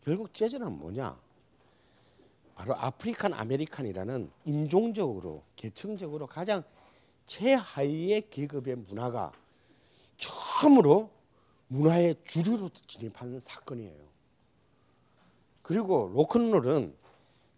[0.02, 1.18] 결국 재즈는 뭐냐?
[2.54, 6.64] 바로 African American이라는 인종적으로 계층적으로 가장
[7.26, 9.32] 최하위의 계급의 문화가
[10.16, 11.10] 처음으로
[11.68, 14.06] 문화의 주류로 진입하는 사건이에요.
[15.62, 16.94] 그리고 로큰롤은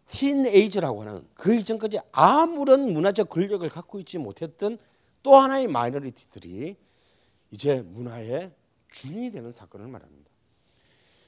[0.08, 4.78] 틴에이저라고 하는 그 이전까지 아무런 문화적 권력을 갖고 있지 못했던
[5.22, 6.76] 또 하나의 마이너리티들이
[7.50, 8.52] 이제 문화의
[8.90, 10.30] 주인이 되는 사건을 말합니다.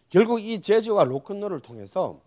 [0.09, 2.20] 결국 이 재즈와 로큰롤을 통해서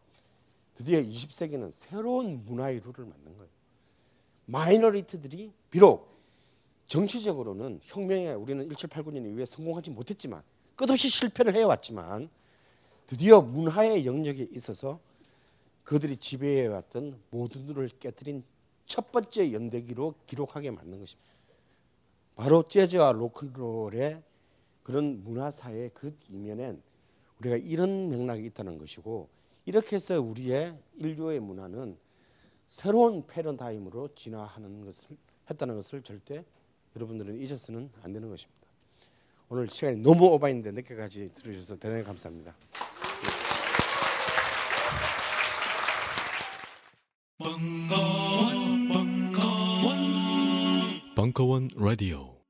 [0.76, 3.50] 드디어 20세기는 새로운 문화의 룰을 만든 거예요.
[4.46, 6.14] 마이너리티들이 비록
[6.86, 10.44] 정치적으로는 혁명에 우리는 1789년 이후에 성공하지 못했지만
[10.76, 12.30] 끝없이 실패를 해왔지만
[13.08, 15.00] 드디어 문화의 영역에 있어서
[15.84, 18.44] 그들이 지배해 왔던 모든 룰을 깨뜨린
[18.86, 21.32] 첫 번째 연대기로 기록하게 만든 것입니다.
[22.36, 24.22] 바로 재즈와 로큰롤의
[24.84, 26.82] 그런 문화사의 그 이면엔
[27.40, 29.30] 우리가 이런 맥락이 있다는 것이고
[29.66, 31.98] 이렇게 해서 우리의 인류의 문화는
[32.68, 35.18] 새로운 패러다임으로 진화하는 것을
[35.50, 36.44] 했다는 것을 절대
[36.96, 38.64] 여러분들은 잊어서는 안 되는 것입니다.
[39.50, 42.56] 오늘 시간이 너무 오바인데 늦게까지 들으셔서 대단히 감사합니다.
[47.44, 49.98] 벙커원, 벙커원,
[51.14, 52.43] 벙커원 라디오.